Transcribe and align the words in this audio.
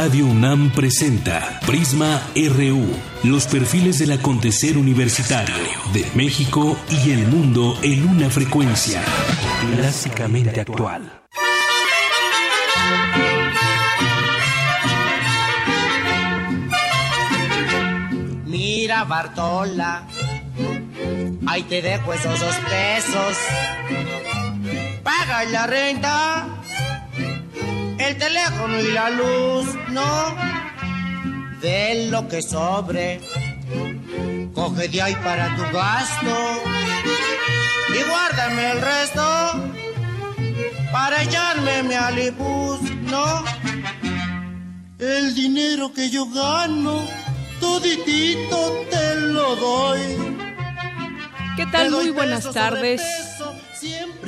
Radio 0.00 0.26
UNAM 0.26 0.70
presenta 0.70 1.58
Prisma 1.66 2.22
RU, 2.36 2.86
los 3.24 3.48
perfiles 3.48 3.98
del 3.98 4.12
acontecer 4.12 4.78
universitario 4.78 5.56
de 5.92 6.06
México 6.14 6.78
y 6.88 7.10
el 7.10 7.26
mundo 7.26 7.76
en 7.82 8.08
una 8.08 8.30
frecuencia 8.30 9.02
clásicamente 9.74 10.60
actual. 10.60 11.02
Mira 18.46 19.02
Bartola, 19.02 20.06
ahí 21.44 21.64
te 21.64 21.82
dejo 21.82 22.12
esos 22.12 22.38
dos 22.38 22.54
pesos. 22.54 23.36
Paga 25.02 25.42
la 25.46 25.66
renta 25.66 26.57
el 28.08 28.16
teléfono 28.16 28.80
y 28.80 28.92
la 28.92 29.10
luz, 29.10 29.66
no. 29.90 30.36
De 31.60 32.08
lo 32.10 32.28
que 32.28 32.40
sobre, 32.40 33.20
coge 34.54 34.88
de 34.88 35.02
ahí 35.02 35.14
para 35.16 35.54
tu 35.56 35.62
gasto 35.72 36.62
y 37.90 38.08
guárdame 38.08 38.72
el 38.72 38.80
resto 38.80 39.22
para 40.92 41.22
echarme 41.22 41.82
mi 41.82 41.94
alibus, 41.94 42.80
no. 43.02 43.44
El 44.98 45.34
dinero 45.34 45.92
que 45.92 46.08
yo 46.08 46.26
gano, 46.26 47.02
toditito 47.60 48.86
te 48.90 49.16
lo 49.16 49.56
doy. 49.56 50.00
¿Qué 51.56 51.66
tal? 51.66 51.90
Muy 51.90 52.10
buenas 52.10 52.50
tardes. 52.52 53.02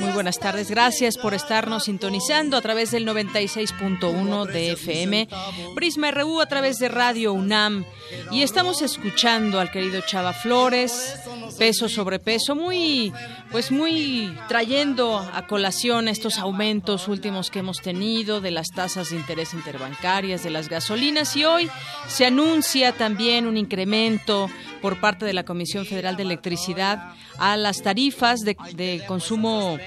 Muy 0.01 0.13
buenas 0.13 0.39
tardes, 0.39 0.71
gracias 0.71 1.15
por 1.15 1.35
estarnos 1.35 1.83
sintonizando 1.83 2.57
a 2.57 2.61
través 2.61 2.89
del 2.89 3.07
96.1 3.07 4.45
de 4.47 4.71
FM, 4.71 5.27
Prisma 5.75 6.09
RU 6.09 6.41
a 6.41 6.47
través 6.47 6.79
de 6.79 6.89
Radio 6.89 7.33
UNAM. 7.33 7.85
Y 8.31 8.41
estamos 8.41 8.81
escuchando 8.81 9.59
al 9.59 9.69
querido 9.69 10.01
Chava 10.01 10.33
Flores, 10.33 11.19
peso 11.61 11.87
sobre 11.87 12.17
peso, 12.17 12.55
muy, 12.55 13.13
pues 13.51 13.71
muy 13.71 14.35
trayendo 14.47 15.19
a 15.19 15.45
colación 15.45 16.07
estos 16.07 16.39
aumentos 16.39 17.07
últimos 17.07 17.51
que 17.51 17.59
hemos 17.59 17.81
tenido 17.81 18.41
de 18.41 18.49
las 18.49 18.69
tasas 18.69 19.11
de 19.11 19.17
interés 19.17 19.53
interbancarias, 19.53 20.43
de 20.43 20.49
las 20.49 20.69
gasolinas. 20.69 21.35
Y 21.35 21.45
hoy 21.45 21.69
se 22.07 22.25
anuncia 22.25 22.93
también 22.93 23.45
un 23.45 23.57
incremento 23.57 24.49
por 24.81 24.99
parte 24.99 25.23
de 25.23 25.33
la 25.33 25.43
Comisión 25.43 25.85
Federal 25.85 26.17
de 26.17 26.23
Electricidad 26.23 27.13
a 27.37 27.55
las 27.57 27.83
tarifas 27.83 28.39
de, 28.39 28.57
de 28.73 29.03
consumo 29.05 29.77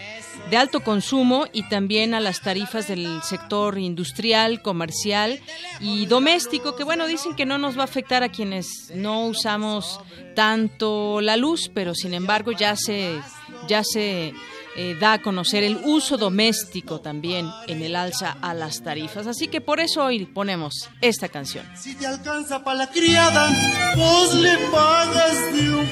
de 0.50 0.56
alto 0.56 0.80
consumo 0.80 1.46
y 1.52 1.68
también 1.68 2.14
a 2.14 2.20
las 2.20 2.40
tarifas 2.40 2.88
del 2.88 3.22
sector 3.22 3.78
industrial, 3.78 4.62
comercial 4.62 5.40
y 5.80 6.06
doméstico, 6.06 6.76
que 6.76 6.84
bueno, 6.84 7.06
dicen 7.06 7.34
que 7.34 7.46
no 7.46 7.58
nos 7.58 7.76
va 7.76 7.82
a 7.82 7.84
afectar 7.84 8.22
a 8.22 8.28
quienes 8.28 8.90
no 8.94 9.26
usamos 9.26 10.00
tanto 10.34 11.20
la 11.20 11.36
luz, 11.36 11.70
pero 11.72 11.94
sin 11.94 12.14
embargo 12.14 12.52
ya 12.52 12.76
se 12.76 13.20
ya 13.68 13.82
se 13.82 14.34
eh, 14.76 14.96
da 14.98 15.14
a 15.14 15.22
conocer 15.22 15.62
el 15.62 15.78
uso 15.84 16.16
doméstico 16.16 17.00
también 17.00 17.48
en 17.68 17.82
el 17.82 17.94
alza 17.94 18.36
a 18.42 18.54
las 18.54 18.82
tarifas. 18.82 19.26
Así 19.26 19.46
que 19.46 19.60
por 19.60 19.78
eso 19.78 20.04
hoy 20.04 20.26
ponemos 20.26 20.90
esta 21.00 21.28
canción. 21.28 21.64
Si 21.76 21.94
te 21.94 22.06
alcanza 22.06 22.64
para 22.64 22.78
la 22.78 22.90
criada, 22.90 23.50
vos 23.96 24.34
le 24.34 24.56
pagas 24.72 25.54
de 25.54 25.70
un 25.70 25.86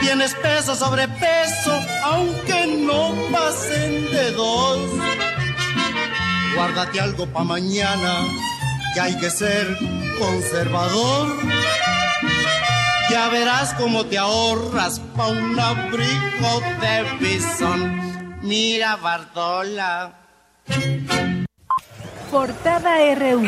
Tienes 0.00 0.34
peso 0.34 0.74
sobre 0.74 1.06
peso, 1.08 1.72
aunque 2.04 2.66
no 2.66 3.14
pasen 3.30 4.10
de 4.10 4.32
dos. 4.32 4.80
Guárdate 6.54 7.00
algo 7.00 7.26
pa' 7.26 7.44
mañana, 7.44 8.26
que 8.94 9.00
hay 9.00 9.16
que 9.18 9.30
ser 9.30 9.66
conservador. 10.18 11.36
Ya 13.10 13.28
verás 13.28 13.74
cómo 13.74 14.06
te 14.06 14.18
ahorras 14.18 15.00
pa' 15.16 15.28
un 15.28 15.58
abrigo 15.58 16.62
de 16.80 17.18
bisón. 17.18 18.38
Mira, 18.42 18.96
Bartola. 18.96 20.12
Portada 22.30 22.96
RU. 23.14 23.42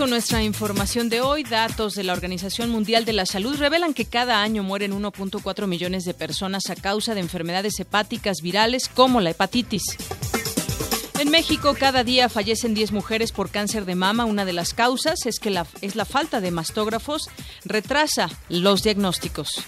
Con 0.00 0.08
nuestra 0.08 0.42
información 0.42 1.10
de 1.10 1.20
hoy, 1.20 1.42
datos 1.42 1.94
de 1.94 2.04
la 2.04 2.14
Organización 2.14 2.70
Mundial 2.70 3.04
de 3.04 3.12
la 3.12 3.26
Salud 3.26 3.54
revelan 3.58 3.92
que 3.92 4.06
cada 4.06 4.40
año 4.40 4.62
mueren 4.62 4.98
1.4 4.98 5.66
millones 5.66 6.06
de 6.06 6.14
personas 6.14 6.70
a 6.70 6.74
causa 6.74 7.14
de 7.14 7.20
enfermedades 7.20 7.78
hepáticas 7.78 8.38
virales 8.40 8.88
como 8.88 9.20
la 9.20 9.28
hepatitis. 9.28 9.82
En 11.18 11.30
México, 11.30 11.76
cada 11.78 12.02
día 12.02 12.30
fallecen 12.30 12.72
10 12.72 12.92
mujeres 12.92 13.30
por 13.30 13.50
cáncer 13.50 13.84
de 13.84 13.94
mama. 13.94 14.24
Una 14.24 14.46
de 14.46 14.54
las 14.54 14.72
causas 14.72 15.26
es 15.26 15.38
que 15.38 15.50
la, 15.50 15.66
es 15.82 15.96
la 15.96 16.06
falta 16.06 16.40
de 16.40 16.50
mastógrafos 16.50 17.28
retrasa 17.66 18.30
los 18.48 18.82
diagnósticos. 18.82 19.62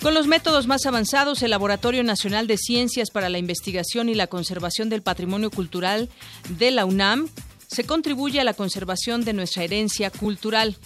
Con 0.00 0.14
los 0.14 0.26
métodos 0.26 0.66
más 0.66 0.86
avanzados, 0.86 1.42
el 1.42 1.50
Laboratorio 1.50 2.02
Nacional 2.02 2.46
de 2.46 2.56
Ciencias 2.56 3.10
para 3.10 3.28
la 3.28 3.36
Investigación 3.36 4.08
y 4.08 4.14
la 4.14 4.26
Conservación 4.26 4.88
del 4.88 5.02
Patrimonio 5.02 5.50
Cultural 5.50 6.08
de 6.48 6.70
la 6.70 6.86
UNAM 6.86 7.28
se 7.68 7.84
contribuye 7.84 8.40
a 8.40 8.44
la 8.44 8.54
conservación 8.54 9.24
de 9.24 9.34
nuestra 9.34 9.62
herencia 9.62 10.10
cultural. 10.10 10.76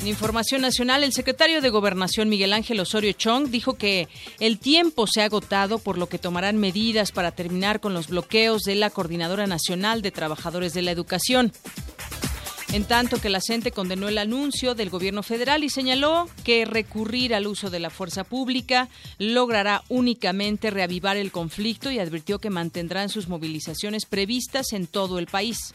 En 0.00 0.08
información 0.08 0.62
nacional, 0.62 1.04
el 1.04 1.12
secretario 1.12 1.60
de 1.60 1.68
Gobernación 1.68 2.30
Miguel 2.30 2.54
Ángel 2.54 2.80
Osorio 2.80 3.12
Chong 3.12 3.48
dijo 3.48 3.74
que 3.74 4.08
el 4.38 4.58
tiempo 4.58 5.06
se 5.06 5.20
ha 5.20 5.26
agotado, 5.26 5.78
por 5.78 5.98
lo 5.98 6.08
que 6.08 6.18
tomarán 6.18 6.56
medidas 6.56 7.12
para 7.12 7.32
terminar 7.32 7.80
con 7.80 7.92
los 7.92 8.08
bloqueos 8.08 8.62
de 8.62 8.76
la 8.76 8.88
Coordinadora 8.88 9.46
Nacional 9.46 10.00
de 10.00 10.10
Trabajadores 10.10 10.72
de 10.72 10.80
la 10.80 10.90
Educación. 10.90 11.52
En 12.72 12.84
tanto 12.84 13.20
que 13.20 13.30
la 13.30 13.40
CENTE 13.40 13.72
condenó 13.72 14.08
el 14.08 14.16
anuncio 14.16 14.76
del 14.76 14.90
gobierno 14.90 15.24
federal 15.24 15.64
y 15.64 15.70
señaló 15.70 16.28
que 16.44 16.64
recurrir 16.64 17.34
al 17.34 17.48
uso 17.48 17.68
de 17.68 17.80
la 17.80 17.90
fuerza 17.90 18.22
pública 18.22 18.88
logrará 19.18 19.82
únicamente 19.88 20.70
reavivar 20.70 21.16
el 21.16 21.32
conflicto 21.32 21.90
y 21.90 21.98
advirtió 21.98 22.38
que 22.38 22.48
mantendrán 22.48 23.08
sus 23.08 23.26
movilizaciones 23.26 24.06
previstas 24.06 24.72
en 24.72 24.86
todo 24.86 25.18
el 25.18 25.26
país. 25.26 25.74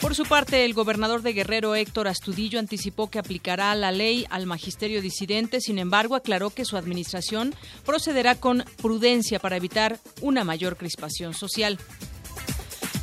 Por 0.00 0.14
su 0.14 0.24
parte, 0.24 0.64
el 0.64 0.74
gobernador 0.74 1.22
de 1.22 1.32
Guerrero, 1.32 1.74
Héctor 1.74 2.06
Astudillo, 2.06 2.60
anticipó 2.60 3.10
que 3.10 3.18
aplicará 3.18 3.74
la 3.74 3.90
ley 3.90 4.24
al 4.30 4.46
magisterio 4.46 5.02
disidente, 5.02 5.60
sin 5.60 5.78
embargo, 5.78 6.14
aclaró 6.14 6.50
que 6.50 6.64
su 6.64 6.76
administración 6.76 7.54
procederá 7.84 8.36
con 8.36 8.64
prudencia 8.80 9.40
para 9.40 9.56
evitar 9.56 9.98
una 10.20 10.42
mayor 10.42 10.76
crispación 10.76 11.34
social. 11.34 11.78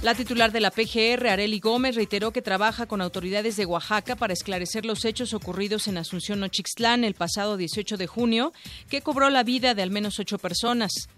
La 0.02 0.16
titular 0.16 0.54
de 0.54 0.62
la 0.62 0.72
PGR, 0.72 1.28
Areli 1.28 1.60
Gómez, 1.60 1.96
reiteró 1.96 2.32
que 2.32 2.42
trabaja 2.42 2.86
con 2.86 3.02
autoridades 3.02 3.58
de 3.58 3.66
Oaxaca 3.66 4.16
para 4.16 4.32
esclarecer 4.32 4.86
los 4.86 5.04
hechos 5.04 5.34
ocurridos 5.34 5.90
en 5.90 5.98
Asunción 5.98 6.40
Nochixtlán 6.40 7.04
el 7.04 7.16
pasado 7.16 7.58
18 7.58 7.98
de 7.98 8.08
junio, 8.08 8.54
que 8.90 9.02
cobró 9.02 9.30
la 9.30 9.44
vida 9.44 9.74
de 9.76 9.82
al 9.82 9.92
menos 9.92 10.18
ocho 10.18 10.38
personas. 10.38 11.10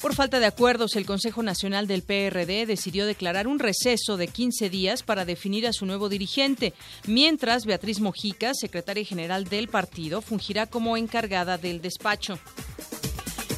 Por 0.00 0.14
falta 0.14 0.40
de 0.40 0.46
acuerdos, 0.46 0.96
el 0.96 1.04
Consejo 1.04 1.42
Nacional 1.42 1.86
del 1.86 2.02
PRD 2.02 2.64
decidió 2.64 3.04
declarar 3.04 3.46
un 3.46 3.58
receso 3.58 4.16
de 4.16 4.28
15 4.28 4.70
días 4.70 5.02
para 5.02 5.26
definir 5.26 5.66
a 5.66 5.74
su 5.74 5.84
nuevo 5.84 6.08
dirigente, 6.08 6.72
mientras 7.06 7.66
Beatriz 7.66 8.00
Mojica, 8.00 8.54
secretaria 8.54 9.04
general 9.04 9.44
del 9.44 9.68
partido, 9.68 10.22
fungirá 10.22 10.66
como 10.66 10.96
encargada 10.96 11.58
del 11.58 11.82
despacho. 11.82 12.38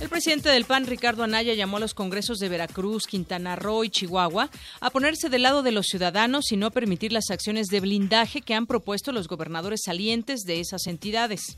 El 0.00 0.09
presidente 0.09 0.48
del 0.48 0.64
PAN, 0.64 0.86
Ricardo 0.86 1.25
Anaya, 1.25 1.54
llamó 1.54 1.78
a 1.78 1.81
los 1.81 1.92
congresos 1.92 2.38
de 2.38 2.48
Veracruz, 2.48 3.04
Quintana 3.09 3.56
Roo 3.56 3.82
y 3.82 3.91
Chihuahua 3.91 4.48
a 4.80 4.91
ponerse 4.91 5.28
del 5.28 5.42
lado 5.42 5.65
de 5.65 5.72
los 5.72 5.86
ciudadanos 5.86 6.53
y 6.53 6.56
no 6.56 6.71
permitir 6.71 7.12
las 7.12 7.30
acciones 7.30 7.66
de 7.66 7.80
blindaje 7.80 8.41
que 8.41 8.54
han 8.54 8.66
propuesto 8.66 9.10
los 9.10 9.27
gobernadores 9.27 9.80
salientes 9.84 10.42
de 10.42 10.60
esas 10.60 10.86
entidades. 10.86 11.56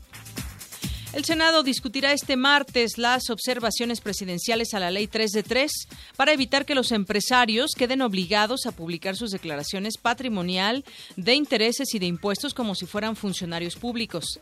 El 1.13 1.23
Senado 1.23 1.61
discutirá 1.61 2.13
este 2.13 2.35
martes 2.35 2.97
las 2.97 3.29
observaciones 3.29 4.01
presidenciales 4.01 4.73
a 4.73 4.79
la 4.79 4.89
Ley 4.89 5.07
3 5.07 5.31
de 5.31 5.43
3 5.43 5.71
para 6.15 6.31
evitar 6.31 6.65
que 6.65 6.73
los 6.73 6.91
empresarios 6.91 7.73
queden 7.77 8.01
obligados 8.01 8.65
a 8.65 8.71
publicar 8.71 9.17
sus 9.17 9.31
declaraciones 9.31 9.97
patrimonial, 9.97 10.83
de 11.15 11.35
intereses 11.35 11.93
y 11.93 11.99
de 11.99 12.07
impuestos 12.07 12.55
como 12.55 12.73
si 12.73 12.87
fueran 12.87 13.15
funcionarios 13.15 13.75
públicos. 13.75 14.39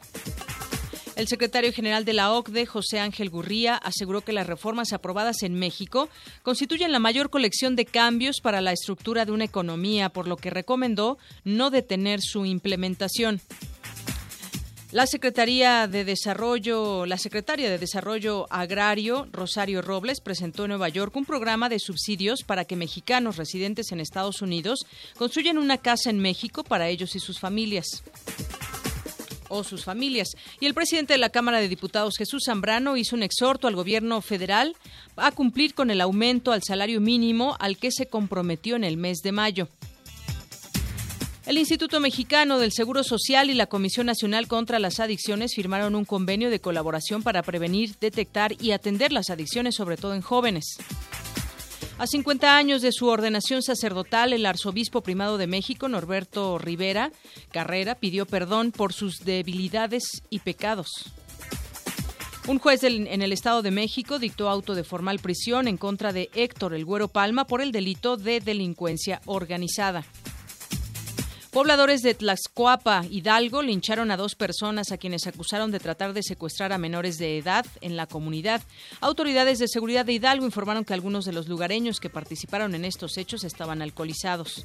El 1.20 1.28
secretario 1.28 1.74
general 1.74 2.06
de 2.06 2.14
la 2.14 2.32
OCDE, 2.32 2.66
José 2.66 2.98
Ángel 2.98 3.30
Gurría, 3.30 3.76
aseguró 3.76 4.22
que 4.22 4.32
las 4.32 4.48
reformas 4.48 4.94
aprobadas 4.94 5.44
en 5.44 5.54
México 5.54 6.08
constituyen 6.44 6.94
la 6.94 7.00
mayor 7.00 7.30
colección 7.30 7.76
de 7.76 7.84
cambios 7.84 8.40
para 8.40 8.62
la 8.62 8.72
estructura 8.72 9.26
de 9.26 9.34
una 9.34 9.44
economía, 9.44 10.08
por 10.08 10.30
lo 10.30 10.38
que 10.38 10.50
recomendó 10.50 11.18
no 11.44 11.72
detener 11.72 12.22
su 12.22 12.46
implementación. 12.46 13.42
La 14.94 15.08
Secretaría 15.08 15.90
de 15.90 16.06
Desarrollo, 16.06 17.06
la 17.06 17.18
Secretaria 17.18 17.70
de 17.70 17.80
Desarrollo 17.80 18.46
Agrario, 18.50 19.28
Rosario 19.34 19.82
Robles, 19.82 20.22
presentó 20.22 20.64
en 20.64 20.70
Nueva 20.70 20.88
York 20.88 21.14
un 21.18 21.26
programa 21.26 21.68
de 21.68 21.80
subsidios 21.80 22.44
para 22.44 22.64
que 22.64 22.78
mexicanos 22.78 23.36
residentes 23.36 23.92
en 23.92 24.00
Estados 24.00 24.42
Unidos 24.42 24.86
construyan 25.18 25.58
una 25.58 25.80
casa 25.80 26.10
en 26.12 26.20
México 26.20 26.64
para 26.64 26.88
ellos 26.88 27.14
y 27.18 27.20
sus 27.20 27.42
familias. 27.42 28.04
O 29.50 29.64
sus 29.64 29.84
familias. 29.84 30.30
Y 30.60 30.66
el 30.66 30.74
presidente 30.74 31.14
de 31.14 31.20
la 31.20 31.30
Cámara 31.30 31.60
de 31.60 31.68
Diputados, 31.68 32.16
Jesús 32.18 32.44
Zambrano, 32.46 32.98
hizo 32.98 33.16
un 33.16 33.24
exhorto 33.24 33.68
al 33.68 33.76
gobierno 33.76 34.22
federal 34.22 34.76
a 35.16 35.32
cumplir 35.32 35.74
con 35.74 35.92
el 35.92 36.02
aumento 36.02 36.52
al 36.52 36.64
salario 36.64 37.02
mínimo 37.02 37.56
al 37.60 37.78
que 37.78 37.92
se 37.92 38.08
comprometió 38.08 38.76
en 38.76 38.84
el 38.84 38.98
mes 38.98 39.20
de 39.20 39.32
mayo. 39.32 39.68
El 41.50 41.58
Instituto 41.58 42.00
Mexicano 42.00 42.60
del 42.60 42.72
Seguro 42.72 43.04
Social 43.04 43.50
y 43.50 43.56
la 43.56 43.66
Comisión 43.66 44.06
Nacional 44.06 44.48
contra 44.48 44.78
las 44.78 45.00
Adicciones 45.00 45.56
firmaron 45.56 45.96
un 45.96 46.06
convenio 46.06 46.52
de 46.52 46.60
colaboración 46.60 47.24
para 47.24 47.42
prevenir, 47.42 47.96
detectar 48.00 48.54
y 48.62 48.72
atender 48.72 49.12
las 49.12 49.32
adicciones, 49.32 49.74
sobre 49.74 49.98
todo 49.98 50.14
en 50.14 50.22
jóvenes. 50.22 50.78
A 52.00 52.08
50 52.08 52.56
años 52.56 52.82
de 52.82 52.94
su 52.94 53.08
ordenación 53.08 53.62
sacerdotal, 53.62 54.32
el 54.32 54.46
arzobispo 54.46 55.02
primado 55.02 55.38
de 55.38 55.48
México, 55.48 55.90
Norberto 55.90 56.58
Rivera 56.58 57.12
Carrera, 57.52 57.96
pidió 57.96 58.26
perdón 58.26 58.72
por 58.72 58.94
sus 58.94 59.26
debilidades 59.26 60.24
y 60.30 60.40
pecados. 60.40 61.12
Un 62.48 62.58
juez 62.58 62.86
en 62.86 63.22
el 63.22 63.34
Estado 63.34 63.62
de 63.62 63.72
México 63.72 64.18
dictó 64.18 64.48
auto 64.48 64.76
de 64.76 64.86
formal 64.86 65.20
prisión 65.20 65.68
en 65.68 65.76
contra 65.76 66.14
de 66.14 66.30
Héctor 66.34 66.74
El 66.74 66.86
Güero 66.86 67.10
Palma 67.10 67.46
por 67.46 67.62
el 67.62 67.74
delito 67.74 68.16
de 68.16 68.40
delincuencia 68.40 69.22
organizada. 69.26 70.06
Pobladores 71.52 72.04
de 72.04 72.14
Tlaxcoapa, 72.14 73.06
Hidalgo, 73.10 73.64
lincharon 73.64 74.12
a 74.12 74.18
dos 74.18 74.36
personas 74.36 74.92
a 74.92 75.00
quienes 75.00 75.26
acusaron 75.26 75.72
de 75.72 75.80
tratar 75.80 76.14
de 76.14 76.22
secuestrar 76.22 76.72
a 76.72 76.78
menores 76.78 77.18
de 77.18 77.40
edad 77.40 77.66
en 77.82 77.98
la 77.98 78.06
comunidad. 78.06 78.62
Autoridades 79.02 79.58
de 79.58 79.68
seguridad 79.68 80.06
de 80.06 80.14
Hidalgo 80.14 80.46
informaron 80.46 80.86
que 80.86 80.94
algunos 80.94 81.26
de 81.26 81.34
los 81.34 81.48
lugareños 81.48 82.00
que 82.00 82.12
participaron 82.12 82.76
en 82.76 82.86
estos 82.86 83.18
hechos 83.18 83.44
estaban 83.44 83.82
alcoholizados. 83.82 84.64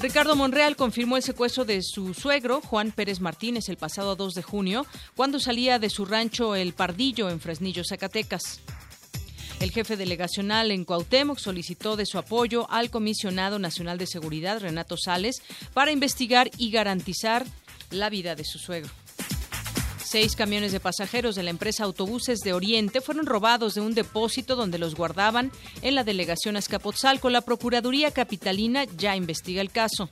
Ricardo 0.00 0.34
Monreal 0.34 0.74
confirmó 0.74 1.16
el 1.16 1.22
secuestro 1.22 1.64
de 1.64 1.80
su 1.82 2.14
suegro, 2.14 2.60
Juan 2.60 2.90
Pérez 2.90 3.20
Martínez, 3.20 3.68
el 3.68 3.76
pasado 3.76 4.16
2 4.16 4.34
de 4.34 4.42
junio, 4.42 4.86
cuando 5.14 5.38
salía 5.38 5.78
de 5.78 5.88
su 5.88 6.04
rancho 6.04 6.56
El 6.56 6.74
Pardillo 6.74 7.30
en 7.30 7.38
Fresnillo, 7.38 7.84
Zacatecas. 7.88 8.60
El 9.60 9.70
jefe 9.70 9.96
delegacional 9.96 10.70
en 10.70 10.84
Cuauhtémoc 10.84 11.38
solicitó 11.38 11.96
de 11.96 12.04
su 12.04 12.18
apoyo 12.18 12.70
al 12.70 12.90
comisionado 12.90 13.58
nacional 13.58 13.96
de 13.96 14.06
seguridad, 14.06 14.60
Renato 14.60 14.96
Sales, 14.98 15.42
para 15.72 15.92
investigar 15.92 16.50
y 16.58 16.70
garantizar 16.70 17.46
la 17.90 18.10
vida 18.10 18.34
de 18.34 18.44
su 18.44 18.58
suegro. 18.58 18.90
Seis 20.04 20.36
camiones 20.36 20.72
de 20.72 20.78
pasajeros 20.78 21.34
de 21.34 21.42
la 21.42 21.50
empresa 21.50 21.84
Autobuses 21.84 22.38
de 22.40 22.52
Oriente 22.52 23.00
fueron 23.00 23.26
robados 23.26 23.74
de 23.74 23.80
un 23.80 23.94
depósito 23.94 24.54
donde 24.54 24.78
los 24.78 24.94
guardaban 24.94 25.50
en 25.82 25.94
la 25.94 26.04
delegación 26.04 26.56
Azcapotzalco. 26.56 27.28
La 27.28 27.40
Procuraduría 27.40 28.12
Capitalina 28.12 28.84
ya 28.96 29.16
investiga 29.16 29.60
el 29.62 29.72
caso. 29.72 30.08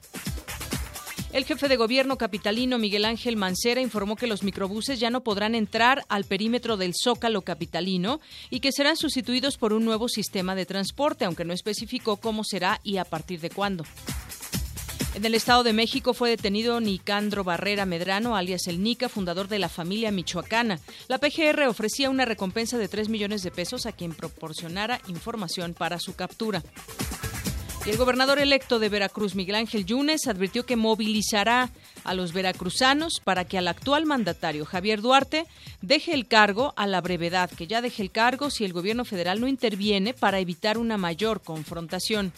El 1.34 1.46
jefe 1.46 1.66
de 1.66 1.74
gobierno 1.74 2.16
capitalino 2.16 2.78
Miguel 2.78 3.04
Ángel 3.04 3.36
Mancera 3.36 3.80
informó 3.80 4.14
que 4.14 4.28
los 4.28 4.44
microbuses 4.44 5.00
ya 5.00 5.10
no 5.10 5.24
podrán 5.24 5.56
entrar 5.56 6.04
al 6.08 6.22
perímetro 6.22 6.76
del 6.76 6.92
Zócalo 6.94 7.42
capitalino 7.42 8.20
y 8.50 8.60
que 8.60 8.70
serán 8.70 8.96
sustituidos 8.96 9.58
por 9.58 9.72
un 9.72 9.84
nuevo 9.84 10.08
sistema 10.08 10.54
de 10.54 10.64
transporte, 10.64 11.24
aunque 11.24 11.44
no 11.44 11.52
especificó 11.52 12.18
cómo 12.18 12.44
será 12.44 12.80
y 12.84 12.98
a 12.98 13.04
partir 13.04 13.40
de 13.40 13.50
cuándo. 13.50 13.82
En 15.14 15.24
el 15.24 15.34
Estado 15.34 15.64
de 15.64 15.72
México 15.72 16.14
fue 16.14 16.30
detenido 16.30 16.80
Nicandro 16.80 17.42
Barrera 17.42 17.84
Medrano, 17.84 18.36
alias 18.36 18.68
el 18.68 18.80
Nica, 18.80 19.08
fundador 19.08 19.48
de 19.48 19.58
la 19.58 19.68
familia 19.68 20.12
michoacana. 20.12 20.78
La 21.08 21.18
PGR 21.18 21.66
ofrecía 21.66 22.10
una 22.10 22.26
recompensa 22.26 22.78
de 22.78 22.86
3 22.86 23.08
millones 23.08 23.42
de 23.42 23.50
pesos 23.50 23.86
a 23.86 23.92
quien 23.92 24.14
proporcionara 24.14 25.00
información 25.08 25.74
para 25.74 25.98
su 25.98 26.14
captura. 26.14 26.62
Y 27.86 27.90
el 27.90 27.98
gobernador 27.98 28.38
electo 28.38 28.78
de 28.78 28.88
Veracruz, 28.88 29.34
Miguel 29.34 29.56
Ángel 29.56 29.84
Yunes, 29.84 30.26
advirtió 30.26 30.64
que 30.64 30.74
movilizará 30.74 31.70
a 32.02 32.14
los 32.14 32.32
veracruzanos 32.32 33.20
para 33.22 33.44
que 33.44 33.58
al 33.58 33.68
actual 33.68 34.06
mandatario, 34.06 34.64
Javier 34.64 35.02
Duarte, 35.02 35.46
deje 35.82 36.14
el 36.14 36.26
cargo 36.26 36.72
a 36.76 36.86
la 36.86 37.02
brevedad, 37.02 37.50
que 37.50 37.66
ya 37.66 37.82
deje 37.82 38.02
el 38.02 38.10
cargo 38.10 38.48
si 38.48 38.64
el 38.64 38.72
gobierno 38.72 39.04
federal 39.04 39.38
no 39.38 39.48
interviene 39.48 40.14
para 40.14 40.38
evitar 40.38 40.78
una 40.78 40.96
mayor 40.96 41.42
confrontación. 41.42 42.32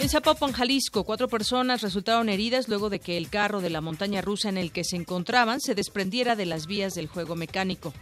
En 0.00 0.08
Zapopan, 0.08 0.50
Jalisco, 0.50 1.04
cuatro 1.04 1.28
personas 1.28 1.80
resultaron 1.80 2.28
heridas 2.28 2.68
luego 2.68 2.90
de 2.90 2.98
que 2.98 3.16
el 3.16 3.30
carro 3.30 3.60
de 3.60 3.70
la 3.70 3.80
montaña 3.80 4.20
rusa 4.20 4.48
en 4.48 4.58
el 4.58 4.72
que 4.72 4.82
se 4.82 4.96
encontraban 4.96 5.60
se 5.60 5.76
desprendiera 5.76 6.34
de 6.34 6.46
las 6.46 6.66
vías 6.66 6.94
del 6.94 7.06
juego 7.06 7.36
mecánico. 7.36 7.94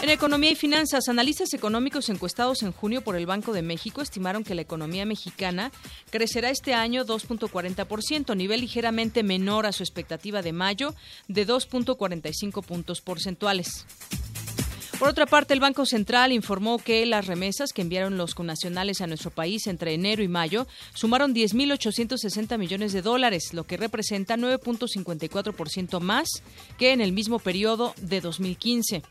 En 0.00 0.10
economía 0.10 0.52
y 0.52 0.54
finanzas, 0.54 1.08
analistas 1.08 1.52
económicos 1.54 2.08
encuestados 2.08 2.62
en 2.62 2.70
junio 2.70 3.02
por 3.02 3.16
el 3.16 3.26
Banco 3.26 3.52
de 3.52 3.62
México 3.62 4.00
estimaron 4.00 4.44
que 4.44 4.54
la 4.54 4.62
economía 4.62 5.04
mexicana 5.04 5.72
crecerá 6.10 6.50
este 6.50 6.72
año 6.72 7.04
2.40%, 7.04 8.36
nivel 8.36 8.60
ligeramente 8.60 9.24
menor 9.24 9.66
a 9.66 9.72
su 9.72 9.82
expectativa 9.82 10.40
de 10.40 10.52
mayo 10.52 10.94
de 11.26 11.44
2.45 11.44 12.64
puntos 12.64 13.00
porcentuales. 13.00 13.86
Por 15.00 15.08
otra 15.08 15.26
parte, 15.26 15.54
el 15.54 15.60
Banco 15.60 15.86
Central 15.86 16.32
informó 16.32 16.78
que 16.78 17.06
las 17.06 17.26
remesas 17.26 17.72
que 17.72 17.82
enviaron 17.82 18.16
los 18.16 18.34
connacionales 18.34 19.00
a 19.00 19.06
nuestro 19.06 19.30
país 19.30 19.68
entre 19.68 19.94
enero 19.94 20.24
y 20.24 20.28
mayo 20.28 20.66
sumaron 20.92 21.34
10.860 21.34 22.58
millones 22.58 22.92
de 22.92 23.02
dólares, 23.02 23.52
lo 23.52 23.64
que 23.64 23.76
representa 23.76 24.36
9.54% 24.36 26.00
más 26.00 26.28
que 26.78 26.92
en 26.92 27.00
el 27.00 27.12
mismo 27.12 27.38
periodo 27.38 27.94
de 28.00 28.20
2015. 28.20 29.02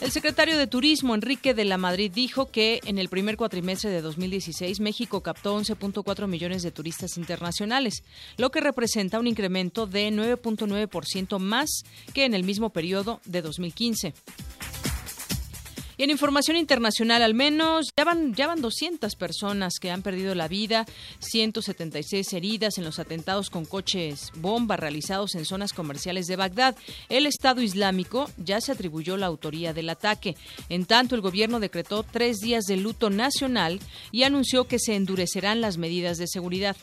El 0.00 0.10
secretario 0.10 0.58
de 0.58 0.66
Turismo, 0.66 1.14
Enrique 1.14 1.54
de 1.54 1.64
la 1.64 1.78
Madrid, 1.78 2.12
dijo 2.14 2.50
que 2.50 2.80
en 2.84 2.98
el 2.98 3.08
primer 3.08 3.38
cuatrimestre 3.38 3.88
de 3.88 4.02
2016 4.02 4.78
México 4.80 5.22
captó 5.22 5.58
11.4 5.58 6.26
millones 6.26 6.62
de 6.62 6.70
turistas 6.70 7.16
internacionales, 7.16 8.04
lo 8.36 8.50
que 8.50 8.60
representa 8.60 9.18
un 9.18 9.26
incremento 9.26 9.86
de 9.86 10.10
9.9% 10.10 11.38
más 11.38 11.82
que 12.12 12.26
en 12.26 12.34
el 12.34 12.44
mismo 12.44 12.70
periodo 12.70 13.20
de 13.24 13.40
2015. 13.40 14.12
Y 15.96 16.04
en 16.04 16.10
información 16.10 16.56
internacional, 16.56 17.22
al 17.22 17.34
menos 17.34 17.90
ya 17.96 18.04
van, 18.04 18.34
ya 18.34 18.46
van 18.46 18.60
200 18.60 19.14
personas 19.16 19.78
que 19.80 19.90
han 19.90 20.02
perdido 20.02 20.34
la 20.34 20.48
vida, 20.48 20.86
176 21.20 22.32
heridas 22.32 22.78
en 22.78 22.84
los 22.84 22.98
atentados 22.98 23.50
con 23.50 23.64
coches 23.64 24.30
bomba 24.36 24.76
realizados 24.76 25.34
en 25.34 25.44
zonas 25.44 25.72
comerciales 25.72 26.26
de 26.26 26.36
Bagdad. 26.36 26.76
El 27.08 27.26
Estado 27.26 27.62
Islámico 27.62 28.30
ya 28.36 28.60
se 28.60 28.72
atribuyó 28.72 29.16
la 29.16 29.26
autoría 29.26 29.72
del 29.72 29.88
ataque. 29.88 30.36
En 30.68 30.84
tanto, 30.84 31.14
el 31.14 31.20
gobierno 31.20 31.60
decretó 31.60 32.02
tres 32.02 32.38
días 32.38 32.64
de 32.64 32.76
luto 32.76 33.10
nacional 33.10 33.80
y 34.12 34.24
anunció 34.24 34.64
que 34.64 34.78
se 34.78 34.94
endurecerán 34.94 35.60
las 35.60 35.78
medidas 35.78 36.18
de 36.18 36.26
seguridad. 36.26 36.76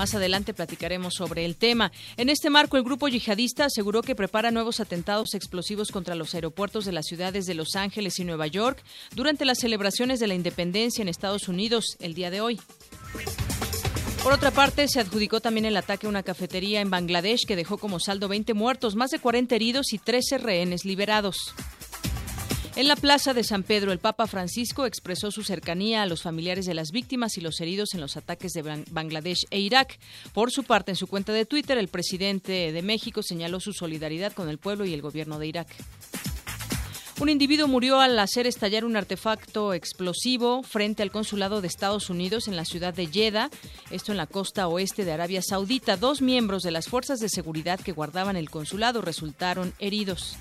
Más 0.00 0.14
adelante 0.14 0.54
platicaremos 0.54 1.12
sobre 1.12 1.44
el 1.44 1.56
tema. 1.56 1.92
En 2.16 2.30
este 2.30 2.48
marco, 2.48 2.78
el 2.78 2.84
grupo 2.84 3.08
yihadista 3.08 3.66
aseguró 3.66 4.00
que 4.00 4.14
prepara 4.14 4.50
nuevos 4.50 4.80
atentados 4.80 5.34
explosivos 5.34 5.90
contra 5.90 6.14
los 6.14 6.34
aeropuertos 6.34 6.86
de 6.86 6.92
las 6.92 7.04
ciudades 7.04 7.44
de 7.44 7.52
Los 7.52 7.76
Ángeles 7.76 8.18
y 8.18 8.24
Nueva 8.24 8.46
York 8.46 8.82
durante 9.14 9.44
las 9.44 9.58
celebraciones 9.58 10.18
de 10.18 10.26
la 10.26 10.32
independencia 10.32 11.02
en 11.02 11.08
Estados 11.08 11.48
Unidos 11.48 11.98
el 12.00 12.14
día 12.14 12.30
de 12.30 12.40
hoy. 12.40 12.58
Por 14.22 14.32
otra 14.32 14.50
parte, 14.50 14.88
se 14.88 15.00
adjudicó 15.00 15.42
también 15.42 15.66
el 15.66 15.76
ataque 15.76 16.06
a 16.06 16.08
una 16.08 16.22
cafetería 16.22 16.80
en 16.80 16.88
Bangladesh 16.88 17.44
que 17.46 17.54
dejó 17.54 17.76
como 17.76 18.00
saldo 18.00 18.26
20 18.26 18.54
muertos, 18.54 18.96
más 18.96 19.10
de 19.10 19.18
40 19.18 19.54
heridos 19.54 19.92
y 19.92 19.98
13 19.98 20.38
rehenes 20.38 20.86
liberados. 20.86 21.52
En 22.76 22.86
la 22.86 22.94
plaza 22.96 23.34
de 23.34 23.42
San 23.42 23.64
Pedro, 23.64 23.90
el 23.92 23.98
Papa 23.98 24.26
Francisco 24.26 24.86
expresó 24.86 25.30
su 25.30 25.42
cercanía 25.42 26.02
a 26.02 26.06
los 26.06 26.22
familiares 26.22 26.66
de 26.66 26.74
las 26.74 26.92
víctimas 26.92 27.36
y 27.36 27.40
los 27.40 27.60
heridos 27.60 27.94
en 27.94 28.00
los 28.00 28.16
ataques 28.16 28.52
de 28.52 28.84
Bangladesh 28.90 29.46
e 29.50 29.58
Irak. 29.58 29.98
Por 30.32 30.52
su 30.52 30.62
parte, 30.62 30.92
en 30.92 30.96
su 30.96 31.08
cuenta 31.08 31.32
de 31.32 31.46
Twitter, 31.46 31.78
el 31.78 31.88
presidente 31.88 32.72
de 32.72 32.82
México 32.82 33.22
señaló 33.22 33.58
su 33.58 33.72
solidaridad 33.72 34.32
con 34.32 34.48
el 34.48 34.58
pueblo 34.58 34.84
y 34.84 34.94
el 34.94 35.02
gobierno 35.02 35.38
de 35.38 35.48
Irak. 35.48 35.68
Un 37.20 37.28
individuo 37.28 37.68
murió 37.68 38.00
al 38.00 38.18
hacer 38.18 38.46
estallar 38.46 38.86
un 38.86 38.96
artefacto 38.96 39.74
explosivo 39.74 40.62
frente 40.62 41.02
al 41.02 41.10
consulado 41.10 41.60
de 41.60 41.66
Estados 41.66 42.08
Unidos 42.08 42.48
en 42.48 42.56
la 42.56 42.64
ciudad 42.64 42.94
de 42.94 43.08
Jeddah, 43.08 43.50
esto 43.90 44.12
en 44.12 44.16
la 44.16 44.26
costa 44.26 44.68
oeste 44.68 45.04
de 45.04 45.12
Arabia 45.12 45.42
Saudita. 45.42 45.98
Dos 45.98 46.22
miembros 46.22 46.62
de 46.62 46.70
las 46.70 46.88
fuerzas 46.88 47.18
de 47.18 47.28
seguridad 47.28 47.78
que 47.78 47.92
guardaban 47.92 48.36
el 48.36 48.48
consulado 48.48 49.02
resultaron 49.02 49.74
heridos. 49.80 50.38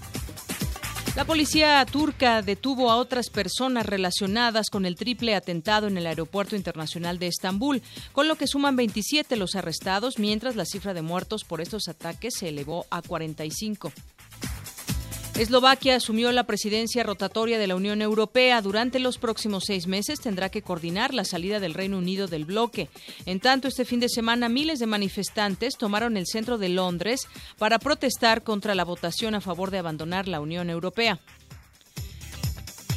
La 1.15 1.25
policía 1.25 1.85
turca 1.91 2.41
detuvo 2.41 2.91
a 2.91 2.95
otras 2.95 3.29
personas 3.29 3.85
relacionadas 3.85 4.69
con 4.69 4.85
el 4.85 4.95
triple 4.95 5.35
atentado 5.35 5.87
en 5.87 5.97
el 5.97 6.07
Aeropuerto 6.07 6.55
Internacional 6.55 7.19
de 7.19 7.27
Estambul, 7.27 7.81
con 8.13 8.27
lo 8.27 8.35
que 8.35 8.47
suman 8.47 8.75
27 8.75 9.35
los 9.35 9.55
arrestados, 9.55 10.19
mientras 10.19 10.55
la 10.55 10.65
cifra 10.65 10.93
de 10.93 11.01
muertos 11.01 11.43
por 11.43 11.61
estos 11.61 11.87
ataques 11.87 12.35
se 12.37 12.49
elevó 12.49 12.85
a 12.89 13.01
45. 13.01 13.91
Eslovaquia 15.39 15.95
asumió 15.95 16.33
la 16.33 16.43
presidencia 16.43 17.01
rotatoria 17.01 17.57
de 17.57 17.65
la 17.65 17.77
Unión 17.77 18.01
Europea. 18.01 18.61
Durante 18.61 18.99
los 18.99 19.17
próximos 19.17 19.63
seis 19.65 19.87
meses 19.87 20.19
tendrá 20.19 20.49
que 20.49 20.61
coordinar 20.61 21.13
la 21.13 21.23
salida 21.23 21.61
del 21.61 21.73
Reino 21.73 21.97
Unido 21.97 22.27
del 22.27 22.43
bloque. 22.43 22.89
En 23.25 23.39
tanto, 23.39 23.69
este 23.69 23.85
fin 23.85 24.01
de 24.01 24.09
semana 24.09 24.49
miles 24.49 24.79
de 24.79 24.85
manifestantes 24.85 25.77
tomaron 25.77 26.17
el 26.17 26.27
centro 26.27 26.57
de 26.57 26.67
Londres 26.67 27.21
para 27.57 27.79
protestar 27.79 28.43
contra 28.43 28.75
la 28.75 28.83
votación 28.83 29.33
a 29.33 29.39
favor 29.39 29.71
de 29.71 29.77
abandonar 29.77 30.27
la 30.27 30.41
Unión 30.41 30.69
Europea. 30.69 31.21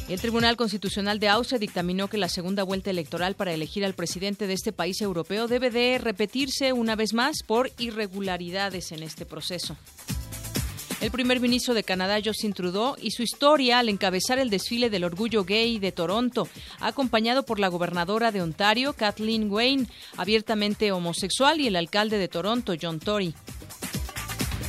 El 0.09 0.19
Tribunal 0.19 0.57
Constitucional 0.57 1.19
de 1.19 1.29
Austria 1.29 1.59
dictaminó 1.59 2.09
que 2.09 2.17
la 2.17 2.27
segunda 2.27 2.63
vuelta 2.63 2.89
electoral 2.89 3.35
para 3.35 3.53
elegir 3.53 3.85
al 3.85 3.93
presidente 3.93 4.47
de 4.47 4.53
este 4.53 4.73
país 4.73 4.99
europeo 4.99 5.47
debe 5.47 5.69
de 5.69 5.97
repetirse 5.97 6.73
una 6.73 6.97
vez 6.97 7.13
más 7.13 7.37
por 7.47 7.71
irregularidades 7.77 8.91
en 8.91 9.01
este 9.01 9.25
proceso. 9.25 9.77
El 11.03 11.11
primer 11.11 11.41
ministro 11.41 11.73
de 11.73 11.83
Canadá, 11.83 12.19
Justin 12.23 12.53
Trudeau, 12.53 12.95
y 12.97 13.11
su 13.11 13.23
historia 13.23 13.79
al 13.79 13.89
encabezar 13.89 14.39
el 14.39 14.49
desfile 14.49 14.89
del 14.89 15.03
orgullo 15.03 15.43
gay 15.43 15.77
de 15.77 15.91
Toronto, 15.91 16.47
acompañado 16.79 17.43
por 17.43 17.59
la 17.59 17.67
gobernadora 17.67 18.31
de 18.31 18.41
Ontario, 18.41 18.93
Kathleen 18.93 19.51
Wayne, 19.51 19.87
abiertamente 20.15 20.93
homosexual, 20.93 21.59
y 21.59 21.67
el 21.67 21.75
alcalde 21.75 22.17
de 22.17 22.29
Toronto, 22.29 22.75
John 22.81 23.01
Tory. 23.01 23.35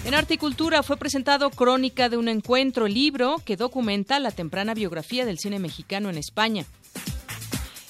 En 0.07 0.15
Articultura 0.15 0.83
fue 0.83 0.97
presentado 0.97 1.51
Crónica 1.51 2.09
de 2.09 2.17
un 2.17 2.27
Encuentro, 2.27 2.89
libro 2.89 3.37
que 3.45 3.57
documenta 3.57 4.19
la 4.19 4.33
temprana 4.33 4.75
biografía 4.75 5.25
del 5.25 5.39
cine 5.39 5.61
mexicano 5.61 6.11
en 6.11 6.19
España. 6.19 6.67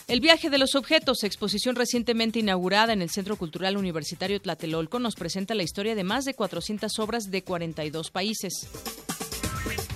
El 0.07 0.21
viaje 0.21 0.51
de 0.51 0.59
los 0.59 0.75
objetos, 0.75 1.25
exposición 1.25 1.77
recientemente 1.77 2.39
inaugurada 2.39 2.93
en 2.93 3.01
el 3.01 3.09
Centro 3.09 3.37
Cultural 3.37 3.79
Universitario 3.79 4.39
Tlatelolco, 4.39 4.99
nos 4.99 5.15
presenta 5.15 5.55
la 5.55 5.63
historia 5.63 5.95
de 5.95 6.05
más 6.05 6.27
de 6.27 6.35
400 6.35 6.99
obras 6.99 7.31
de 7.31 7.43
42 7.43 8.11
países. 8.11 8.69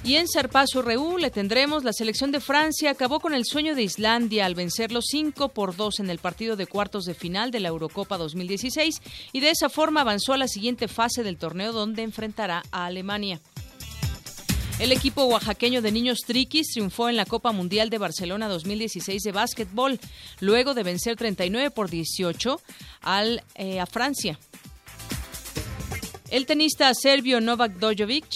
Y 0.05 0.17
en 0.17 0.27
Sarpazo 0.27 0.81
Reú 0.81 1.19
le 1.19 1.31
tendremos 1.31 1.85
la 1.85 1.93
selección 1.93 2.33
de 2.33 2.41
Francia 2.41 2.91
acabó 2.91 3.21
con 3.21 3.35
el 3.35 3.45
sueño 3.45 3.75
de 3.75 3.83
Islandia 3.83 4.47
al 4.47 4.55
vencerlo 4.55 5.03
5 5.03 5.51
por 5.51 5.77
2 5.77 6.01
en 6.01 6.09
el 6.09 6.19
partido 6.19 6.57
de 6.57 6.67
cuartos 6.67 7.05
de 7.05 7.13
final 7.13 7.51
de 7.51 7.61
la 7.61 7.69
Eurocopa 7.69 8.17
2016 8.17 9.03
y 9.35 9.41
de 9.41 9.51
esa 9.51 9.69
forma 9.69 10.01
avanzó 10.01 10.33
a 10.33 10.39
la 10.39 10.49
siguiente 10.49 10.89
fase 10.89 11.23
del 11.23 11.37
torneo 11.37 11.73
donde 11.73 12.03
enfrentará 12.03 12.63
a 12.73 12.87
Alemania. 12.87 13.41
El 14.79 14.93
equipo 14.93 15.25
oaxaqueño 15.25 15.83
de 15.83 15.91
niños 15.91 16.21
triquis 16.25 16.69
triunfó 16.73 17.09
en 17.09 17.17
la 17.17 17.27
Copa 17.27 17.51
Mundial 17.51 17.91
de 17.91 17.99
Barcelona 17.99 18.49
2016 18.49 19.23
de 19.23 19.33
básquetbol, 19.33 19.99
luego 20.39 20.73
de 20.73 20.85
vencer 20.85 21.17
39 21.17 21.73
por 21.73 21.91
18 21.91 22.61
al, 23.01 23.43
eh, 23.57 23.81
a 23.81 23.87
Francia. 23.87 24.39
El 26.31 26.47
tenista 26.47 26.93
serbio 26.95 27.41
Novak 27.41 27.73
Djokovic 27.79 28.27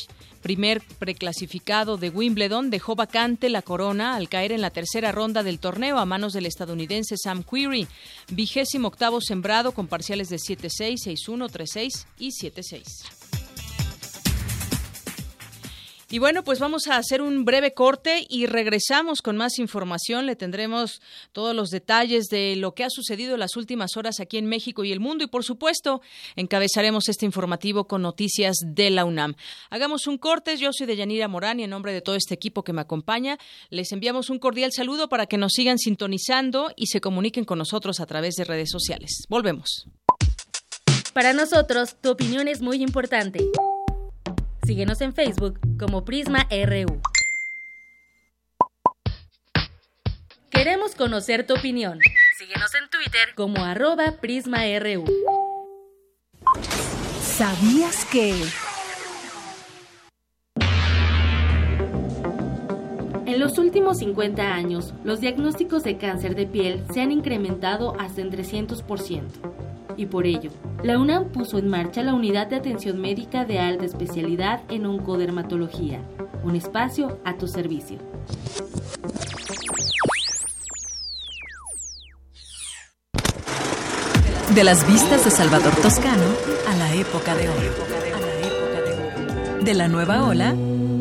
primer 0.43 0.83
preclasificado 0.99 1.97
de 1.97 2.11
Wimbledon, 2.11 2.69
dejó 2.69 2.97
vacante 2.97 3.49
la 3.49 3.63
corona 3.63 4.17
al 4.17 4.29
caer 4.29 4.53
en 4.53 4.61
la 4.61 4.71
tercera 4.71 5.13
ronda 5.13 5.43
del 5.43 5.61
torneo 5.61 5.99
a 5.99 6.05
manos 6.05 6.33
del 6.33 6.47
estadounidense 6.47 7.17
Sam 7.17 7.45
Query, 7.45 7.87
vigésimo 8.31 8.89
octavo 8.89 9.21
sembrado 9.21 9.73
con 9.73 9.87
parciales 9.87 10.29
de 10.29 10.37
7-6, 10.37 11.07
6-1, 11.07 11.49
3-6 11.49 12.07
y 12.19 12.31
7-6. 12.31 13.22
Y 16.13 16.19
bueno, 16.19 16.45
pues 16.45 16.59
vamos 16.59 16.89
a 16.89 16.99
hacer 16.99 17.23
un 17.23 17.47
breve 17.47 17.73
corte 17.73 18.27
y 18.29 18.45
regresamos 18.45 19.23
con 19.23 19.39
más 19.39 19.59
información. 19.59 20.27
Le 20.27 20.37
tendremos 20.37 21.01
todos 21.33 21.57
los 21.57 21.71
detalles 21.71 22.27
de 22.27 22.55
lo 22.57 22.75
que 22.75 22.85
ha 22.85 22.91
sucedido 22.91 23.33
en 23.33 23.41
las 23.41 23.57
últimas 23.57 23.97
horas 23.97 24.21
aquí 24.21 24.37
en 24.37 24.45
México 24.45 24.85
y 24.85 24.93
el 24.93 25.01
mundo. 25.01 25.25
Y 25.25 25.29
por 25.29 25.43
supuesto, 25.43 26.03
encabezaremos 26.37 27.09
este 27.09 27.25
informativo 27.25 27.89
con 27.89 28.03
noticias 28.03 28.57
de 28.63 28.91
la 28.91 29.07
UNAM. 29.07 29.37
Hagamos 29.71 30.07
un 30.07 30.19
corte. 30.19 30.59
Yo 30.59 30.75
soy 30.75 30.87
de 30.87 30.97
Yanira 30.97 31.29
Morán 31.29 31.61
y 31.61 31.65
en 31.65 31.71
nombre 31.71 31.95
de 31.95 32.03
todo 32.03 32.15
este 32.15 32.35
equipo 32.35 32.63
que 32.63 32.75
me 32.75 32.83
acompaña, 32.83 33.39
les 33.71 33.91
enviamos 33.93 34.29
un 34.29 34.39
cordial 34.39 34.71
saludo 34.71 35.09
para 35.09 35.25
que 35.25 35.39
nos 35.39 35.53
sigan 35.53 35.79
sintonizando 35.79 36.73
y 36.77 36.89
se 36.89 37.01
comuniquen 37.01 37.47
con 37.47 37.57
nosotros 37.57 38.01
a 38.01 38.07
través 38.07 38.35
de 38.35 38.45
redes 38.45 38.69
sociales. 38.69 39.25
Volvemos. 39.31 39.87
Para 41.15 41.33
nosotros, 41.33 41.97
tu 42.03 42.11
opinión 42.11 42.49
es 42.49 42.61
muy 42.61 42.83
importante. 42.83 43.41
Síguenos 44.65 45.01
en 45.01 45.13
Facebook 45.13 45.59
como 45.77 46.05
Prisma 46.05 46.47
RU. 46.51 47.01
Queremos 50.51 50.95
conocer 50.95 51.45
tu 51.45 51.55
opinión. 51.55 51.99
Síguenos 52.39 52.73
en 52.75 52.89
Twitter 52.89 53.35
como 53.35 53.65
arroba 53.65 54.19
PrismaRU. 54.21 55.05
¿Sabías 57.21 58.05
que... 58.05 58.35
En 63.27 63.41
los 63.41 63.59
últimos 63.59 63.99
50 63.99 64.55
años, 64.55 64.95
los 65.03 65.21
diagnósticos 65.21 65.83
de 65.83 65.99
cáncer 65.99 66.37
de 66.37 66.47
piel 66.47 66.85
se 66.93 67.01
han 67.01 67.11
incrementado 67.11 67.99
hasta 67.99 68.21
en 68.21 68.31
300% 68.31 69.63
y 69.97 70.07
por 70.07 70.27
ello, 70.27 70.51
la 70.83 70.99
UNAM 70.99 71.31
puso 71.33 71.59
en 71.59 71.69
marcha 71.69 72.03
la 72.03 72.15
Unidad 72.15 72.47
de 72.49 72.57
Atención 72.57 73.01
Médica 73.01 73.45
de 73.45 73.59
Alta 73.59 73.85
Especialidad 73.85 74.61
en 74.71 74.87
Oncodermatología, 74.87 76.01
un 76.45 76.57
espacio 76.57 77.19
a 77.25 77.37
tu 77.37 77.47
servicio. 77.47 77.99
De 84.55 84.65
las 84.65 84.87
vistas 84.87 85.25
de 85.25 85.31
Salvador 85.31 85.75
Toscano 85.77 86.25
a 86.69 86.77
la 86.77 86.95
época 86.95 87.35
de 87.35 87.49
oro. 87.49 87.73
De 89.65 89.75
la 89.75 89.89
nueva 89.89 90.25
ola 90.27 90.55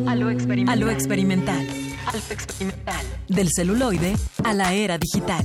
a 0.06 0.14
lo 0.14 0.30
experimental. 0.30 1.66
Del 3.28 3.48
celuloide 3.54 4.14
a 4.44 4.54
la 4.54 4.72
era 4.72 4.98
digital. 4.98 5.44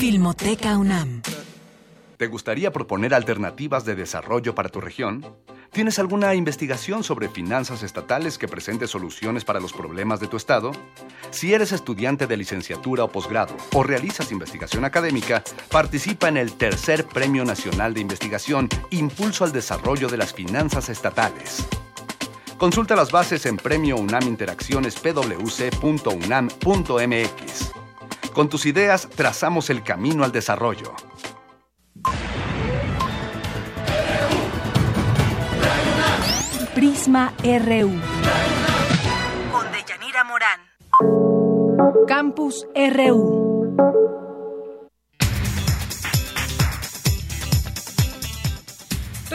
Filmoteca 0.00 0.76
UNAM. 0.78 1.20
¿Te 2.16 2.26
gustaría 2.26 2.72
proponer 2.72 3.12
alternativas 3.12 3.84
de 3.84 3.94
desarrollo 3.94 4.54
para 4.54 4.70
tu 4.70 4.80
región? 4.80 5.26
¿Tienes 5.72 5.98
alguna 5.98 6.34
investigación 6.34 7.04
sobre 7.04 7.28
finanzas 7.28 7.82
estatales 7.82 8.38
que 8.38 8.48
presente 8.48 8.86
soluciones 8.86 9.44
para 9.44 9.60
los 9.60 9.74
problemas 9.74 10.18
de 10.18 10.26
tu 10.26 10.38
estado? 10.38 10.72
Si 11.28 11.52
eres 11.52 11.72
estudiante 11.72 12.26
de 12.26 12.38
licenciatura 12.38 13.04
o 13.04 13.12
posgrado 13.12 13.54
o 13.74 13.82
realizas 13.82 14.32
investigación 14.32 14.86
académica, 14.86 15.44
participa 15.70 16.30
en 16.30 16.38
el 16.38 16.54
tercer 16.54 17.06
Premio 17.06 17.44
Nacional 17.44 17.92
de 17.92 18.00
Investigación 18.00 18.70
Impulso 18.88 19.44
al 19.44 19.52
Desarrollo 19.52 20.08
de 20.08 20.16
las 20.16 20.32
Finanzas 20.32 20.88
Estatales. 20.88 21.68
Consulta 22.56 22.96
las 22.96 23.12
bases 23.12 23.44
en 23.44 23.58
Premio 23.58 23.98
UNAM 23.98 24.26
Interacciones 24.26 24.94
pwc.unam.mx. 24.94 25.80
Con 28.40 28.48
tus 28.48 28.64
ideas 28.64 29.06
trazamos 29.14 29.68
el 29.68 29.82
camino 29.82 30.24
al 30.24 30.32
desarrollo. 30.32 30.94
Prisma 36.74 37.34
RU. 37.42 38.00
Con 39.52 39.72
Deyanira 39.72 40.24
Morán. 40.24 40.60
Campus 42.08 42.66
RU. 42.74 43.76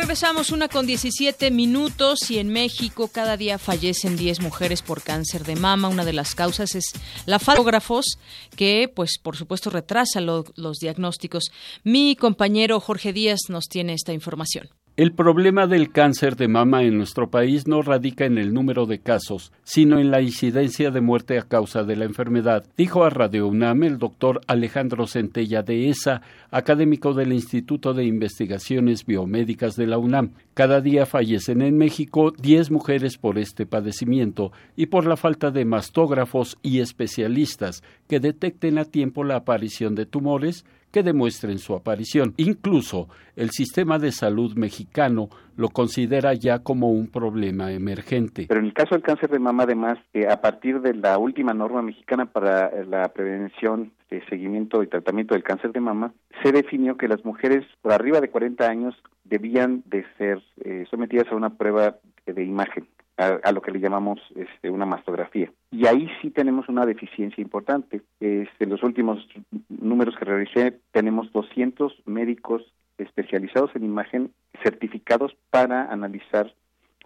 Regresamos 0.05 0.51
una 0.51 0.67
con 0.67 0.85
17 0.85 1.49
minutos 1.49 2.29
y 2.29 2.37
en 2.37 2.49
México 2.49 3.07
cada 3.07 3.37
día 3.37 3.57
fallecen 3.57 4.15
10 4.15 4.39
mujeres 4.41 4.83
por 4.83 5.01
cáncer 5.01 5.43
de 5.45 5.55
mama. 5.55 5.87
Una 5.87 6.05
de 6.05 6.13
las 6.13 6.35
causas 6.35 6.75
es 6.75 6.93
la 7.25 7.39
falógrafos 7.39 8.19
que 8.55 8.87
pues 8.87 9.17
por 9.17 9.35
supuesto 9.35 9.71
retrasa 9.71 10.21
los 10.21 10.77
diagnósticos. 10.79 11.45
Mi 11.83 12.15
compañero 12.15 12.79
Jorge 12.79 13.13
Díaz 13.13 13.49
nos 13.49 13.65
tiene 13.65 13.93
esta 13.93 14.13
información. 14.13 14.69
El 14.97 15.11
problema 15.11 15.67
del 15.67 15.91
cáncer 15.91 16.37
de 16.37 16.47
mama 16.47 16.83
en 16.83 16.97
nuestro 16.97 17.29
país 17.29 17.67
no 17.67 17.81
radica 17.81 18.23
en 18.23 18.37
el 18.37 18.53
número 18.53 18.85
de 18.85 18.99
casos, 18.99 19.51
sino 19.65 19.99
en 19.99 20.09
la 20.09 20.21
incidencia 20.21 20.89
de 20.89 21.01
muerte 21.01 21.37
a 21.37 21.41
causa 21.41 21.83
de 21.83 21.97
la 21.97 22.05
enfermedad, 22.05 22.63
dijo 22.77 23.03
a 23.03 23.09
Radio 23.09 23.45
UNAM 23.49 23.83
el 23.83 23.97
doctor 23.97 24.39
Alejandro 24.47 25.05
Centella 25.05 25.63
de 25.63 25.89
ESA, 25.89 26.21
académico 26.49 27.13
del 27.13 27.33
Instituto 27.33 27.93
de 27.93 28.05
Investigaciones 28.05 29.05
Biomédicas 29.05 29.75
de 29.75 29.87
la 29.87 29.97
UNAM. 29.97 30.31
Cada 30.53 30.79
día 30.79 31.05
fallecen 31.05 31.61
en 31.61 31.77
México 31.77 32.31
10 32.31 32.71
mujeres 32.71 33.17
por 33.17 33.37
este 33.37 33.65
padecimiento 33.65 34.53
y 34.77 34.85
por 34.85 35.05
la 35.07 35.17
falta 35.17 35.51
de 35.51 35.65
mastógrafos 35.65 36.57
y 36.61 36.79
especialistas 36.79 37.83
que 38.07 38.21
detecten 38.21 38.77
a 38.77 38.85
tiempo 38.85 39.25
la 39.25 39.35
aparición 39.35 39.93
de 39.93 40.05
tumores 40.05 40.63
que 40.95 41.03
demuestren 41.03 41.59
su 41.59 41.75
aparición. 41.75 42.33
Incluso 42.37 43.09
el 43.35 43.49
sistema 43.49 43.99
de 43.99 44.13
salud 44.13 44.55
mexicano 44.55 45.27
lo 45.57 45.67
considera 45.67 46.33
ya 46.33 46.59
como 46.59 46.89
un 46.89 47.11
problema 47.11 47.73
emergente. 47.73 48.45
Pero 48.47 48.61
en 48.61 48.67
el 48.67 48.73
caso 48.73 48.95
del 48.95 49.03
cáncer 49.03 49.29
de 49.29 49.39
mama, 49.39 49.63
además, 49.63 49.97
eh, 50.13 50.25
a 50.25 50.39
partir 50.39 50.79
de 50.79 50.93
la 50.93 51.17
última 51.17 51.53
norma 51.53 51.81
mexicana 51.81 52.27
para 52.27 52.71
la 52.85 53.09
prevención, 53.09 53.91
eh, 54.09 54.21
seguimiento 54.29 54.83
y 54.83 54.87
tratamiento 54.87 55.33
del 55.33 55.43
cáncer 55.43 55.73
de 55.73 55.81
mama, 55.81 56.13
se 56.41 56.53
definió 56.53 56.95
que 56.95 57.09
las 57.09 57.25
mujeres 57.25 57.65
por 57.81 57.91
arriba 57.91 58.21
de 58.21 58.29
40 58.29 58.65
años 58.65 58.95
debían 59.25 59.83
de 59.87 60.05
ser 60.17 60.41
eh, 60.63 60.85
sometidas 60.89 61.29
a 61.29 61.35
una 61.35 61.57
prueba 61.57 61.97
de 62.25 62.41
imagen 62.41 62.87
a, 63.17 63.51
lo 63.51 63.61
que 63.61 63.71
le 63.71 63.79
llamamos 63.79 64.19
este, 64.35 64.69
una 64.69 64.85
mastografía. 64.85 65.51
Y 65.71 65.87
ahí 65.87 66.09
sí 66.21 66.31
tenemos 66.31 66.67
una 66.67 66.85
deficiencia 66.85 67.41
importante. 67.41 68.01
Este, 68.19 68.63
en 68.65 68.69
los 68.69 68.83
últimos 68.83 69.25
números 69.69 70.15
que 70.17 70.25
realicé, 70.25 70.79
tenemos 70.91 71.31
200 71.31 72.03
médicos 72.05 72.63
especializados 72.97 73.75
en 73.75 73.83
imagen 73.83 74.31
certificados 74.63 75.35
para 75.49 75.91
analizar 75.91 76.53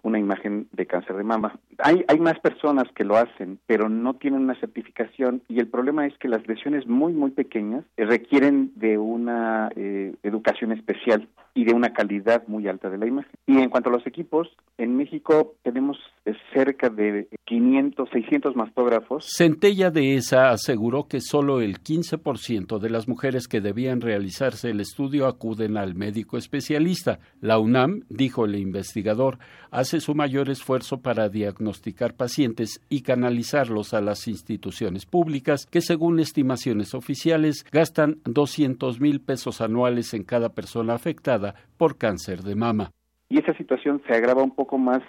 una 0.02 0.18
imagen 0.18 0.68
de 0.72 0.86
cáncer 0.86 1.16
de 1.16 1.24
mama. 1.24 1.58
Hay, 1.78 2.04
hay 2.08 2.18
más 2.18 2.38
personas 2.40 2.84
que 2.94 3.04
lo 3.04 3.16
hacen, 3.16 3.58
pero 3.66 3.88
no 3.88 4.14
tienen 4.14 4.42
una 4.42 4.58
certificación 4.58 5.42
y 5.48 5.60
el 5.60 5.68
problema 5.68 6.06
es 6.06 6.16
que 6.18 6.28
las 6.28 6.46
lesiones 6.46 6.86
muy, 6.86 7.12
muy 7.12 7.30
pequeñas 7.30 7.84
requieren 7.96 8.72
de 8.76 8.98
una 8.98 9.70
eh, 9.76 10.14
educación 10.22 10.72
especial 10.72 11.28
y 11.54 11.64
de 11.64 11.74
una 11.74 11.92
calidad 11.92 12.46
muy 12.46 12.68
alta 12.68 12.90
de 12.90 12.98
la 12.98 13.06
imagen. 13.06 13.32
Y 13.46 13.58
en 13.58 13.70
cuanto 13.70 13.90
a 13.90 13.92
los 13.92 14.06
equipos, 14.06 14.48
en 14.78 14.96
México 14.96 15.54
tenemos 15.62 15.98
eh, 16.24 16.32
cerca 16.54 16.88
de 16.88 17.28
500, 17.44 18.08
600 18.10 18.56
mastógrafos. 18.56 19.26
Centella 19.36 19.90
de 19.90 20.14
esa 20.14 20.50
aseguró 20.50 21.08
que 21.08 21.20
solo 21.20 21.60
el 21.60 21.80
15% 21.80 22.78
de 22.78 22.90
las 22.90 23.08
mujeres 23.08 23.48
que 23.48 23.60
debían 23.60 24.00
realizarse 24.00 24.70
el 24.70 24.80
estudio 24.80 25.26
acuden 25.26 25.76
al 25.76 25.94
médico 25.94 26.36
especialista. 26.36 27.18
La 27.40 27.58
UNAM, 27.58 28.04
dijo 28.08 28.44
el 28.44 28.56
investigador, 28.56 29.38
hace 29.70 29.89
su 29.98 30.14
mayor 30.14 30.48
esfuerzo 30.48 31.00
para 31.00 31.28
diagnosticar 31.28 32.14
pacientes 32.14 32.80
y 32.88 33.02
canalizarlos 33.02 33.92
a 33.92 34.00
las 34.00 34.28
instituciones 34.28 35.06
públicas 35.06 35.66
que, 35.66 35.80
según 35.80 36.20
estimaciones 36.20 36.94
oficiales, 36.94 37.64
gastan 37.72 38.18
200 38.26 39.00
mil 39.00 39.20
pesos 39.20 39.60
anuales 39.60 40.14
en 40.14 40.22
cada 40.22 40.50
persona 40.50 40.94
afectada 40.94 41.56
por 41.76 41.98
cáncer 41.98 42.42
de 42.42 42.54
mama. 42.54 42.92
Y 43.28 43.40
esa 43.40 43.56
situación 43.56 44.00
se 44.06 44.14
agrava 44.14 44.42
un 44.42 44.54
poco 44.54 44.78
más 44.78 45.02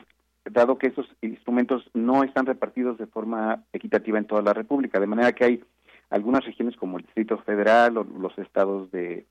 dado 0.49 0.77
que 0.77 0.87
esos 0.87 1.05
instrumentos 1.21 1.83
no 1.93 2.23
están 2.23 2.45
repartidos 2.45 2.97
de 2.97 3.05
forma 3.05 3.63
equitativa 3.73 4.17
en 4.17 4.25
toda 4.25 4.41
la 4.41 4.53
República, 4.53 4.99
de 4.99 5.07
manera 5.07 5.33
que 5.33 5.45
hay 5.45 5.63
algunas 6.09 6.43
regiones 6.45 6.75
como 6.75 6.97
el 6.97 7.05
Distrito 7.05 7.37
Federal 7.39 7.97
o 7.97 8.03
los 8.03 8.37
estados 8.37 8.91
de 8.91 9.25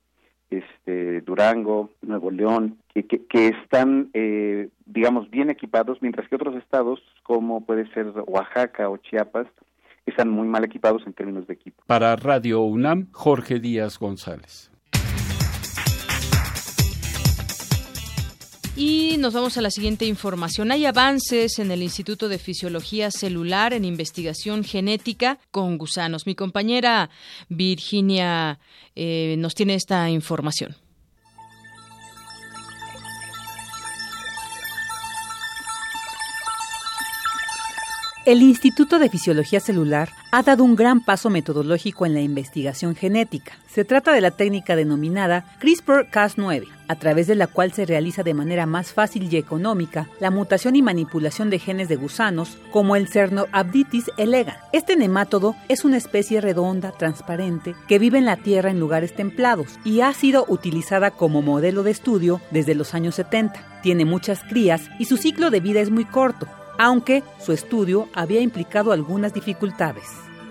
este, 0.51 1.21
Durango, 1.21 1.89
Nuevo 2.01 2.29
León, 2.29 2.77
que, 2.93 3.05
que, 3.05 3.47
están, 3.47 4.09
eh, 4.13 4.69
digamos, 4.85 5.29
bien 5.29 5.49
equipados, 5.49 5.99
mientras 6.01 6.27
que 6.27 6.35
otros 6.35 6.55
estados, 6.55 7.01
como 7.23 7.65
puede 7.65 7.91
ser 7.93 8.07
Oaxaca 8.27 8.89
o 8.89 8.97
Chiapas, 8.97 9.47
están 10.05 10.29
muy 10.29 10.47
mal 10.47 10.63
equipados 10.63 11.03
en 11.05 11.13
términos 11.13 11.47
de 11.47 11.53
equipo. 11.53 11.83
Para 11.87 12.15
Radio 12.15 12.61
UNAM, 12.61 13.07
Jorge 13.11 13.59
Díaz 13.59 13.97
González. 13.97 14.70
Y 18.75 19.17
nos 19.17 19.33
vamos 19.33 19.57
a 19.57 19.61
la 19.61 19.69
siguiente 19.69 20.05
información. 20.05 20.71
Hay 20.71 20.85
avances 20.85 21.59
en 21.59 21.71
el 21.71 21.83
Instituto 21.83 22.29
de 22.29 22.37
Fisiología 22.37 23.11
Celular 23.11 23.73
en 23.73 23.83
investigación 23.83 24.63
genética 24.63 25.39
con 25.51 25.77
gusanos. 25.77 26.25
Mi 26.25 26.35
compañera 26.35 27.09
Virginia 27.49 28.59
eh, 28.95 29.35
nos 29.37 29.55
tiene 29.55 29.75
esta 29.75 30.09
información. 30.09 30.75
El 38.23 38.43
Instituto 38.43 38.99
de 38.99 39.09
Fisiología 39.09 39.59
Celular 39.59 40.09
ha 40.31 40.43
dado 40.43 40.63
un 40.63 40.75
gran 40.75 41.03
paso 41.03 41.31
metodológico 41.31 42.05
en 42.05 42.13
la 42.13 42.21
investigación 42.21 42.95
genética. 42.95 43.53
Se 43.67 43.83
trata 43.83 44.13
de 44.13 44.21
la 44.21 44.29
técnica 44.29 44.75
denominada 44.75 45.43
CRISPR-Cas9, 45.59 46.67
a 46.87 46.95
través 46.97 47.25
de 47.25 47.33
la 47.33 47.47
cual 47.47 47.73
se 47.73 47.87
realiza 47.87 48.21
de 48.21 48.35
manera 48.35 48.67
más 48.67 48.93
fácil 48.93 49.23
y 49.33 49.37
económica 49.37 50.07
la 50.19 50.29
mutación 50.29 50.75
y 50.75 50.83
manipulación 50.83 51.49
de 51.49 51.57
genes 51.57 51.89
de 51.89 51.95
gusanos, 51.95 52.59
como 52.69 52.95
el 52.95 53.07
Cernoabditis 53.07 54.11
elegans. 54.17 54.59
Este 54.71 54.95
nemátodo 54.95 55.55
es 55.67 55.83
una 55.83 55.97
especie 55.97 56.41
redonda, 56.41 56.91
transparente, 56.91 57.73
que 57.87 57.97
vive 57.97 58.19
en 58.19 58.25
la 58.25 58.37
Tierra 58.37 58.69
en 58.69 58.79
lugares 58.79 59.15
templados 59.15 59.79
y 59.83 60.01
ha 60.01 60.13
sido 60.13 60.45
utilizada 60.47 61.09
como 61.09 61.41
modelo 61.41 61.81
de 61.81 61.89
estudio 61.89 62.39
desde 62.51 62.75
los 62.75 62.93
años 62.93 63.15
70. 63.15 63.79
Tiene 63.81 64.05
muchas 64.05 64.43
crías 64.43 64.91
y 64.99 65.05
su 65.05 65.17
ciclo 65.17 65.49
de 65.49 65.59
vida 65.59 65.79
es 65.79 65.89
muy 65.89 66.05
corto, 66.05 66.47
aunque 66.81 67.21
su 67.39 67.53
estudio 67.53 68.09
había 68.11 68.41
implicado 68.41 68.91
algunas 68.91 69.35
dificultades. 69.35 70.03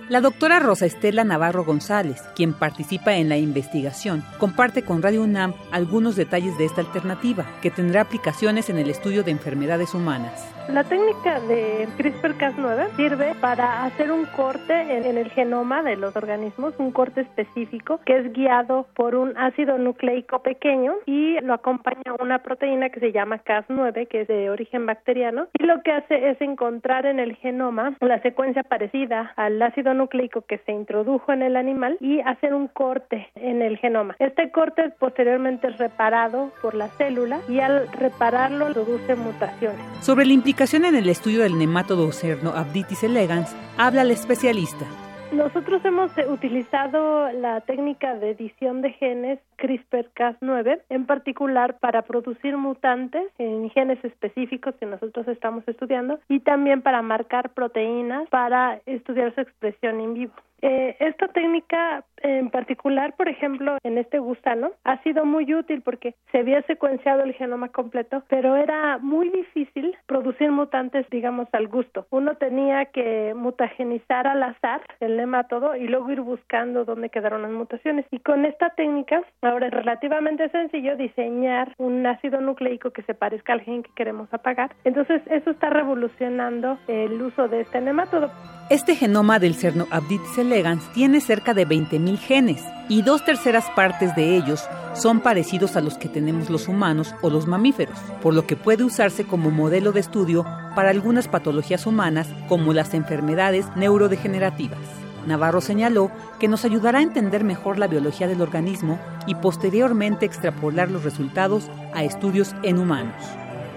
La 0.08 0.20
doctora 0.20 0.60
Rosa 0.60 0.86
Estela 0.86 1.24
Navarro 1.24 1.64
González, 1.64 2.22
quien 2.36 2.52
participa 2.52 3.16
en 3.16 3.28
la 3.28 3.36
investigación, 3.36 4.24
comparte 4.38 4.84
con 4.84 5.02
Radio 5.02 5.24
UNAM 5.24 5.54
algunos 5.72 6.14
detalles 6.14 6.56
de 6.56 6.66
esta 6.66 6.82
alternativa, 6.82 7.46
que 7.62 7.72
tendrá 7.72 8.02
aplicaciones 8.02 8.70
en 8.70 8.78
el 8.78 8.90
estudio 8.90 9.24
de 9.24 9.32
enfermedades 9.32 9.92
humanas. 9.92 10.40
La 10.68 10.84
técnica 10.84 11.40
de 11.40 11.88
CRISPR-Cas9 11.98 12.94
sirve 12.94 13.34
para 13.40 13.84
hacer 13.84 14.12
un 14.12 14.24
corte 14.24 14.72
en, 14.72 15.16
el 15.16 15.28
genoma 15.30 15.82
de 15.82 15.96
los 15.96 16.14
organismos, 16.14 16.74
un 16.78 16.92
corte 16.92 17.22
específico 17.22 17.98
que 18.06 18.18
es 18.18 18.32
guiado 18.32 18.86
por 18.94 19.16
un 19.16 19.36
ácido 19.36 19.78
nucleico 19.78 20.42
pequeño 20.42 20.92
y 21.06 21.40
lo 21.40 21.54
acompaña 21.54 22.14
una 22.20 22.38
proteína 22.44 22.90
que 22.90 23.00
se 23.00 23.10
llama 23.10 23.42
Cas9, 23.42 24.06
que 24.06 24.20
es 24.20 24.28
de 24.28 24.48
origen 24.50 24.86
bacteriano, 24.86 25.48
y 25.58 25.64
lo 25.64 25.82
que 25.82 25.90
hace 25.90 26.30
es 26.30 26.40
encontrar 26.40 27.04
en 27.04 27.18
el 27.18 27.34
genoma 27.34 27.96
la 28.00 28.22
secuencia 28.22 28.62
parecida 28.62 29.32
al 29.34 29.60
ácido 29.60 29.92
nucleico 29.92 30.42
que 30.42 30.58
se 30.58 30.72
introdujo 30.72 31.32
en 31.32 31.42
el 31.42 31.56
animal 31.56 31.96
y 32.00 32.20
hacer 32.20 32.54
un 32.54 32.68
corte 32.68 33.28
en 33.34 33.62
el 33.62 33.76
genoma. 33.78 34.14
Este 34.20 34.52
corte 34.52 34.90
posteriormente 35.00 35.66
es 35.66 35.78
reparado 35.78 36.52
por 36.62 36.74
la 36.74 36.88
célula 36.90 37.40
y 37.48 37.58
al 37.58 37.90
repararlo 37.92 38.72
produce 38.72 39.16
mutaciones. 39.16 39.80
Sobre 40.00 40.26
la 40.26 40.32
implicación 40.32 40.59
en 40.60 40.94
el 40.94 41.08
estudio 41.08 41.42
del 41.42 41.56
nemátodo 41.56 42.12
Cerno 42.12 42.50
Abditis 42.50 43.02
elegans, 43.02 43.56
habla 43.78 44.02
el 44.02 44.10
especialista. 44.10 44.84
Nosotros 45.32 45.82
hemos 45.86 46.16
eh, 46.18 46.26
utilizado 46.28 47.32
la 47.32 47.62
técnica 47.62 48.14
de 48.16 48.32
edición 48.32 48.82
de 48.82 48.92
genes 48.92 49.38
CRISPR-Cas9, 49.56 50.82
en 50.90 51.06
particular 51.06 51.78
para 51.78 52.02
producir 52.02 52.58
mutantes 52.58 53.22
en 53.38 53.70
genes 53.70 54.04
específicos 54.04 54.74
que 54.74 54.84
nosotros 54.84 55.26
estamos 55.28 55.66
estudiando 55.66 56.20
y 56.28 56.40
también 56.40 56.82
para 56.82 57.00
marcar 57.00 57.54
proteínas 57.54 58.28
para 58.28 58.82
estudiar 58.84 59.34
su 59.34 59.40
expresión 59.40 59.98
in 60.02 60.12
vivo. 60.12 60.34
Eh, 60.62 60.96
esta 61.00 61.28
técnica 61.28 62.04
en 62.22 62.50
particular, 62.50 63.14
por 63.16 63.28
ejemplo, 63.28 63.78
en 63.82 63.98
este 63.98 64.18
gusano, 64.18 64.72
ha 64.84 65.02
sido 65.02 65.24
muy 65.24 65.52
útil 65.54 65.82
porque 65.82 66.14
se 66.32 66.38
había 66.38 66.62
secuenciado 66.62 67.22
el 67.22 67.34
genoma 67.34 67.68
completo, 67.68 68.22
pero 68.28 68.56
era 68.56 68.98
muy 68.98 69.30
difícil 69.30 69.96
producir 70.06 70.50
mutantes, 70.50 71.06
digamos, 71.10 71.48
al 71.52 71.68
gusto. 71.68 72.06
Uno 72.10 72.34
tenía 72.34 72.86
que 72.86 73.32
mutagenizar 73.34 74.26
al 74.26 74.42
azar 74.42 74.82
el 75.00 75.16
nemátodo 75.16 75.76
y 75.76 75.86
luego 75.86 76.10
ir 76.10 76.20
buscando 76.20 76.84
dónde 76.84 77.08
quedaron 77.08 77.42
las 77.42 77.52
mutaciones. 77.52 78.04
Y 78.10 78.18
con 78.18 78.44
esta 78.44 78.70
técnica, 78.70 79.22
ahora 79.42 79.68
es 79.68 79.72
relativamente 79.72 80.48
sencillo 80.50 80.96
diseñar 80.96 81.74
un 81.78 82.06
ácido 82.06 82.40
nucleico 82.40 82.90
que 82.90 83.02
se 83.02 83.14
parezca 83.14 83.52
al 83.52 83.62
gen 83.62 83.82
que 83.82 83.92
queremos 83.94 84.32
apagar. 84.32 84.74
Entonces, 84.84 85.22
eso 85.30 85.50
está 85.50 85.70
revolucionando 85.70 86.78
el 86.88 87.20
uso 87.20 87.48
de 87.48 87.62
este 87.62 87.80
nemátodo. 87.80 88.30
Este 88.70 88.94
genoma 88.94 89.40
del 89.40 89.54
Cernoabditis 89.54 90.38
elegans 90.50 90.82
tiene 90.92 91.20
cerca 91.20 91.54
de 91.54 91.66
20.000 91.66 92.18
genes 92.18 92.64
y 92.88 93.02
dos 93.02 93.24
terceras 93.24 93.66
partes 93.76 94.14
de 94.16 94.36
ellos 94.36 94.68
son 94.94 95.20
parecidos 95.20 95.76
a 95.76 95.80
los 95.80 95.96
que 95.96 96.08
tenemos 96.08 96.50
los 96.50 96.66
humanos 96.66 97.14
o 97.22 97.30
los 97.30 97.46
mamíferos, 97.46 97.96
por 98.20 98.34
lo 98.34 98.46
que 98.46 98.56
puede 98.56 98.82
usarse 98.82 99.24
como 99.24 99.50
modelo 99.50 99.92
de 99.92 100.00
estudio 100.00 100.44
para 100.74 100.90
algunas 100.90 101.28
patologías 101.28 101.86
humanas 101.86 102.28
como 102.48 102.72
las 102.72 102.94
enfermedades 102.94 103.66
neurodegenerativas. 103.76 104.78
Navarro 105.26 105.60
señaló 105.60 106.10
que 106.40 106.48
nos 106.48 106.64
ayudará 106.64 106.98
a 106.98 107.02
entender 107.02 107.44
mejor 107.44 107.78
la 107.78 107.86
biología 107.86 108.26
del 108.26 108.40
organismo 108.40 108.98
y 109.26 109.36
posteriormente 109.36 110.26
extrapolar 110.26 110.90
los 110.90 111.04
resultados 111.04 111.70
a 111.94 112.02
estudios 112.02 112.54
en 112.62 112.78
humanos. 112.78 113.22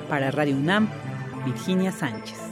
Para 0.10 0.32
Radio 0.32 0.56
UNAM, 0.56 0.90
Virginia 1.46 1.92
Sánchez. 1.92 2.43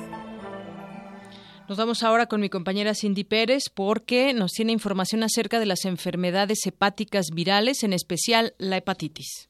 Nos 1.72 1.78
vamos 1.78 2.04
ahora 2.04 2.26
con 2.26 2.42
mi 2.42 2.50
compañera 2.50 2.94
Cindy 2.94 3.24
Pérez 3.24 3.70
porque 3.74 4.34
nos 4.34 4.52
tiene 4.52 4.74
información 4.74 5.24
acerca 5.24 5.58
de 5.58 5.66
las 5.66 5.86
enfermedades 5.86 6.68
hepáticas 6.68 7.28
virales, 7.34 7.84
en 7.84 7.94
especial 7.94 8.54
la 8.58 8.76
hepatitis. 8.76 9.48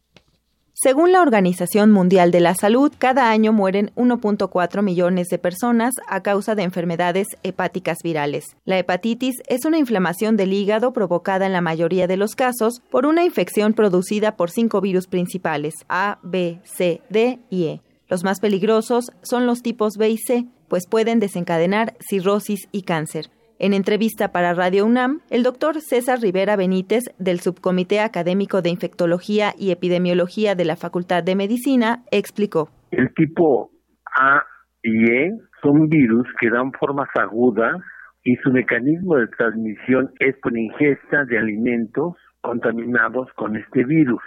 Según 0.71 1.13
la 1.13 1.23
Organización 1.23 1.89
Mundial 1.89 2.29
de 2.29 2.39
la 2.39 2.53
Salud, 2.53 2.93
cada 2.95 3.31
año 3.31 3.53
mueren 3.53 3.89
1.4 3.95 4.83
millones 4.83 5.29
de 5.29 5.39
personas 5.39 5.95
a 6.07 6.21
causa 6.21 6.53
de 6.53 6.61
enfermedades 6.61 7.25
hepáticas 7.41 7.97
virales. 8.03 8.55
La 8.65 8.77
hepatitis 8.77 9.41
es 9.47 9.65
una 9.65 9.79
inflamación 9.79 10.37
del 10.37 10.53
hígado 10.53 10.93
provocada 10.93 11.47
en 11.47 11.53
la 11.53 11.61
mayoría 11.61 12.05
de 12.05 12.17
los 12.17 12.35
casos 12.35 12.83
por 12.91 13.07
una 13.07 13.25
infección 13.25 13.73
producida 13.73 14.37
por 14.37 14.51
cinco 14.51 14.79
virus 14.79 15.07
principales, 15.07 15.73
A, 15.89 16.19
B, 16.21 16.59
C, 16.65 17.01
D 17.09 17.39
y 17.49 17.63
E. 17.63 17.81
Los 18.09 18.23
más 18.23 18.39
peligrosos 18.39 19.11
son 19.23 19.47
los 19.47 19.63
tipos 19.63 19.97
B 19.97 20.09
y 20.11 20.17
C, 20.19 20.45
pues 20.71 20.87
pueden 20.87 21.19
desencadenar 21.19 21.95
cirrosis 21.99 22.69
y 22.71 22.83
cáncer. 22.83 23.25
En 23.59 23.73
entrevista 23.73 24.31
para 24.31 24.53
Radio 24.53 24.85
UNAM, 24.85 25.19
el 25.29 25.43
doctor 25.43 25.81
César 25.81 26.19
Rivera 26.21 26.55
Benítez, 26.55 27.03
del 27.19 27.41
Subcomité 27.41 27.99
Académico 27.99 28.61
de 28.61 28.69
Infectología 28.69 29.51
y 29.59 29.71
Epidemiología 29.71 30.55
de 30.55 30.63
la 30.63 30.77
Facultad 30.77 31.23
de 31.23 31.35
Medicina, 31.35 32.03
explicó. 32.09 32.69
El 32.91 33.13
tipo 33.15 33.71
A 34.17 34.43
y 34.81 35.11
E 35.11 35.31
son 35.61 35.89
virus 35.89 36.25
que 36.39 36.49
dan 36.49 36.71
formas 36.71 37.09
agudas 37.15 37.75
y 38.23 38.37
su 38.37 38.49
mecanismo 38.49 39.17
de 39.17 39.27
transmisión 39.27 40.09
es 40.19 40.37
por 40.41 40.57
ingesta 40.57 41.25
de 41.25 41.37
alimentos 41.37 42.15
contaminados 42.39 43.27
con 43.35 43.57
este 43.57 43.83
virus. 43.83 44.23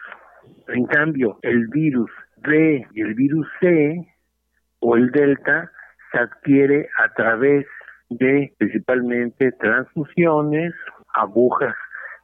En 0.68 0.84
cambio, 0.84 1.38
el 1.40 1.68
virus 1.68 2.10
B 2.46 2.86
y 2.92 3.00
el 3.00 3.14
virus 3.14 3.46
C 3.60 3.96
o 4.80 4.96
el 4.96 5.10
Delta 5.10 5.70
se 6.14 6.20
adquiere 6.20 6.88
a 7.04 7.12
través 7.14 7.66
de 8.10 8.52
principalmente 8.58 9.50
transfusiones, 9.52 10.72
agujas 11.14 11.74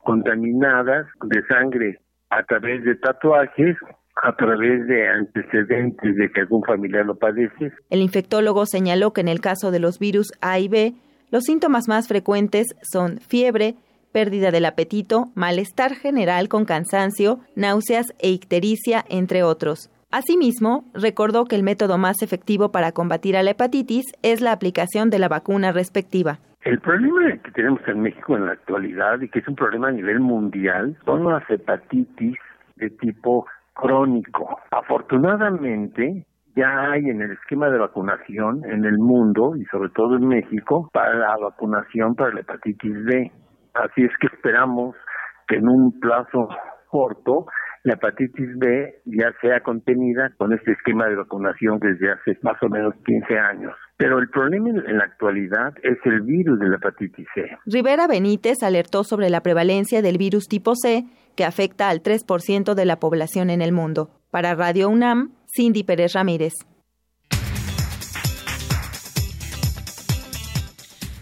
contaminadas 0.05 1.07
de 1.25 1.43
sangre 1.47 2.01
a 2.31 2.43
través 2.45 2.85
de 2.85 2.95
tatuajes, 2.97 3.77
a 4.23 4.37
través 4.37 4.87
de 4.87 5.09
antecedentes 5.09 6.17
de 6.17 6.31
que 6.31 6.41
algún 6.43 6.63
familiar 6.63 7.05
lo 7.07 7.17
padece. 7.17 7.73
El 7.91 8.01
infectólogo 8.01 8.67
señaló 8.67 9.13
que 9.13 9.21
en 9.21 9.29
el 9.29 9.41
caso 9.41 9.71
de 9.71 9.81
los 9.81 9.99
virus 9.99 10.33
A 10.41 10.59
y 10.59 10.69
B, 10.69 10.95
los 11.31 11.45
síntomas 11.45 11.89
más 11.89 12.09
frecuentes 12.09 12.69
son 12.83 13.19
fiebre, 13.19 13.75
pérdida 14.13 14.51
del 14.51 14.67
apetito, 14.67 15.27
malestar 15.35 15.95
general 15.95 16.49
con 16.49 16.65
cansancio, 16.65 17.41
náuseas 17.55 18.07
e 18.19 18.31
ictericia, 18.31 19.05
entre 19.09 19.43
otros. 19.43 19.91
Asimismo, 20.13 20.83
recordó 20.93 21.45
que 21.45 21.55
el 21.55 21.63
método 21.63 21.97
más 21.97 22.21
efectivo 22.23 22.73
para 22.73 22.91
combatir 22.91 23.37
a 23.37 23.45
la 23.45 23.53
hepatitis 23.53 24.07
es 24.25 24.41
la 24.41 24.51
aplicación 24.51 25.09
de 25.09 25.21
la 25.21 25.29
vacuna 25.29 25.71
respectiva. 25.71 26.39
El 26.63 26.81
problema 26.81 27.39
que 27.45 27.53
tenemos 27.53 27.81
en 27.87 28.01
México 28.01 28.37
en 28.37 28.47
la 28.47 28.53
actualidad 28.53 29.21
y 29.21 29.29
que 29.29 29.39
es 29.39 29.47
un 29.47 29.55
problema 29.55 29.89
a 29.89 29.93
nivel 29.93 30.19
mundial 30.19 30.97
son 31.05 31.25
las 31.25 31.49
hepatitis 31.49 32.37
de 32.75 32.91
tipo 32.91 33.47
crónico. 33.73 34.59
Afortunadamente, 34.73 36.27
ya 36.57 36.91
hay 36.91 37.09
en 37.09 37.23
el 37.23 37.31
esquema 37.31 37.71
de 37.71 37.79
vacunación 37.79 38.65
en 38.65 38.85
el 38.85 38.99
mundo 38.99 39.55
y 39.57 39.65
sobre 39.67 39.91
todo 39.91 40.17
en 40.17 40.27
México 40.27 40.91
para 40.93 41.15
la 41.15 41.37
vacunación 41.37 42.17
para 42.17 42.35
la 42.35 42.41
hepatitis 42.41 43.05
B. 43.05 43.31
Así 43.75 44.03
es 44.03 44.11
que 44.21 44.27
esperamos 44.27 44.97
que 45.47 45.57
en 45.57 45.69
un 45.69 46.01
plazo 46.01 46.49
corto 46.89 47.47
la 47.83 47.95
hepatitis 47.95 48.59
B 48.59 49.03
ya 49.07 49.33
sea 49.41 49.61
contenida 49.61 50.31
con 50.37 50.53
este 50.53 50.73
esquema 50.73 51.07
de 51.07 51.17
vacunación 51.17 51.79
desde 51.79 52.13
hace 52.13 52.39
más 52.43 52.63
o 52.63 52.69
menos 52.69 52.95
15 53.07 53.39
años. 53.39 53.73
Pero 53.97 54.19
el 54.19 54.29
problema 54.29 54.71
en 54.71 54.99
la 54.99 55.05
actualidad 55.05 55.75
es 55.83 55.99
el 56.05 56.23
virus 56.23 56.59
de 56.59 56.69
la 56.69 56.77
hepatitis 56.77 57.27
C. 57.35 57.51
Rivera 57.67 58.07
Benítez 58.07 58.63
alertó 58.63 59.05
sobre 59.05 59.31
la 59.31 59.43
prevalencia 59.43 60.03
del 60.03 60.19
virus 60.19 60.49
tipo 60.49 60.75
C 60.75 61.05
que 61.37 61.45
afecta 61.45 61.89
al 61.89 62.03
3% 62.03 62.75
de 62.75 62.85
la 62.85 62.97
población 62.97 63.51
en 63.51 63.63
el 63.63 63.73
mundo. 63.73 64.11
Para 64.31 64.55
Radio 64.55 64.89
UNAM, 64.89 65.33
Cindy 65.47 65.85
Pérez 65.85 66.13
Ramírez. 66.15 66.53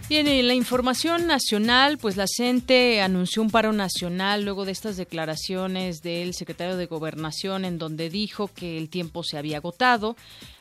Bien, 0.09 0.27
en 0.27 0.47
la 0.47 0.55
información 0.55 1.27
nacional, 1.27 1.99
pues 1.99 2.17
la 2.17 2.25
CENTE 2.27 3.03
anunció 3.03 3.43
un 3.43 3.51
paro 3.51 3.75
nacional 3.75 4.43
luego 4.43 4.65
de 4.65 4.73
estas 4.73 4.97
declaraciones 4.97 6.01
del 6.01 6.33
secretario 6.33 6.79
de 6.79 6.87
Gobernación 6.87 7.67
en 7.67 7.77
donde 7.77 8.09
dijo 8.09 8.49
que 8.49 8.79
el 8.79 8.89
tiempo 8.89 9.23
se 9.23 9.37
había 9.37 9.59
agotado 9.59 10.17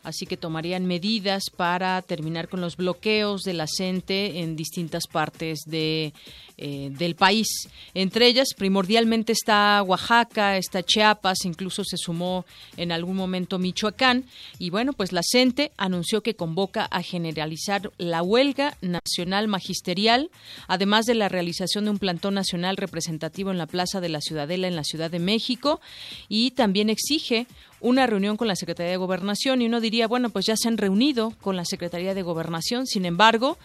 así 0.08 0.26
que 0.26 0.38
tomarían 0.38 0.86
medidas 0.86 1.50
para 1.54 2.02
terminar 2.02 2.48
con 2.48 2.62
los 2.62 2.78
bloqueos 2.78 3.42
de 3.42 3.52
la 3.52 3.68
CENTE 3.68 4.40
en 4.40 4.56
distintas 4.56 5.04
partes 5.06 5.60
de, 5.66 6.14
eh, 6.58 6.90
del 6.92 7.16
país. 7.16 7.68
Entre 7.94 8.26
ellas, 8.28 8.54
primordialmente 8.56 9.34
está 9.34 9.84
Oaxaca, 9.84 10.56
está 10.56 10.82
Chiapas, 10.82 11.44
incluso 11.44 11.84
se 11.84 11.98
sumó 11.98 12.46
en 12.78 12.94
algún 12.94 13.18
momento 13.18 13.60
Michoacán. 13.60 14.24
Y 14.60 14.70
bueno, 14.70 14.94
pues 14.94 15.12
la 15.12 15.22
CENTE 15.30 15.74
anunció 15.76 16.24
que 16.24 16.36
convoca 16.36 16.86
a 16.86 17.04
generalizar 17.04 17.92
la 17.98 18.24
huelga 18.24 18.78
nacional 18.80 19.37
magisterial, 19.46 20.32
además 20.68 21.06
de 21.06 21.14
la 21.14 21.30
realización 21.30 21.86
de 21.86 21.92
un 21.92 22.00
plantón 22.00 22.34
nacional 22.34 22.78
representativo 22.78 23.52
en 23.52 23.60
la 23.60 23.68
Plaza 23.68 24.02
de 24.02 24.10
la 24.10 24.22
Ciudadela 24.22 24.68
en 24.68 24.76
la 24.76 24.84
Ciudad 24.84 25.12
de 25.12 25.20
México 25.20 25.80
y 26.28 26.52
también 26.52 26.90
exige 26.90 27.46
una 27.80 28.08
reunión 28.08 28.38
con 28.38 28.48
la 28.48 28.56
Secretaría 28.56 28.92
de 28.92 28.98
Gobernación 28.98 29.62
y 29.62 29.68
uno 29.68 29.80
diría, 29.80 30.08
bueno, 30.08 30.32
pues 30.32 30.46
ya 30.46 30.58
se 30.58 30.68
han 30.68 30.78
reunido 30.78 31.34
con 31.42 31.56
la 31.56 31.66
Secretaría 31.66 32.16
de 32.16 32.24
Gobernación, 32.24 32.88
sin 32.88 33.06
embargo, 33.06 33.60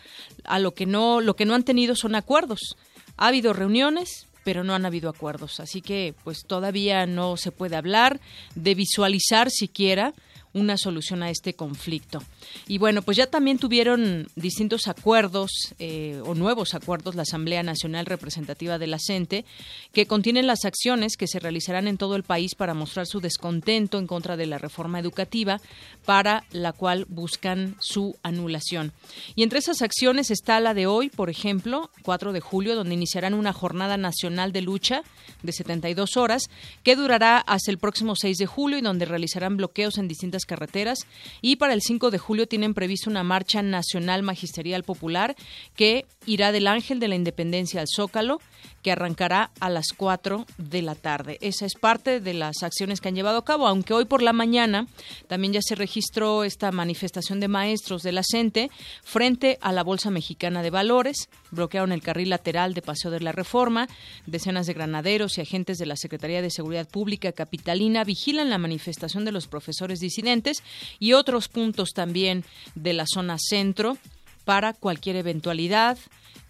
a 0.45 0.59
lo 0.59 0.75
que 0.75 0.85
no 0.85 1.21
lo 1.23 1.35
que 1.35 1.47
no 1.47 1.55
han 1.55 1.63
tenido 1.63 1.97
son 1.97 2.15
acuerdos. 2.15 2.77
Ha 3.17 3.29
habido 3.29 3.55
reuniones, 3.55 4.27
pero 4.45 4.65
no 4.65 4.75
han 4.75 4.85
habido 4.85 5.09
acuerdos, 5.09 5.61
así 5.61 5.81
que 5.81 6.15
pues 6.25 6.45
todavía 6.47 7.07
no 7.07 7.37
se 7.37 7.53
puede 7.53 7.77
hablar 7.77 8.21
de 8.55 8.75
visualizar 8.75 9.51
siquiera 9.51 10.13
una 10.55 10.77
solución 10.77 11.23
a 11.23 11.31
este 11.31 11.55
conflicto. 11.55 12.23
Y 12.69 12.79
bueno, 12.79 13.03
pues 13.03 13.17
ya 13.17 13.27
también 13.27 13.59
tuvieron 13.59 14.29
distintos 14.37 14.89
acuerdos 14.89 15.75
eh, 15.79 16.21
o 16.25 16.35
nuevos 16.35 16.75
acuerdos 16.75 17.15
la 17.15 17.23
Asamblea 17.23 17.63
Nacional 17.63 18.07
Representativa 18.07 18.79
de 18.79 18.87
la 18.87 18.99
CENTE 18.99 19.45
que 19.93 20.07
contienen 20.07 20.47
las 20.47 20.65
acciones 20.65 21.17
que 21.17 21.27
se 21.27 21.39
realizarán 21.39 21.89
en 21.89 21.99
todo 21.99 22.17
el 22.17 22.23
país 22.23 22.55
para 22.55 22.75
mostrar 22.75 23.07
su 23.07 23.21
descontento 23.21 23.99
en 23.99 24.07
contra 24.07 24.37
de 24.37 24.47
la 24.47 24.59
reforma 24.59 24.99
educativa 24.99 25.61
para 26.05 26.45
la 26.51 26.73
cual 26.73 27.07
buscan 27.09 27.77
su 27.79 28.17
anulación. 28.23 28.93
Y 29.35 29.43
entre 29.43 29.59
esas 29.59 29.83
acciones 29.83 30.31
está 30.31 30.61
la 30.61 30.75
de 30.75 30.87
hoy, 30.87 31.09
por 31.09 31.31
ejemplo, 31.31 31.91
4 32.03 32.33
de 32.33 32.41
julio, 32.41 32.75
donde 32.75 32.95
iniciarán 32.95 33.35
una 33.35 33.53
jornada 33.53 33.97
nacional 33.97 34.53
de 34.53 34.63
lucha 34.63 35.03
de 35.43 35.53
72 35.53 36.17
horas 36.17 36.45
que 36.83 36.97
durará 36.97 37.39
hasta 37.39 37.71
el 37.71 37.79
próximo 37.79 38.15
6 38.17 38.39
de 38.39 38.47
julio 38.47 38.79
y 38.79 38.83
donde 38.83 39.05
realizarán 39.05 39.57
bloqueos 39.57 39.99
en 39.99 40.09
distintas 40.09 40.45
carreteras 40.45 41.01
y 41.41 41.57
para 41.57 41.75
el 41.75 41.83
5 41.83 42.11
de 42.11 42.19
julio 42.19 42.47
tienen 42.47 42.75
previsto 42.75 43.11
una 43.11 43.23
marcha 43.23 43.63
nacional 43.63 44.23
magisterial 44.23 44.83
popular 44.83 45.37
que 45.77 46.07
irá 46.27 46.53
del 46.53 46.67
Ángel 46.67 47.01
de 47.01 47.09
la 47.09 47.15
Independencia 47.15 47.81
al 47.81 47.87
Zócalo, 47.89 48.41
que 48.83 48.91
arrancará 48.91 49.51
a 49.61 49.71
las 49.71 49.87
4 49.97 50.45
de 50.59 50.83
la 50.83 50.95
tarde. 50.95 51.39
Esa 51.41 51.67
es 51.67 51.75
parte 51.75 52.21
de 52.21 52.35
las 52.35 52.63
acciones 52.63 53.01
que 53.01 53.09
han 53.09 53.15
llevado 53.15 53.39
a 53.39 53.45
cabo, 53.45 53.67
aunque 53.67 53.95
hoy 53.95 54.05
por 54.05 54.23
la 54.23 54.33
mañana 54.33 54.87
también 55.29 55.53
ya 55.53 55.61
se 55.63 55.77
registró 55.77 56.45
esta 56.45 56.73
manifestación 56.73 57.39
de 57.41 57.49
maestros 57.49 58.03
de 58.03 58.13
la 58.13 58.23
CENTE 58.29 58.71
frente 59.03 59.59
a 59.61 59.73
la 59.73 59.85
Bolsa 59.85 60.11
Mexicana 60.11 60.63
de 60.63 60.71
Valores, 60.71 61.29
bloquearon 61.51 61.93
el 61.93 62.03
carril 62.03 62.31
lateral 62.31 62.75
de 62.75 62.83
Paseo 62.83 63.11
de 63.11 63.21
la 63.21 63.33
Reforma, 63.33 63.89
decenas 64.27 64.67
de 64.67 64.75
granaderos 64.75 65.39
y 65.39 65.43
agentes 65.43 65.79
de 65.79 65.87
la 65.87 65.97
Secretaría 65.97 66.43
de 66.43 66.51
Seguridad 66.51 66.89
Pública 66.89 67.33
Capitalina 67.33 68.05
vigilan 68.05 68.51
la 68.51 68.59
manifestación 68.59 69.25
de 69.25 69.33
los 69.33 69.47
profesores 69.47 70.01
disidentes 70.01 70.63
y 70.99 71.13
otros 71.13 71.49
puntos 71.49 71.91
también 71.91 72.45
de 72.75 72.93
la 72.93 73.05
zona 73.07 73.37
centro 73.39 73.97
para 74.45 74.73
cualquier 74.73 75.17
eventualidad 75.17 75.99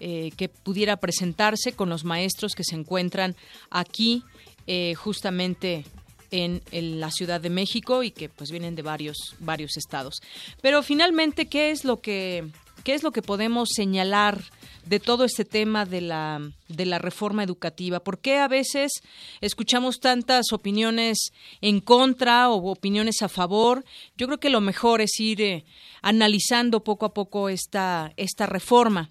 eh, 0.01 0.33
que 0.37 0.49
pudiera 0.49 0.97
presentarse 0.97 1.73
con 1.73 1.89
los 1.89 2.05
maestros 2.05 2.55
que 2.55 2.65
se 2.65 2.75
encuentran 2.75 3.37
aquí 3.71 4.25
eh, 4.67 4.95
justamente 4.95 5.85
en, 6.33 6.61
la 6.73 7.11
Ciudad 7.11 7.41
de 7.41 7.51
México 7.51 8.03
y 8.03 8.11
que 8.11 8.29
pues 8.29 8.51
vienen 8.51 8.75
de 8.75 8.83
varios 8.83 9.37
varios 9.39 9.77
estados. 9.77 10.21
Pero 10.61 10.83
finalmente, 10.83 11.47
¿qué 11.47 11.71
es 11.71 11.85
lo 11.85 12.01
que 12.01 12.51
qué 12.83 12.95
es 12.95 13.03
lo 13.03 13.13
que 13.13 13.23
podemos 13.23 13.71
señalar 13.75 14.43
de 14.85 14.99
todo 14.99 15.25
este 15.25 15.45
tema 15.45 15.85
de 15.85 16.01
la, 16.01 16.41
de 16.69 16.87
la 16.87 16.99
reforma 16.99 17.45
educativa? 17.45 18.01
¿Por 18.01 18.19
qué 18.19 18.39
a 18.39 18.49
veces 18.49 19.03
escuchamos 19.41 20.01
tantas 20.01 20.53
opiniones 20.53 21.31
en 21.61 21.81
contra 21.81 22.51
o 22.51 22.71
opiniones 22.71 23.23
a 23.23 23.29
favor? 23.29 23.85
Yo 24.17 24.27
creo 24.27 24.41
que 24.41 24.51
lo 24.51 24.61
mejor 24.61 25.01
es 25.01 25.19
ir 25.21 25.41
eh, 25.41 25.65
analizando 26.03 26.85
poco 26.85 27.07
a 27.07 27.15
poco 27.15 27.49
esta, 27.49 28.13
esta 28.17 28.47
reforma. 28.47 29.11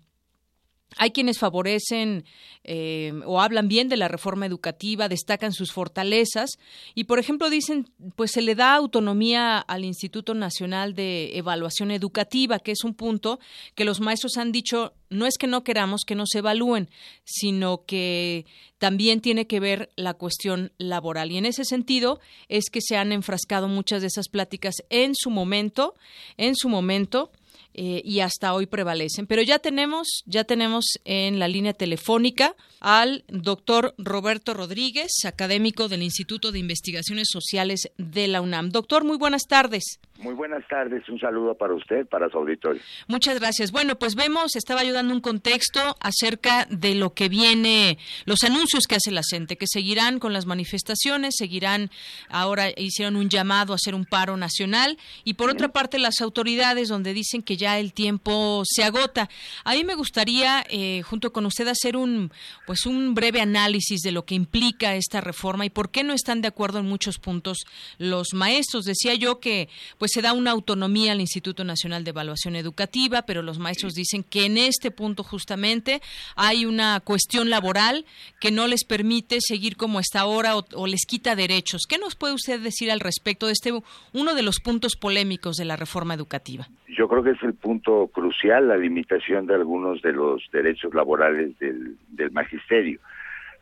Hay 0.97 1.11
quienes 1.11 1.39
favorecen 1.39 2.25
eh, 2.63 3.13
o 3.25 3.39
hablan 3.39 3.69
bien 3.69 3.87
de 3.87 3.95
la 3.95 4.09
reforma 4.09 4.45
educativa, 4.45 5.07
destacan 5.07 5.53
sus 5.53 5.71
fortalezas 5.71 6.51
y, 6.95 7.05
por 7.05 7.17
ejemplo, 7.17 7.49
dicen, 7.49 7.89
pues 8.15 8.31
se 8.31 8.41
le 8.41 8.55
da 8.55 8.75
autonomía 8.75 9.57
al 9.57 9.85
Instituto 9.85 10.33
Nacional 10.33 10.93
de 10.93 11.37
Evaluación 11.37 11.91
Educativa, 11.91 12.59
que 12.59 12.73
es 12.73 12.83
un 12.83 12.93
punto 12.93 13.39
que 13.73 13.85
los 13.85 14.01
maestros 14.01 14.37
han 14.37 14.51
dicho, 14.51 14.93
no 15.09 15.25
es 15.25 15.37
que 15.37 15.47
no 15.47 15.63
queramos 15.63 16.01
que 16.05 16.15
nos 16.15 16.35
evalúen, 16.35 16.89
sino 17.23 17.85
que 17.85 18.45
también 18.77 19.21
tiene 19.21 19.47
que 19.47 19.59
ver 19.59 19.91
la 19.95 20.13
cuestión 20.13 20.73
laboral. 20.77 21.31
Y 21.31 21.37
en 21.37 21.45
ese 21.45 21.63
sentido 21.63 22.19
es 22.49 22.69
que 22.69 22.81
se 22.81 22.97
han 22.97 23.11
enfrascado 23.11 23.67
muchas 23.67 24.01
de 24.01 24.07
esas 24.07 24.27
pláticas 24.27 24.75
en 24.89 25.13
su 25.15 25.29
momento, 25.29 25.95
en 26.35 26.55
su 26.55 26.67
momento, 26.67 27.31
eh, 27.73 28.01
y 28.03 28.19
hasta 28.19 28.53
hoy 28.53 28.65
prevalecen. 28.65 29.27
Pero 29.27 29.41
ya 29.41 29.59
tenemos, 29.59 30.23
ya 30.25 30.43
tenemos 30.43 30.99
en 31.05 31.39
la 31.39 31.47
línea 31.47 31.73
telefónica 31.73 32.55
al 32.79 33.23
doctor 33.27 33.93
Roberto 33.97 34.53
Rodríguez, 34.53 35.11
académico 35.25 35.87
del 35.87 36.03
Instituto 36.03 36.51
de 36.51 36.59
Investigaciones 36.59 37.27
Sociales 37.31 37.91
de 37.97 38.27
la 38.27 38.41
UNAM. 38.41 38.69
Doctor, 38.69 39.03
muy 39.03 39.17
buenas 39.17 39.43
tardes. 39.47 39.99
Muy 40.21 40.35
buenas 40.35 40.63
tardes, 40.67 41.07
un 41.09 41.19
saludo 41.19 41.55
para 41.55 41.73
usted, 41.73 42.05
para 42.05 42.29
su 42.29 42.37
auditorio. 42.37 42.79
Muchas 43.07 43.39
gracias. 43.39 43.71
Bueno, 43.71 43.97
pues 43.97 44.13
vemos, 44.13 44.55
estaba 44.55 44.81
ayudando 44.81 45.15
un 45.15 45.19
contexto 45.19 45.95
acerca 45.99 46.67
de 46.69 46.93
lo 46.93 47.15
que 47.15 47.27
viene, 47.27 47.97
los 48.25 48.43
anuncios 48.43 48.85
que 48.85 48.95
hace 48.95 49.09
la 49.09 49.23
gente, 49.27 49.57
que 49.57 49.65
seguirán 49.67 50.19
con 50.19 50.31
las 50.31 50.45
manifestaciones, 50.45 51.33
seguirán, 51.35 51.89
ahora 52.29 52.67
hicieron 52.77 53.15
un 53.15 53.29
llamado 53.29 53.73
a 53.73 53.77
hacer 53.77 53.95
un 53.95 54.05
paro 54.05 54.37
nacional, 54.37 54.99
y 55.23 55.33
por 55.33 55.49
otra 55.49 55.69
parte 55.69 55.97
las 55.97 56.21
autoridades 56.21 56.89
donde 56.89 57.15
dicen 57.15 57.41
que 57.41 57.57
ya 57.57 57.79
el 57.79 57.91
tiempo 57.91 58.61
se 58.63 58.83
agota. 58.83 59.27
A 59.63 59.73
mí 59.73 59.83
me 59.83 59.95
gustaría, 59.95 60.63
eh, 60.69 61.01
junto 61.01 61.33
con 61.33 61.47
usted, 61.47 61.67
hacer 61.67 61.97
un, 61.97 62.31
pues 62.67 62.85
un 62.85 63.15
breve 63.15 63.41
análisis 63.41 64.01
de 64.01 64.11
lo 64.11 64.25
que 64.25 64.35
implica 64.35 64.95
esta 64.95 65.19
reforma 65.19 65.65
y 65.65 65.71
por 65.71 65.89
qué 65.89 66.03
no 66.03 66.13
están 66.13 66.41
de 66.41 66.47
acuerdo 66.47 66.77
en 66.77 66.85
muchos 66.85 67.17
puntos 67.17 67.65
los 67.97 68.35
maestros. 68.35 68.85
Decía 68.85 69.15
yo 69.15 69.39
que, 69.39 69.67
pues 69.97 70.10
se 70.11 70.21
da 70.21 70.33
una 70.33 70.51
autonomía 70.51 71.13
al 71.13 71.21
Instituto 71.21 71.63
Nacional 71.63 72.03
de 72.03 72.09
Evaluación 72.09 72.55
Educativa, 72.55 73.21
pero 73.23 73.41
los 73.41 73.59
maestros 73.59 73.93
dicen 73.93 74.23
que 74.23 74.45
en 74.45 74.57
este 74.57 74.91
punto 74.91 75.23
justamente 75.23 76.01
hay 76.35 76.65
una 76.65 76.99
cuestión 76.99 77.49
laboral 77.49 78.05
que 78.39 78.51
no 78.51 78.67
les 78.67 78.83
permite 78.83 79.37
seguir 79.39 79.77
como 79.77 79.99
está 79.99 80.21
ahora 80.21 80.55
o, 80.57 80.87
les 80.87 81.05
quita 81.05 81.35
derechos. 81.35 81.83
¿Qué 81.87 81.97
nos 81.97 82.15
puede 82.15 82.33
usted 82.33 82.59
decir 82.59 82.91
al 82.91 82.99
respecto 82.99 83.47
de 83.47 83.53
este 83.53 83.71
uno 84.13 84.35
de 84.35 84.43
los 84.43 84.59
puntos 84.59 84.95
polémicos 84.95 85.55
de 85.55 85.65
la 85.65 85.77
reforma 85.77 86.13
educativa? 86.13 86.67
Yo 86.87 87.07
creo 87.07 87.23
que 87.23 87.31
es 87.31 87.43
el 87.43 87.53
punto 87.53 88.07
crucial, 88.07 88.67
la 88.67 88.77
limitación 88.77 89.47
de 89.47 89.55
algunos 89.55 90.01
de 90.01 90.11
los 90.11 90.43
derechos 90.51 90.93
laborales 90.93 91.57
del, 91.59 91.95
del 92.09 92.31
magisterio. 92.31 92.99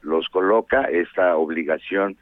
Los 0.01 0.27
coloca 0.29 0.83
esta 0.85 1.35
obligación 1.37 2.17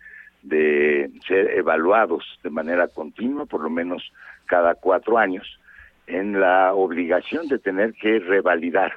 de 0.48 1.12
ser 1.28 1.52
evaluados 1.52 2.24
de 2.44 2.50
manera 2.50 2.88
continua, 2.88 3.46
por 3.46 3.62
lo 3.62 3.70
menos 3.70 4.12
cada 4.46 4.76
cuatro 4.76 5.18
años, 5.18 5.60
en 6.08 6.40
la 6.40 6.74
obligación 6.74 7.48
de 7.48 7.60
tener 7.60 7.94
que 7.94 8.20
revalidar 8.20 8.94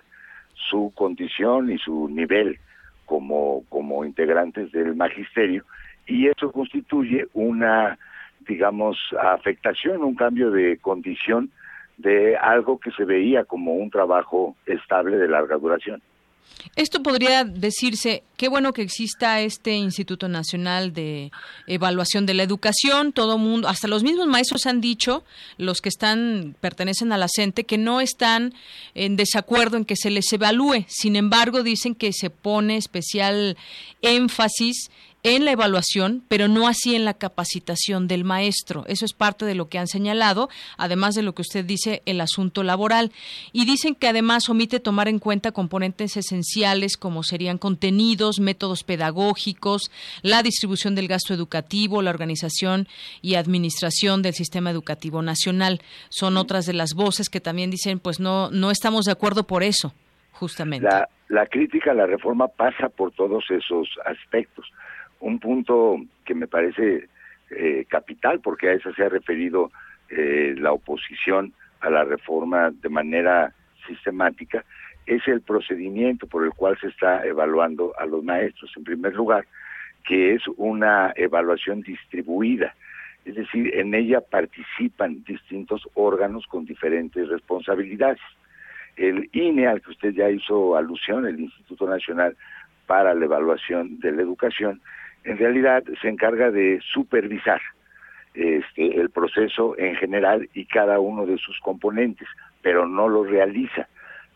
su 0.54 0.92
condición 0.94 1.70
y 1.70 1.78
su 1.78 2.08
nivel 2.08 2.58
como, 3.04 3.64
como 3.68 4.04
integrantes 4.04 4.70
del 4.70 4.94
magisterio, 4.94 5.64
y 6.06 6.28
eso 6.28 6.52
constituye 6.52 7.26
una, 7.32 7.98
digamos, 8.46 8.98
afectación, 9.20 10.02
un 10.02 10.14
cambio 10.14 10.50
de 10.50 10.78
condición 10.78 11.50
de 11.98 12.36
algo 12.36 12.78
que 12.78 12.90
se 12.92 13.04
veía 13.04 13.44
como 13.44 13.74
un 13.74 13.90
trabajo 13.90 14.56
estable 14.66 15.16
de 15.16 15.28
larga 15.28 15.56
duración. 15.56 16.00
Esto 16.76 17.02
podría 17.02 17.44
decirse, 17.44 18.22
qué 18.36 18.48
bueno 18.48 18.72
que 18.72 18.82
exista 18.82 19.40
este 19.40 19.74
Instituto 19.74 20.28
Nacional 20.28 20.92
de 20.92 21.32
Evaluación 21.66 22.26
de 22.26 22.34
la 22.34 22.42
Educación, 22.42 23.12
todo 23.12 23.38
mundo, 23.38 23.68
hasta 23.68 23.88
los 23.88 24.02
mismos 24.02 24.26
maestros 24.26 24.66
han 24.66 24.80
dicho, 24.80 25.24
los 25.56 25.80
que 25.80 25.88
están, 25.88 26.54
pertenecen 26.60 27.12
a 27.12 27.18
la 27.18 27.28
CENTE, 27.34 27.64
que 27.64 27.78
no 27.78 28.00
están 28.00 28.54
en 28.94 29.16
desacuerdo 29.16 29.78
en 29.78 29.84
que 29.84 29.96
se 29.96 30.10
les 30.10 30.32
evalúe, 30.32 30.84
sin 30.88 31.16
embargo 31.16 31.62
dicen 31.62 31.94
que 31.94 32.12
se 32.12 32.30
pone 32.30 32.76
especial 32.76 33.56
énfasis 34.02 34.90
en 35.22 35.44
la 35.44 35.52
evaluación, 35.52 36.22
pero 36.28 36.48
no 36.48 36.66
así 36.66 36.94
en 36.94 37.04
la 37.04 37.14
capacitación 37.14 38.08
del 38.08 38.24
maestro. 38.24 38.84
Eso 38.86 39.04
es 39.04 39.12
parte 39.12 39.44
de 39.44 39.54
lo 39.54 39.68
que 39.68 39.78
han 39.78 39.86
señalado, 39.86 40.48
además 40.78 41.14
de 41.14 41.22
lo 41.22 41.34
que 41.34 41.42
usted 41.42 41.64
dice, 41.64 42.02
el 42.06 42.20
asunto 42.20 42.62
laboral. 42.62 43.12
Y 43.52 43.66
dicen 43.66 43.94
que 43.94 44.08
además 44.08 44.48
omite 44.48 44.80
tomar 44.80 45.08
en 45.08 45.18
cuenta 45.18 45.52
componentes 45.52 46.16
esenciales 46.16 46.96
como 46.96 47.22
serían 47.22 47.58
contenidos, 47.58 48.40
métodos 48.40 48.82
pedagógicos, 48.82 49.90
la 50.22 50.42
distribución 50.42 50.94
del 50.94 51.08
gasto 51.08 51.34
educativo, 51.34 52.02
la 52.02 52.10
organización 52.10 52.88
y 53.20 53.34
administración 53.34 54.22
del 54.22 54.34
sistema 54.34 54.70
educativo 54.70 55.22
nacional. 55.22 55.82
Son 56.08 56.36
otras 56.36 56.66
de 56.66 56.72
las 56.72 56.94
voces 56.94 57.28
que 57.28 57.40
también 57.40 57.70
dicen, 57.70 57.98
pues 57.98 58.20
no, 58.20 58.50
no 58.50 58.70
estamos 58.70 59.04
de 59.04 59.12
acuerdo 59.12 59.46
por 59.46 59.62
eso, 59.62 59.92
justamente. 60.32 60.88
La, 60.90 61.08
la 61.28 61.46
crítica 61.46 61.90
a 61.90 61.94
la 61.94 62.06
reforma 62.06 62.48
pasa 62.48 62.88
por 62.88 63.12
todos 63.12 63.44
esos 63.50 63.88
aspectos 64.06 64.66
un 65.20 65.38
punto 65.38 65.96
que 66.24 66.34
me 66.34 66.46
parece 66.46 67.08
eh, 67.50 67.84
capital, 67.88 68.40
porque 68.40 68.68
a 68.68 68.72
eso 68.72 68.92
se 68.92 69.04
ha 69.04 69.08
referido 69.08 69.70
eh, 70.08 70.54
la 70.58 70.72
oposición 70.72 71.52
a 71.80 71.90
la 71.90 72.04
reforma 72.04 72.70
de 72.70 72.88
manera 72.88 73.54
sistemática, 73.86 74.64
es 75.06 75.26
el 75.26 75.40
procedimiento 75.40 76.26
por 76.26 76.44
el 76.44 76.52
cual 76.52 76.78
se 76.80 76.88
está 76.88 77.24
evaluando 77.24 77.92
a 77.98 78.06
los 78.06 78.22
maestros. 78.22 78.70
En 78.76 78.84
primer 78.84 79.14
lugar, 79.14 79.46
que 80.06 80.34
es 80.34 80.42
una 80.56 81.12
evaluación 81.16 81.82
distribuida, 81.82 82.74
es 83.24 83.34
decir, 83.34 83.74
en 83.76 83.94
ella 83.94 84.20
participan 84.20 85.24
distintos 85.24 85.86
órganos 85.94 86.46
con 86.46 86.64
diferentes 86.64 87.28
responsabilidades. 87.28 88.20
El 88.96 89.28
INE, 89.32 89.66
al 89.66 89.82
que 89.82 89.90
usted 89.90 90.12
ya 90.12 90.30
hizo 90.30 90.76
alusión, 90.76 91.26
el 91.26 91.40
Instituto 91.40 91.86
Nacional 91.86 92.36
para 92.86 93.14
la 93.14 93.24
Evaluación 93.24 94.00
de 94.00 94.12
la 94.12 94.22
Educación, 94.22 94.80
en 95.24 95.38
realidad 95.38 95.82
se 96.00 96.08
encarga 96.08 96.50
de 96.50 96.80
supervisar 96.92 97.60
este, 98.34 99.00
el 99.00 99.10
proceso 99.10 99.76
en 99.78 99.96
general 99.96 100.48
y 100.54 100.64
cada 100.66 101.00
uno 101.00 101.26
de 101.26 101.38
sus 101.38 101.58
componentes, 101.60 102.28
pero 102.62 102.86
no 102.86 103.08
lo 103.08 103.24
realiza. 103.24 103.88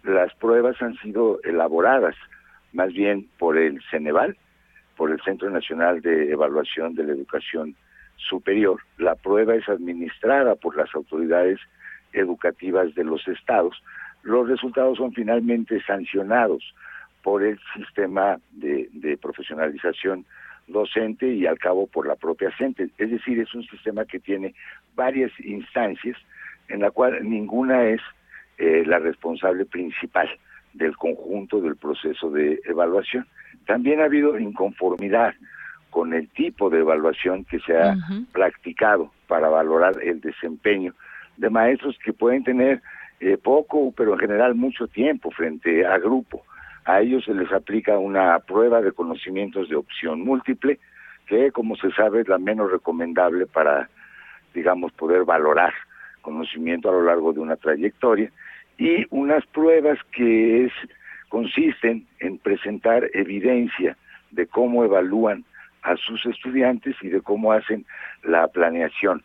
Las 0.03 0.35
pruebas 0.35 0.81
han 0.83 0.97
sido 0.99 1.41
elaboradas 1.45 2.17
más 2.73 2.93
bien 2.93 3.29
por 3.39 3.57
el 3.57 3.81
Ceneval, 3.91 4.37
por 4.97 5.11
el 5.11 5.21
Centro 5.23 5.49
Nacional 5.51 6.01
de 6.03 6.31
Evaluación 6.33 6.95
de 6.95 7.05
la 7.05 7.13
Educación 7.13 7.77
Superior. 8.17 8.81
La 8.99 9.15
prueba 9.15 9.55
es 9.55 9.69
administrada 9.69 10.57
por 10.57 10.77
las 10.77 10.93
autoridades 10.95 11.61
educativas 12.13 12.95
de 12.95 13.05
los 13.05 13.27
estados. 13.29 13.81
Los 14.23 14.49
resultados 14.49 14.99
son 14.99 15.13
finalmente 15.13 15.81
sancionados 15.83 16.75
por 17.23 17.43
el 17.43 17.59
sistema 17.75 18.39
de, 18.53 18.89
de 18.93 19.17
profesionalización 19.17 20.27
docente 20.67 21.27
y 21.27 21.47
al 21.47 21.59
cabo 21.59 21.87
por 21.87 22.07
la 22.07 22.17
propia 22.17 22.51
gente. 22.53 22.89
Es 22.99 23.11
decir, 23.11 23.39
es 23.41 23.55
un 23.55 23.65
sistema 23.65 24.05
que 24.05 24.21
tiene 24.21 24.55
varias 24.95 25.33
instancias 25.41 26.17
en 26.69 26.81
la 26.81 26.91
cual 26.91 27.29
ninguna 27.29 27.85
es 27.85 28.01
eh, 28.59 28.85
la 28.87 28.99
responsable 28.99 29.65
principal 29.67 30.29
del 30.73 30.97
conjunto 30.97 31.61
del 31.61 31.77
proceso 31.77 32.31
de 32.31 32.61
evaluación. 32.65 33.27
También 33.67 34.01
ha 34.01 34.05
habido 34.05 34.39
inconformidad 34.39 35.35
con 35.91 36.13
el 36.13 36.29
tipo 36.31 36.71
de 36.71 36.81
evaluación 36.81 37.45
que 37.45 37.61
se 37.61 37.77
ha 37.77 37.97
practicado 38.33 39.13
para 39.29 39.49
valorar 39.49 39.95
el 40.03 40.21
desempeño 40.21 40.93
de 41.37 41.51
maestros 41.51 41.97
que 42.05 42.13
pueden 42.13 42.43
tener 42.43 42.83
eh, 43.21 43.37
poco, 43.37 43.93
pero 43.97 44.15
en 44.15 44.19
general 44.19 44.55
mucho 44.55 44.89
tiempo 44.89 45.31
frente 45.31 45.87
a 45.87 45.99
grupo 45.99 46.45
a 46.85 47.01
ellos 47.01 47.25
se 47.25 47.35
les 47.35 47.51
aplica 47.53 47.99
una 47.99 48.39
prueba 48.41 48.81
de 48.83 48.93
conocimientos 48.93 49.69
de 49.69 49.77
opción 49.77 50.21
múltiple, 50.21 50.79
que 51.27 51.51
como 51.53 51.77
se 51.77 51.91
sabe 51.93 52.21
es 52.21 52.29
la 52.29 52.39
menos 52.39 52.71
recomendable 52.71 53.47
para, 53.47 53.89
digamos, 54.53 54.93
poder 54.93 55.25
valorar 55.25 55.73
conocimiento 56.21 56.89
a 56.89 56.93
lo 56.93 57.03
largo 57.03 57.33
de 57.33 57.41
una 57.41 57.57
trayectoria, 57.57 58.31
y 58.79 59.07
unas 59.11 59.47
pruebas 59.47 59.99
que 60.13 60.65
es, 60.65 60.73
consisten 61.29 62.07
en 62.19 62.39
presentar 62.39 63.09
evidencia 63.15 63.97
de 64.31 64.47
cómo 64.47 64.85
evalúan 64.85 65.45
a 65.83 65.97
sus 65.97 66.25
estudiantes 66.27 66.97
y 67.03 67.09
de 67.09 67.21
cómo 67.21 67.53
hacen 67.53 67.85
la 68.23 68.49
planeación 68.49 69.23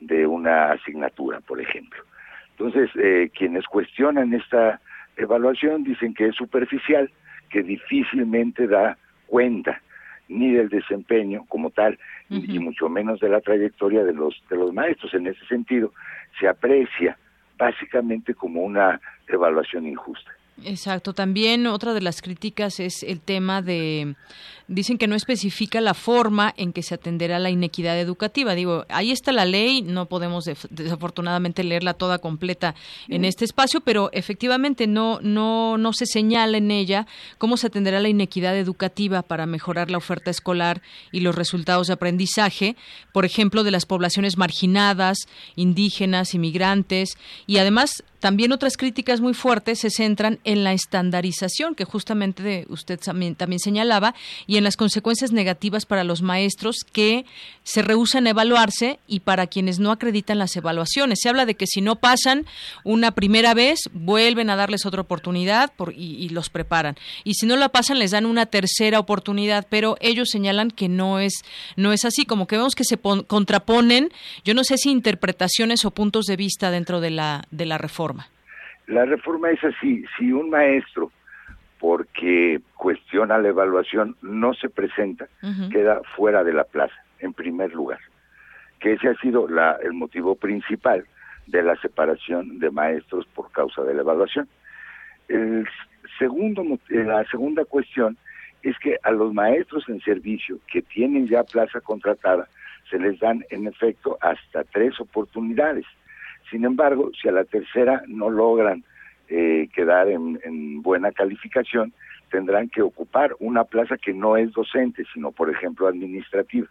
de 0.00 0.26
una 0.26 0.72
asignatura, 0.72 1.40
por 1.40 1.60
ejemplo. 1.60 2.02
Entonces, 2.50 2.90
eh, 2.96 3.30
quienes 3.36 3.66
cuestionan 3.66 4.32
esta 4.32 4.80
evaluación 5.16 5.84
dicen 5.84 6.14
que 6.14 6.28
es 6.28 6.36
superficial, 6.36 7.10
que 7.50 7.62
difícilmente 7.62 8.66
da 8.66 8.98
cuenta 9.26 9.80
ni 10.28 10.52
del 10.52 10.68
desempeño 10.68 11.44
como 11.48 11.70
tal 11.70 11.98
y 12.30 12.58
mucho 12.58 12.88
menos 12.88 13.20
de 13.20 13.28
la 13.28 13.40
trayectoria 13.40 14.04
de 14.04 14.14
los 14.14 14.42
de 14.48 14.56
los 14.56 14.72
maestros 14.72 15.12
en 15.12 15.26
ese 15.26 15.44
sentido 15.46 15.92
se 16.38 16.48
aprecia 16.48 17.18
básicamente 17.58 18.34
como 18.34 18.62
una 18.62 19.00
evaluación 19.28 19.86
injusta. 19.86 20.32
Exacto. 20.62 21.14
También 21.14 21.66
otra 21.66 21.94
de 21.94 22.00
las 22.00 22.22
críticas 22.22 22.78
es 22.78 23.02
el 23.02 23.20
tema 23.20 23.60
de 23.60 24.14
dicen 24.66 24.96
que 24.96 25.06
no 25.06 25.14
especifica 25.14 25.80
la 25.80 25.94
forma 25.94 26.54
en 26.56 26.72
que 26.72 26.82
se 26.82 26.94
atenderá 26.94 27.38
la 27.38 27.50
inequidad 27.50 27.98
educativa. 27.98 28.54
Digo, 28.54 28.86
ahí 28.88 29.10
está 29.10 29.32
la 29.32 29.44
ley, 29.44 29.82
no 29.82 30.06
podemos 30.06 30.44
desafortunadamente 30.70 31.64
leerla 31.64 31.94
toda 31.94 32.18
completa 32.18 32.74
en 33.08 33.24
este 33.24 33.44
espacio, 33.44 33.80
pero 33.80 34.10
efectivamente 34.12 34.86
no 34.86 35.18
no 35.20 35.76
no 35.76 35.92
se 35.92 36.06
señala 36.06 36.56
en 36.56 36.70
ella 36.70 37.06
cómo 37.38 37.56
se 37.56 37.66
atenderá 37.66 38.00
la 38.00 38.08
inequidad 38.08 38.56
educativa 38.56 39.22
para 39.22 39.46
mejorar 39.46 39.90
la 39.90 39.98
oferta 39.98 40.30
escolar 40.30 40.80
y 41.12 41.20
los 41.20 41.34
resultados 41.34 41.88
de 41.88 41.94
aprendizaje, 41.94 42.76
por 43.12 43.24
ejemplo, 43.24 43.64
de 43.64 43.70
las 43.70 43.86
poblaciones 43.86 44.38
marginadas, 44.38 45.18
indígenas, 45.56 46.34
inmigrantes 46.34 47.18
y 47.46 47.58
además 47.58 48.02
también 48.24 48.52
otras 48.52 48.78
críticas 48.78 49.20
muy 49.20 49.34
fuertes 49.34 49.80
se 49.80 49.90
centran 49.90 50.38
en 50.44 50.64
la 50.64 50.72
estandarización, 50.72 51.74
que 51.74 51.84
justamente 51.84 52.66
usted 52.68 52.98
también, 52.98 53.34
también, 53.34 53.58
señalaba, 53.58 54.14
y 54.46 54.56
en 54.56 54.64
las 54.64 54.76
consecuencias 54.76 55.32
negativas 55.32 55.86
para 55.86 56.04
los 56.04 56.22
maestros 56.22 56.84
que 56.90 57.24
se 57.62 57.82
rehusan 57.82 58.26
a 58.26 58.30
evaluarse 58.30 58.98
y 59.06 59.20
para 59.20 59.46
quienes 59.46 59.78
no 59.78 59.90
acreditan 59.90 60.38
las 60.38 60.56
evaluaciones. 60.56 61.18
Se 61.22 61.28
habla 61.28 61.46
de 61.46 61.54
que 61.54 61.66
si 61.66 61.80
no 61.80 61.96
pasan 61.96 62.46
una 62.84 63.12
primera 63.12 63.54
vez, 63.54 63.80
vuelven 63.92 64.50
a 64.50 64.56
darles 64.56 64.86
otra 64.86 65.00
oportunidad 65.00 65.72
y, 65.94 66.28
los 66.28 66.50
preparan. 66.50 66.96
Y 67.22 67.34
si 67.34 67.46
no 67.46 67.56
la 67.56 67.68
pasan, 67.68 67.98
les 67.98 68.10
dan 68.10 68.26
una 68.26 68.46
tercera 68.46 68.98
oportunidad, 68.98 69.66
pero 69.68 69.96
ellos 70.00 70.28
señalan 70.30 70.70
que 70.70 70.88
no 70.88 71.20
es, 71.20 71.44
no 71.76 71.92
es 71.92 72.04
así, 72.04 72.24
como 72.24 72.46
que 72.46 72.56
vemos 72.56 72.74
que 72.74 72.84
se 72.84 72.98
contraponen, 72.98 74.10
yo 74.44 74.54
no 74.54 74.64
sé 74.64 74.78
si 74.78 74.90
interpretaciones 74.90 75.84
o 75.84 75.90
puntos 75.90 76.26
de 76.26 76.36
vista 76.36 76.70
dentro 76.70 77.00
de 77.00 77.10
la, 77.10 77.44
de 77.50 77.66
la 77.66 77.78
reforma. 77.78 78.28
La 78.86 79.04
reforma 79.04 79.50
es 79.50 79.62
así, 79.64 80.04
si 80.16 80.32
un 80.32 80.50
maestro, 80.50 81.10
porque 81.78 82.60
cuestiona 82.76 83.38
la 83.38 83.48
evaluación, 83.48 84.16
no 84.22 84.54
se 84.54 84.68
presenta, 84.68 85.28
queda 85.70 86.00
fuera 86.16 86.44
de 86.44 86.52
la 86.52 86.64
plaza, 86.64 86.94
en 87.18 87.32
primer 87.32 87.72
lugar. 87.72 87.98
Que 88.80 88.92
ese 88.94 89.08
ha 89.08 89.14
sido 89.16 89.48
la, 89.48 89.78
el 89.82 89.92
motivo 89.92 90.34
principal 90.34 91.04
de 91.46 91.62
la 91.62 91.76
separación 91.76 92.58
de 92.58 92.70
maestros 92.70 93.26
por 93.34 93.50
causa 93.52 93.82
de 93.82 93.94
la 93.94 94.02
evaluación. 94.02 94.48
El 95.28 95.66
segundo, 96.18 96.62
eh, 96.90 97.04
la 97.04 97.24
segunda 97.26 97.64
cuestión 97.64 98.16
es 98.62 98.78
que 98.78 98.98
a 99.02 99.10
los 99.10 99.32
maestros 99.32 99.88
en 99.88 100.00
servicio 100.00 100.58
que 100.72 100.82
tienen 100.82 101.28
ya 101.28 101.44
plaza 101.44 101.80
contratada 101.80 102.48
se 102.90 102.98
les 102.98 103.18
dan 103.20 103.44
en 103.50 103.66
efecto 103.66 104.18
hasta 104.20 104.64
tres 104.64 104.98
oportunidades. 105.00 105.84
Sin 106.54 106.64
embargo, 106.64 107.10
si 107.20 107.28
a 107.28 107.32
la 107.32 107.42
tercera 107.42 108.04
no 108.06 108.30
logran 108.30 108.84
eh, 109.28 109.68
quedar 109.74 110.06
en, 110.06 110.82
buena 110.82 111.10
calificación, 111.10 111.92
tendrán 112.30 112.68
que 112.68 112.80
ocupar 112.80 113.34
una 113.40 113.64
plaza 113.64 113.96
que 113.96 114.14
no 114.14 114.36
es 114.36 114.52
docente, 114.52 115.02
sino, 115.12 115.32
por 115.32 115.50
ejemplo, 115.50 115.88
administrativa, 115.88 116.68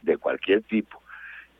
de 0.00 0.16
cualquier 0.16 0.62
tipo. 0.62 1.02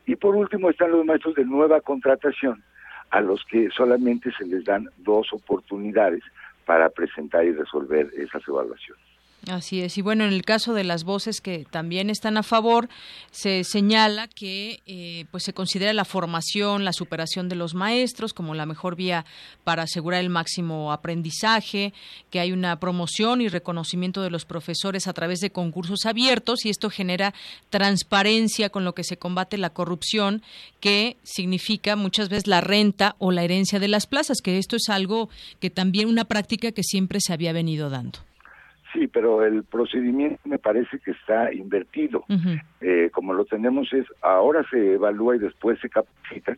Y 0.07 0.15
por 0.15 0.35
último 0.35 0.71
están 0.71 0.89
los 0.89 1.05
maestros 1.05 1.35
de 1.35 1.45
nueva 1.45 1.79
contratación, 1.81 2.63
a 3.11 3.21
los 3.21 3.45
que 3.45 3.69
solamente 3.69 4.31
se 4.31 4.47
les 4.47 4.65
dan 4.65 4.89
dos 4.97 5.31
oportunidades 5.31 6.23
para 6.65 6.89
presentar 6.89 7.45
y 7.45 7.51
resolver 7.51 8.09
esas 8.17 8.41
evaluaciones. 8.47 9.08
Así 9.47 9.81
es. 9.81 9.97
Y 9.97 10.01
bueno, 10.01 10.25
en 10.25 10.33
el 10.33 10.43
caso 10.43 10.73
de 10.73 10.83
las 10.83 11.05
voces 11.05 11.39
que 11.39 11.65
también 11.71 12.09
están 12.09 12.35
a 12.35 12.43
favor, 12.43 12.89
se 13.31 13.63
señala 13.63 14.27
que 14.27 14.81
eh, 14.85 15.25
pues 15.31 15.43
se 15.43 15.53
considera 15.53 15.93
la 15.93 16.03
formación, 16.03 16.83
la 16.83 16.91
superación 16.91 17.47
de 17.47 17.55
los 17.55 17.73
maestros 17.73 18.33
como 18.33 18.53
la 18.53 18.65
mejor 18.65 18.97
vía 18.97 19.25
para 19.63 19.83
asegurar 19.83 20.19
el 20.19 20.29
máximo 20.29 20.91
aprendizaje, 20.91 21.93
que 22.29 22.41
hay 22.41 22.51
una 22.51 22.79
promoción 22.79 23.41
y 23.41 23.47
reconocimiento 23.47 24.21
de 24.21 24.29
los 24.29 24.43
profesores 24.43 25.07
a 25.07 25.13
través 25.13 25.39
de 25.39 25.51
concursos 25.51 26.05
abiertos 26.05 26.65
y 26.65 26.69
esto 26.69 26.89
genera 26.89 27.33
transparencia 27.69 28.69
con 28.69 28.83
lo 28.83 28.93
que 28.93 29.05
se 29.05 29.17
combate 29.17 29.57
la 29.57 29.69
corrupción, 29.69 30.43
que 30.81 31.15
significa 31.23 31.95
muchas 31.95 32.27
veces 32.27 32.47
la 32.47 32.61
renta 32.61 33.15
o 33.19 33.31
la 33.31 33.43
herencia 33.43 33.79
de 33.79 33.87
las 33.87 34.05
plazas, 34.05 34.41
que 34.43 34.57
esto 34.57 34.75
es 34.75 34.89
algo 34.89 35.29
que 35.61 35.69
también 35.69 36.09
una 36.09 36.25
práctica 36.25 36.73
que 36.73 36.83
siempre 36.83 37.19
se 37.21 37.31
había 37.31 37.53
venido 37.53 37.89
dando. 37.89 38.28
Sí, 38.93 39.07
pero 39.07 39.43
el 39.45 39.63
procedimiento 39.63 40.39
me 40.45 40.57
parece 40.57 40.99
que 40.99 41.11
está 41.11 41.53
invertido. 41.53 42.25
eh, 42.81 43.09
como 43.11 43.33
lo 43.33 43.45
tenemos 43.45 43.93
es, 43.93 44.05
ahora 44.21 44.65
se 44.69 44.93
evalúa 44.93 45.35
y 45.35 45.39
después 45.39 45.79
se 45.79 45.89
capacita 45.89 46.55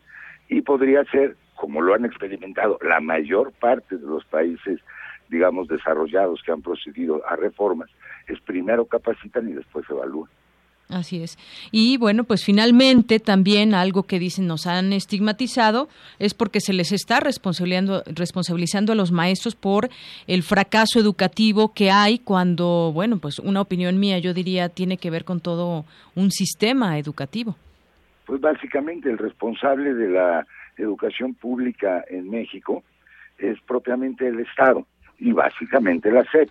y 0.48 0.62
podría 0.62 1.04
ser, 1.04 1.36
como 1.56 1.80
lo 1.80 1.94
han 1.94 2.04
experimentado 2.04 2.78
la 2.82 3.00
mayor 3.00 3.52
parte 3.52 3.96
de 3.96 4.06
los 4.06 4.24
países, 4.26 4.80
digamos, 5.28 5.68
desarrollados 5.68 6.42
que 6.42 6.52
han 6.52 6.62
procedido 6.62 7.22
a 7.26 7.36
reformas, 7.36 7.88
es 8.26 8.40
primero 8.40 8.86
capacitan 8.86 9.48
y 9.48 9.52
después 9.52 9.84
evalúan. 9.88 10.30
Así 10.88 11.22
es. 11.22 11.38
Y 11.70 11.96
bueno, 11.96 12.24
pues 12.24 12.44
finalmente 12.44 13.18
también 13.18 13.74
algo 13.74 14.02
que 14.02 14.18
dicen 14.18 14.46
nos 14.46 14.66
han 14.66 14.92
estigmatizado 14.92 15.88
es 16.18 16.34
porque 16.34 16.60
se 16.60 16.74
les 16.74 16.92
está 16.92 17.18
responsabilizando, 17.20 18.02
responsabilizando 18.06 18.92
a 18.92 18.96
los 18.96 19.10
maestros 19.10 19.54
por 19.54 19.88
el 20.26 20.42
fracaso 20.42 20.98
educativo 20.98 21.72
que 21.72 21.90
hay 21.90 22.18
cuando, 22.18 22.90
bueno, 22.92 23.18
pues 23.18 23.38
una 23.38 23.62
opinión 23.62 23.98
mía 23.98 24.18
yo 24.18 24.34
diría 24.34 24.68
tiene 24.68 24.98
que 24.98 25.10
ver 25.10 25.24
con 25.24 25.40
todo 25.40 25.86
un 26.14 26.30
sistema 26.30 26.98
educativo. 26.98 27.56
Pues 28.26 28.40
básicamente 28.40 29.10
el 29.10 29.18
responsable 29.18 29.94
de 29.94 30.10
la 30.10 30.46
educación 30.76 31.34
pública 31.34 32.04
en 32.08 32.30
México 32.30 32.82
es 33.38 33.58
propiamente 33.62 34.28
el 34.28 34.40
Estado 34.40 34.86
y 35.18 35.32
básicamente 35.32 36.10
la 36.10 36.24
SEP. 36.30 36.50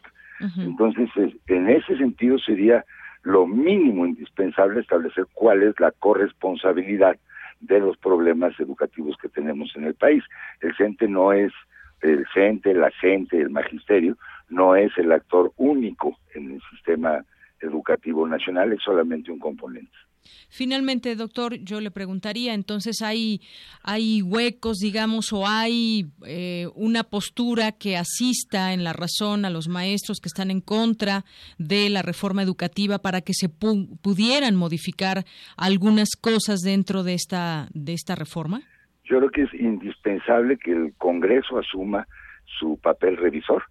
Entonces, 0.58 1.08
en 1.46 1.70
ese 1.70 1.96
sentido 1.98 2.40
sería 2.40 2.84
lo 3.24 3.46
mínimo 3.46 4.06
indispensable 4.06 4.82
establecer 4.82 5.26
cuál 5.34 5.64
es 5.64 5.80
la 5.80 5.92
corresponsabilidad 5.92 7.18
de 7.60 7.80
los 7.80 7.98
problemas 7.98 8.60
educativos 8.60 9.16
que 9.22 9.30
tenemos 9.30 9.72
en 9.76 9.86
el 9.86 9.94
país. 9.94 10.24
El 10.62 10.76
CENTE 10.76 11.08
no 11.08 11.32
es 11.32 11.54
el 12.02 12.26
CENTE, 12.34 12.74
la 12.74 12.92
CENTE, 13.00 13.40
el 13.40 13.52
magisterio, 13.52 14.18
no 14.50 14.76
es 14.76 14.92
el 14.98 15.12
actor 15.12 15.52
único 15.58 16.18
en 16.34 16.52
el 16.54 16.62
sistema 16.72 17.12
educativo 17.12 17.41
nacional, 18.28 18.74
es 18.74 18.80
solamente 18.84 19.32
un 19.32 19.40
componente. 19.40 19.92
Finalmente, 20.50 21.16
doctor, 21.16 21.56
yo 21.56 21.80
le 21.82 21.92
preguntaría, 21.92 22.54
entonces 22.54 23.02
hay, 23.02 23.42
hay 23.84 24.22
huecos, 24.22 24.78
digamos, 24.78 25.32
o 25.34 25.48
hay 25.48 26.08
eh, 26.28 26.68
una 26.76 27.04
postura 27.04 27.72
que 27.72 27.98
asista 27.98 28.74
en 28.74 28.84
la 28.84 28.94
razón 28.94 29.46
a 29.46 29.50
los 29.50 29.68
maestros 29.68 30.20
que 30.20 30.28
están 30.28 30.52
en 30.52 30.62
contra 30.62 31.24
de 31.58 31.90
la 31.90 32.02
reforma 32.02 32.44
educativa 32.44 33.00
para 33.00 33.22
que 33.22 33.34
se 33.34 33.50
pudieran 33.50 34.56
modificar 34.56 35.24
algunas 35.58 36.10
cosas 36.20 36.60
dentro 36.60 37.04
de 37.04 37.14
esta, 37.14 37.68
de 37.74 37.94
esta 37.94 38.16
reforma? 38.16 38.62
Yo 39.06 39.18
creo 39.18 39.32
que 39.32 39.44
es 39.44 39.54
indispensable 39.54 40.58
que 40.58 40.72
el 40.72 40.94
Congreso 40.98 41.58
asuma 41.58 42.08
su 42.60 42.78
papel 42.78 43.18
revisor, 43.18 43.64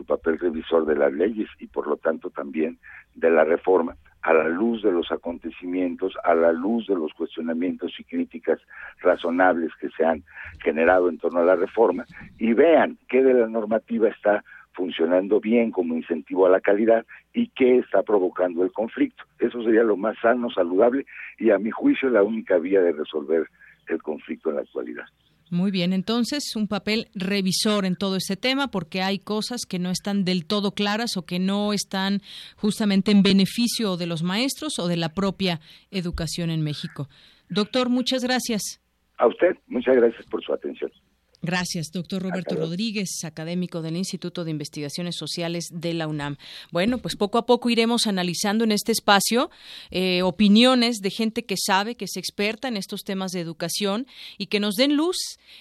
su 0.00 0.06
papel 0.06 0.38
revisor 0.38 0.86
de 0.86 0.96
las 0.96 1.12
leyes 1.12 1.46
y 1.58 1.66
por 1.66 1.86
lo 1.86 1.98
tanto 1.98 2.30
también 2.30 2.78
de 3.14 3.30
la 3.30 3.44
reforma 3.44 3.96
a 4.22 4.32
la 4.32 4.48
luz 4.48 4.82
de 4.82 4.90
los 4.90 5.12
acontecimientos, 5.12 6.14
a 6.24 6.34
la 6.34 6.52
luz 6.52 6.86
de 6.86 6.94
los 6.94 7.12
cuestionamientos 7.12 7.92
y 7.98 8.04
críticas 8.04 8.58
razonables 9.02 9.70
que 9.78 9.90
se 9.90 10.06
han 10.06 10.24
generado 10.62 11.10
en 11.10 11.18
torno 11.18 11.40
a 11.40 11.44
la 11.44 11.54
reforma 11.54 12.06
y 12.38 12.54
vean 12.54 12.96
qué 13.10 13.22
de 13.22 13.34
la 13.34 13.46
normativa 13.46 14.08
está 14.08 14.42
funcionando 14.72 15.38
bien 15.38 15.70
como 15.70 15.94
incentivo 15.94 16.46
a 16.46 16.50
la 16.50 16.62
calidad 16.62 17.04
y 17.34 17.48
qué 17.48 17.76
está 17.76 18.02
provocando 18.02 18.64
el 18.64 18.72
conflicto. 18.72 19.24
Eso 19.38 19.62
sería 19.62 19.82
lo 19.82 19.98
más 19.98 20.16
sano, 20.22 20.48
saludable 20.48 21.04
y 21.38 21.50
a 21.50 21.58
mi 21.58 21.70
juicio 21.70 22.08
la 22.08 22.22
única 22.22 22.56
vía 22.56 22.80
de 22.80 22.92
resolver 22.92 23.46
el 23.88 24.02
conflicto 24.02 24.48
en 24.48 24.56
la 24.56 24.62
actualidad. 24.62 25.04
Muy 25.50 25.72
bien, 25.72 25.92
entonces 25.92 26.54
un 26.54 26.68
papel 26.68 27.08
revisor 27.12 27.84
en 27.84 27.96
todo 27.96 28.14
este 28.14 28.36
tema 28.36 28.70
porque 28.70 29.02
hay 29.02 29.18
cosas 29.18 29.62
que 29.68 29.80
no 29.80 29.90
están 29.90 30.24
del 30.24 30.46
todo 30.46 30.72
claras 30.72 31.16
o 31.16 31.26
que 31.26 31.40
no 31.40 31.72
están 31.72 32.22
justamente 32.54 33.10
en 33.10 33.24
beneficio 33.24 33.96
de 33.96 34.06
los 34.06 34.22
maestros 34.22 34.78
o 34.78 34.86
de 34.86 34.96
la 34.96 35.08
propia 35.12 35.60
educación 35.90 36.50
en 36.50 36.62
México. 36.62 37.08
Doctor, 37.48 37.88
muchas 37.88 38.22
gracias. 38.22 38.80
A 39.18 39.26
usted, 39.26 39.56
muchas 39.66 39.96
gracias 39.96 40.24
por 40.26 40.40
su 40.44 40.52
atención. 40.52 40.92
Gracias, 41.42 41.90
doctor 41.90 42.22
Roberto 42.22 42.54
Rodríguez, 42.54 43.24
académico 43.24 43.80
del 43.80 43.96
Instituto 43.96 44.44
de 44.44 44.50
Investigaciones 44.50 45.16
Sociales 45.16 45.64
de 45.72 45.94
la 45.94 46.06
UNAM. 46.06 46.36
Bueno, 46.70 46.98
pues 46.98 47.16
poco 47.16 47.38
a 47.38 47.46
poco 47.46 47.70
iremos 47.70 48.06
analizando 48.06 48.64
en 48.64 48.72
este 48.72 48.92
espacio 48.92 49.50
eh, 49.90 50.20
opiniones 50.20 50.98
de 50.98 51.10
gente 51.10 51.46
que 51.46 51.56
sabe, 51.56 51.94
que 51.94 52.04
es 52.04 52.16
experta 52.16 52.68
en 52.68 52.76
estos 52.76 53.04
temas 53.04 53.32
de 53.32 53.40
educación 53.40 54.06
y 54.36 54.46
que 54.46 54.60
nos 54.60 54.74
den 54.74 54.96
luz 54.96 55.16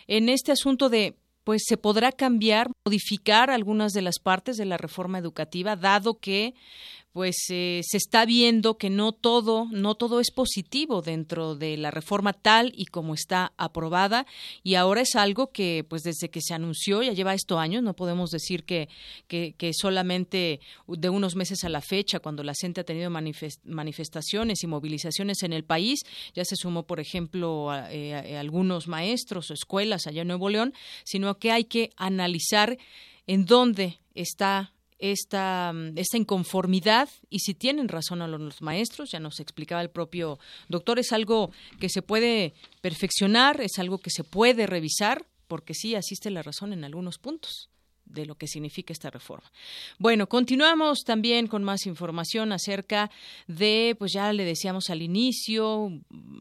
en 0.08 0.28
este 0.28 0.52
asunto 0.52 0.90
de 0.90 1.16
pues 1.46 1.64
se 1.66 1.78
podrá 1.78 2.12
cambiar, 2.12 2.70
modificar 2.86 3.50
algunas 3.50 3.94
de 3.94 4.04
las 4.04 4.20
partes 4.20 4.58
de 4.58 4.66
la 4.66 4.78
reforma 4.78 5.18
educativa, 5.18 5.76
dado 5.76 6.20
que 6.20 6.54
pues 7.20 7.36
se 7.48 7.82
está 7.98 8.24
viendo 8.24 8.78
que 8.78 8.90
no 8.90 9.12
todo, 9.12 9.68
no 9.72 9.96
todo 9.96 10.22
es 10.22 10.32
positivo 10.32 11.02
dentro 11.02 11.58
de 11.58 11.76
la 11.76 11.92
reforma 11.92 12.32
tal 12.32 12.72
y 12.74 12.86
como 12.86 13.14
está 13.14 13.52
aprobada. 13.58 14.26
Y 14.64 14.76
ahora 14.76 15.02
es 15.02 15.18
algo 15.18 15.52
que 15.52 15.86
pues 15.90 16.04
desde 16.04 16.30
que 16.30 16.40
se 16.40 16.54
anunció 16.54 17.04
ya 17.04 17.12
lleva 17.12 17.34
esto 17.34 17.60
años, 17.60 17.84
no 17.84 17.94
podemos 17.94 18.32
decir 18.32 18.64
que, 18.64 18.88
que, 19.28 19.72
solamente 19.74 20.62
de 20.88 21.10
unos 21.10 21.36
meses 21.36 21.66
a 21.66 21.70
la 21.70 21.82
fecha 21.82 22.22
cuando 22.22 22.42
la 22.42 22.54
gente 22.54 22.80
ha 22.80 22.86
tenido 22.86 23.10
manifestaciones 23.10 24.64
y 24.64 24.68
movilizaciones 24.68 25.44
en 25.44 25.52
el 25.52 25.66
país, 25.66 26.00
ya 26.34 26.46
se 26.46 26.56
sumó 26.56 26.84
por 26.84 27.02
ejemplo 27.02 27.70
a, 27.70 27.92
eh, 27.92 28.38
algunos 28.38 28.88
maestros 28.88 29.52
o 29.52 29.54
escuelas 29.54 30.08
allá 30.08 30.22
en 30.22 30.30
Nuevo 30.30 30.48
León, 30.48 30.74
sino 31.04 31.38
que 31.38 31.52
hay 31.52 31.66
que 31.66 31.90
analizar 31.98 32.78
en 33.28 33.46
dónde 33.46 34.00
está 34.16 34.72
esta, 35.00 35.74
esta 35.96 36.18
inconformidad 36.18 37.10
y 37.30 37.40
si 37.40 37.54
tienen 37.54 37.88
razón 37.88 38.22
a 38.22 38.28
los 38.28 38.62
maestros, 38.62 39.12
ya 39.12 39.20
nos 39.20 39.40
explicaba 39.40 39.82
el 39.82 39.90
propio 39.90 40.40
doctor, 40.68 41.00
es 41.00 41.12
algo 41.12 41.52
que 41.80 41.90
se 41.90 42.02
puede 42.02 42.54
perfeccionar, 42.82 43.62
es 43.62 43.80
algo 43.80 43.98
que 43.98 44.12
se 44.12 44.24
puede 44.24 44.68
revisar, 44.68 45.26
porque 45.48 45.74
sí 45.74 45.96
asiste 45.96 46.30
la 46.30 46.44
razón 46.44 46.74
en 46.74 46.84
algunos 46.84 47.18
puntos 47.18 47.70
de 48.10 48.26
lo 48.26 48.36
que 48.36 48.48
significa 48.48 48.92
esta 48.92 49.10
reforma. 49.10 49.50
Bueno, 49.98 50.28
continuamos 50.28 51.04
también 51.06 51.48
con 51.48 51.64
más 51.64 51.86
información 51.86 52.52
acerca 52.52 53.10
de, 53.48 53.96
pues 53.98 54.12
ya 54.14 54.34
le 54.34 54.44
decíamos 54.44 54.90
al 54.90 55.02
inicio, 55.02 55.92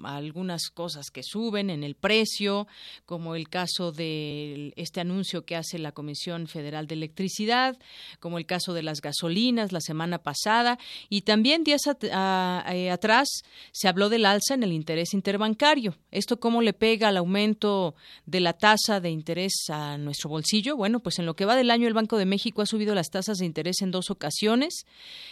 algunas 0.05 0.71
cosas 0.71 1.11
que 1.11 1.23
suben 1.23 1.71
en 1.71 1.85
el 1.85 1.95
precio, 1.95 2.67
como 3.07 3.35
el 3.35 3.49
caso 3.49 3.93
de 3.93 4.73
este 4.77 5.01
anuncio 5.01 5.45
que 5.45 5.57
hace 5.57 5.79
la 5.79 5.93
Comisión 5.93 6.49
Federal 6.49 6.87
de 6.87 6.95
Electricidad, 6.95 7.79
como 8.19 8.39
el 8.39 8.47
caso 8.47 8.73
de 8.73 8.83
las 8.83 9.01
gasolinas 9.01 9.73
la 9.73 9.81
semana 9.81 10.19
pasada, 10.19 10.79
y 11.09 11.23
también 11.23 11.65
días 11.65 11.83
atrás 11.87 13.29
se 13.73 13.89
habló 13.89 14.09
del 14.09 14.27
alza 14.27 14.55
en 14.55 14.63
el 14.63 14.73
interés 14.73 15.13
interbancario. 15.13 15.97
¿Esto 16.11 16.41
cómo 16.41 16.63
le 16.63 16.73
pega 16.73 17.09
al 17.09 17.19
aumento 17.19 17.95
de 18.25 18.41
la 18.41 18.55
tasa 18.55 19.01
de 19.01 19.11
interés 19.11 19.53
a 19.69 19.99
nuestro 19.99 20.31
bolsillo? 20.31 20.77
Bueno, 20.77 21.01
pues 21.01 21.19
en 21.19 21.27
lo 21.27 21.37
que 21.37 21.45
va 21.45 21.58
del 21.59 21.71
año 21.71 21.87
el 21.87 21.95
Banco 21.95 22.17
de 22.17 22.25
México 22.25 22.63
ha 22.63 22.67
subido 22.67 22.95
las 22.95 23.11
tasas 23.11 23.39
de 23.39 23.47
interés 23.47 23.83
en 23.83 23.91
dos 23.91 24.11
ocasiones, 24.11 24.87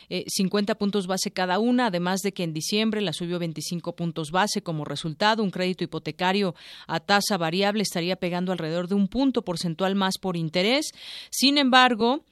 50 0.09 0.73
eh, 0.73 0.77
puntos 0.77 1.07
base 1.07 1.31
cada 1.31 1.59
una, 1.59 1.87
además 1.87 2.21
de 2.21 2.33
que 2.33 2.43
en 2.43 2.53
diciembre 2.53 3.01
la 3.01 3.13
subió 3.13 3.39
25 3.39 3.97
puntos 3.97 4.31
base 4.31 4.63
como 4.63 4.85
resultado. 4.85 5.43
Un 5.43 5.51
crédito 5.51 5.85
hipotecario 5.85 6.55
a 6.87 7.01
tasa 7.01 7.39
variable 7.39 7.83
estaría 7.83 8.17
pegando 8.17 8.53
alrededor 8.53 8.89
de 8.89 8.95
un 8.95 9.09
punto 9.09 9.43
porcentual 9.43 9.95
más 9.95 10.19
por 10.19 10.37
interés. 10.37 10.91
Sin 11.31 11.57
embargo, 11.57 12.25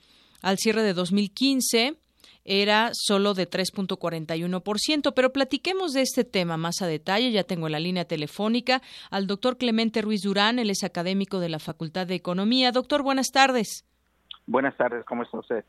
al 0.42 0.58
cierre 0.58 0.82
de 0.82 0.92
2015, 0.92 1.94
era 2.44 2.90
solo 2.92 3.34
de 3.34 3.48
3.41%. 3.48 5.12
Pero 5.14 5.32
platiquemos 5.32 5.92
de 5.92 6.02
este 6.02 6.24
tema 6.24 6.56
más 6.56 6.82
a 6.82 6.86
detalle. 6.86 7.32
Ya 7.32 7.44
tengo 7.44 7.66
en 7.66 7.72
la 7.72 7.80
línea 7.80 8.04
telefónica 8.04 8.82
al 9.10 9.26
doctor 9.26 9.56
Clemente 9.56 10.02
Ruiz 10.02 10.22
Durán, 10.22 10.58
él 10.58 10.70
es 10.70 10.84
académico 10.84 11.40
de 11.40 11.48
la 11.48 11.58
Facultad 11.58 12.06
de 12.06 12.14
Economía. 12.14 12.72
Doctor, 12.72 13.02
buenas 13.02 13.30
tardes. 13.30 13.84
Buenas 14.46 14.76
tardes, 14.76 15.04
¿cómo 15.06 15.22
está 15.22 15.38
usted? 15.38 15.64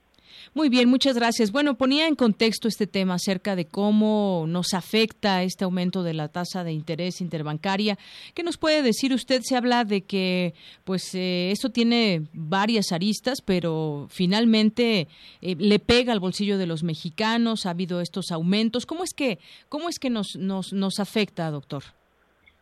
Muy 0.53 0.69
bien, 0.69 0.89
muchas 0.89 1.15
gracias. 1.15 1.51
Bueno, 1.51 1.75
ponía 1.75 2.07
en 2.07 2.15
contexto 2.15 2.67
este 2.67 2.87
tema 2.87 3.15
acerca 3.15 3.55
de 3.55 3.65
cómo 3.65 4.45
nos 4.47 4.73
afecta 4.73 5.43
este 5.43 5.65
aumento 5.65 6.03
de 6.03 6.13
la 6.13 6.29
tasa 6.29 6.63
de 6.63 6.71
interés 6.71 7.21
interbancaria. 7.21 7.97
¿Qué 8.33 8.43
nos 8.43 8.57
puede 8.57 8.81
decir 8.81 9.13
usted? 9.13 9.41
Se 9.43 9.55
habla 9.55 9.83
de 9.83 10.01
que, 10.01 10.53
pues, 10.83 11.13
eh, 11.15 11.51
esto 11.51 11.69
tiene 11.69 12.27
varias 12.33 12.91
aristas, 12.91 13.41
pero 13.41 14.07
finalmente 14.09 15.07
eh, 15.41 15.55
le 15.57 15.79
pega 15.79 16.13
al 16.13 16.19
bolsillo 16.19 16.57
de 16.57 16.67
los 16.67 16.83
mexicanos. 16.83 17.65
Ha 17.65 17.71
habido 17.71 18.01
estos 18.01 18.31
aumentos. 18.31 18.85
¿Cómo 18.85 19.03
es 19.03 19.13
que, 19.13 19.39
cómo 19.69 19.89
es 19.89 19.99
que 19.99 20.09
nos, 20.09 20.35
nos, 20.37 20.73
nos 20.73 20.99
afecta, 20.99 21.51
doctor? 21.51 21.83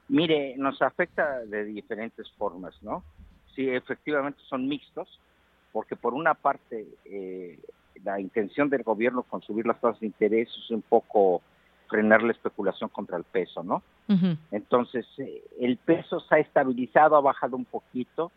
Mire, 0.09 0.55
nos 0.57 0.81
afecta 0.81 1.39
de 1.45 1.63
diferentes 1.65 2.29
formas, 2.37 2.75
¿no? 2.81 3.03
Sí, 3.55 3.67
efectivamente 3.69 4.39
son 4.49 4.67
mixtos 4.67 5.07
porque 5.73 5.95
por 5.97 6.13
una 6.13 6.35
parte 6.35 6.85
eh, 7.03 7.59
la 8.03 8.21
intención 8.21 8.69
del 8.69 8.83
gobierno 8.83 9.23
con 9.23 9.41
subir 9.41 9.65
las 9.65 9.81
tasas 9.81 9.99
de 9.99 10.05
interés 10.05 10.47
es 10.47 10.69
un 10.71 10.83
poco 10.83 11.41
frenar 11.89 12.23
la 12.23 12.31
especulación 12.31 12.89
contra 12.89 13.17
el 13.17 13.23
peso, 13.23 13.63
¿no? 13.63 13.83
Entonces, 14.51 15.05
eh, 15.17 15.43
el 15.59 15.77
peso 15.77 16.19
se 16.19 16.35
ha 16.35 16.39
estabilizado, 16.39 17.15
ha 17.15 17.21
bajado 17.21 17.55
un 17.55 17.65
poquito, 17.65 18.31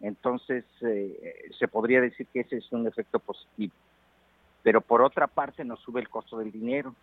entonces 0.00 0.64
eh, 0.80 1.50
se 1.58 1.68
podría 1.68 2.00
decir 2.00 2.26
que 2.32 2.40
ese 2.40 2.56
es 2.56 2.72
un 2.72 2.86
efecto 2.86 3.18
positivo. 3.18 3.72
Pero 4.62 4.80
por 4.80 5.02
otra 5.02 5.26
parte 5.26 5.64
nos 5.64 5.80
sube 5.80 6.00
el 6.00 6.08
costo 6.08 6.38
del 6.38 6.52
dinero 6.52 6.94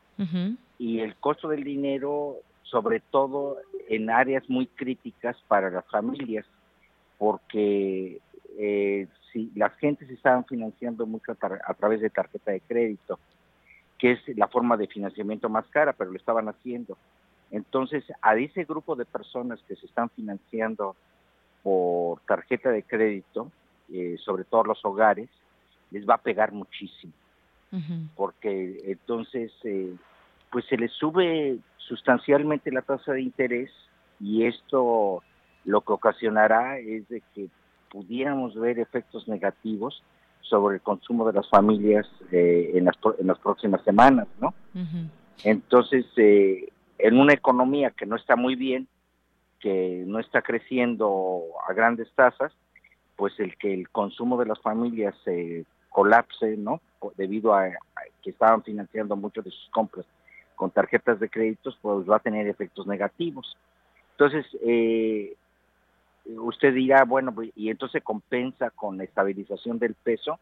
y 0.77 0.99
el 0.99 1.15
costo 1.15 1.47
del 1.47 1.63
dinero, 1.63 2.37
sobre 2.63 2.99
todo 2.99 3.57
en 3.89 4.09
áreas 4.09 4.47
muy 4.49 4.67
críticas 4.67 5.35
para 5.47 5.69
las 5.69 5.85
familias, 5.85 6.45
porque 7.17 8.19
eh, 8.57 9.07
si 9.31 9.51
las 9.55 9.75
gentes 9.77 10.09
estaban 10.09 10.43
financiando 10.45 11.05
mucho 11.05 11.31
a, 11.31 11.73
través 11.75 12.01
de 12.01 12.09
tarjeta 12.09 12.51
de 12.51 12.61
crédito, 12.61 13.19
que 13.99 14.13
es 14.13 14.37
la 14.37 14.47
forma 14.47 14.77
de 14.77 14.87
financiamiento 14.87 15.47
más 15.47 15.67
cara, 15.67 15.93
pero 15.93 16.11
lo 16.11 16.17
estaban 16.17 16.49
haciendo. 16.49 16.97
Entonces, 17.51 18.03
a 18.21 18.35
ese 18.35 18.63
grupo 18.65 18.95
de 18.95 19.05
personas 19.05 19.59
que 19.67 19.75
se 19.75 19.85
están 19.85 20.09
financiando 20.09 20.95
por 21.61 22.19
tarjeta 22.21 22.71
de 22.71 22.83
crédito, 22.83 23.51
eh, 23.93 24.17
sobre 24.23 24.43
todo 24.43 24.63
los 24.63 24.83
hogares, 24.83 25.29
les 25.91 26.07
va 26.07 26.15
a 26.15 26.21
pegar 26.21 26.51
muchísimo, 26.51 27.13
porque 28.15 28.81
entonces, 28.85 29.51
eh, 29.63 29.93
pues 30.51 30.65
se 30.65 30.77
les 30.77 30.91
sube 30.93 31.59
sustancialmente 31.77 32.71
la 32.71 32.81
tasa 32.81 33.13
de 33.13 33.21
interés 33.21 33.71
y 34.19 34.45
esto 34.45 35.23
lo 35.63 35.81
que 35.81 35.93
ocasionará 35.93 36.79
es 36.79 37.07
de 37.07 37.21
que 37.33 37.49
pudiéramos 37.89 38.55
ver 38.55 38.79
efectos 38.79 39.27
negativos 39.27 40.03
sobre 40.41 40.75
el 40.75 40.81
consumo 40.81 41.25
de 41.27 41.33
las 41.33 41.49
familias 41.49 42.07
eh, 42.31 42.71
en, 42.73 42.85
las, 42.85 42.95
en 43.19 43.27
las 43.27 43.37
próximas 43.39 43.83
semanas, 43.83 44.27
¿no? 44.39 44.53
Entonces, 45.43 46.05
eh, 46.15 46.69
en 46.97 47.19
una 47.19 47.33
economía 47.33 47.91
que 47.91 48.05
no 48.05 48.15
está 48.15 48.35
muy 48.35 48.55
bien, 48.55 48.87
que 49.59 50.03
no 50.07 50.19
está 50.19 50.41
creciendo 50.41 51.43
a 51.67 51.73
grandes 51.73 52.11
tasas, 52.13 52.53
pues 53.15 53.39
el 53.39 53.57
que 53.57 53.73
el 53.73 53.89
consumo 53.89 54.37
de 54.37 54.45
las 54.45 54.59
familias 54.59 55.15
se 55.23 55.65
colapse, 55.89 56.55
¿no? 56.57 56.81
Debido 57.17 57.53
a, 57.53 57.69
que 58.21 58.29
estaban 58.29 58.63
financiando 58.63 59.15
mucho 59.15 59.41
de 59.41 59.51
sus 59.51 59.69
compras 59.71 60.05
con 60.55 60.71
tarjetas 60.71 61.19
de 61.19 61.29
créditos, 61.29 61.77
pues 61.81 62.09
va 62.09 62.17
a 62.17 62.19
tener 62.19 62.47
efectos 62.47 62.87
negativos. 62.87 63.55
Entonces, 64.11 64.45
eh, 64.63 65.35
usted 66.39 66.73
dirá, 66.73 67.03
bueno, 67.05 67.33
pues, 67.33 67.51
y 67.55 67.69
entonces 67.69 68.03
compensa 68.03 68.69
con 68.71 68.97
la 68.97 69.03
estabilización 69.03 69.79
del 69.79 69.93
peso, 69.93 70.39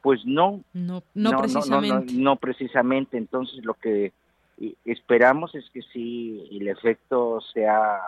pues 0.00 0.24
no, 0.24 0.62
no, 0.72 1.02
no, 1.14 1.38
precisamente. 1.38 2.14
No, 2.14 2.36
precisamente. 2.36 3.16
Entonces 3.16 3.64
lo 3.64 3.74
que 3.74 4.12
esperamos 4.84 5.54
es 5.54 5.68
que 5.70 5.82
sí 5.82 6.48
el 6.52 6.68
efecto 6.68 7.40
sea 7.52 8.00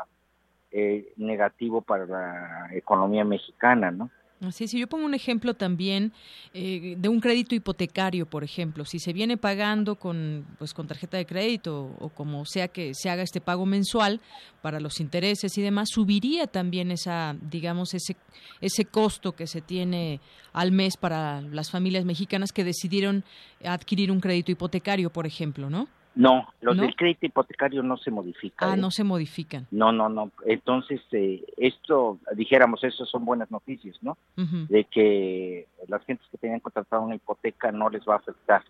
eh, 0.70 1.12
negativo 1.16 1.82
para 1.82 2.06
la 2.06 2.68
economía 2.72 3.24
mexicana, 3.24 3.90
¿no? 3.90 4.10
Así 4.41 4.68
si 4.68 4.78
yo 4.78 4.87
pongo 4.87 5.07
un 5.07 5.14
ejemplo 5.14 5.55
también 5.55 6.12
eh, 6.53 6.97
de 6.99 7.09
un 7.09 7.20
crédito 7.20 7.55
hipotecario, 7.55 8.26
por 8.26 8.45
ejemplo, 8.45 8.85
si 8.85 8.99
se 8.99 9.12
viene 9.12 9.37
pagando 9.37 9.95
con 9.95 10.47
pues 10.59 10.74
con 10.74 10.87
tarjeta 10.87 11.16
de 11.16 11.24
crédito 11.24 11.97
o 11.99 12.09
como 12.11 12.45
sea 12.45 12.68
que 12.68 12.95
se 12.95 13.09
haga 13.09 13.22
este 13.22 13.41
pago 13.41 13.64
mensual 13.64 14.20
para 14.61 14.80
los 14.80 15.01
intereses 15.01 15.57
y 15.57 15.62
demás, 15.62 15.89
subiría 15.91 16.47
también 16.47 16.91
esa, 16.91 17.37
digamos, 17.41 17.95
ese 17.95 18.16
ese 18.61 18.85
costo 18.85 19.32
que 19.32 19.47
se 19.47 19.61
tiene 19.61 20.20
al 20.53 20.72
mes 20.72 20.97
para 20.97 21.41
las 21.41 21.70
familias 21.70 22.05
mexicanas 22.05 22.53
que 22.53 22.64
decidieron 22.64 23.24
adquirir 23.64 24.11
un 24.11 24.20
crédito 24.20 24.53
hipotecario, 24.53 25.11
por 25.11 25.26
ejemplo, 25.26 25.70
¿no? 25.70 25.89
No, 26.16 26.46
los 26.60 26.76
del 26.76 26.94
crédito 26.94 27.26
hipotecario 27.26 27.82
no 27.82 27.96
se 27.96 28.10
modifican. 28.10 28.70
Ah, 28.70 28.74
¿eh? 28.74 28.76
no 28.76 28.90
se 28.90 29.02
modifican. 29.02 29.66
No, 29.72 29.90
no, 29.90 30.08
no. 30.08 30.30
Entonces, 30.46 31.00
eh, 31.10 31.44
esto, 31.56 32.18
dijéramos, 32.36 32.84
eso 32.84 33.04
son 33.04 33.24
buenas 33.24 33.50
noticias, 33.50 33.96
¿no? 34.00 34.16
De 34.36 34.84
que 34.84 35.66
las 35.88 36.04
gentes 36.04 36.26
que 36.30 36.38
tenían 36.38 36.60
contratado 36.60 37.02
una 37.02 37.16
hipoteca 37.16 37.72
no 37.72 37.90
les 37.90 38.02
va 38.02 38.14
a 38.14 38.18
afectar. 38.18 38.62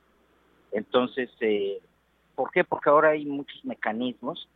Entonces, 0.73 1.31
eh, 1.41 1.81
¿por 2.35 2.51
qué? 2.51 2.65
Porque 2.65 2.89
ahora 2.89 3.11
hay 3.11 3.27
muchos 3.27 3.63
mecanismos 3.65 4.49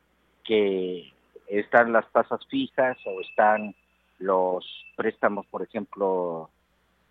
que 0.45 1.12
están 1.47 1.93
las 1.93 2.11
tasas 2.11 2.41
fijas 2.47 2.97
o 3.05 3.20
están 3.20 3.74
los 4.18 4.64
préstamos, 4.97 5.47
por 5.47 5.62
ejemplo, 5.62 6.49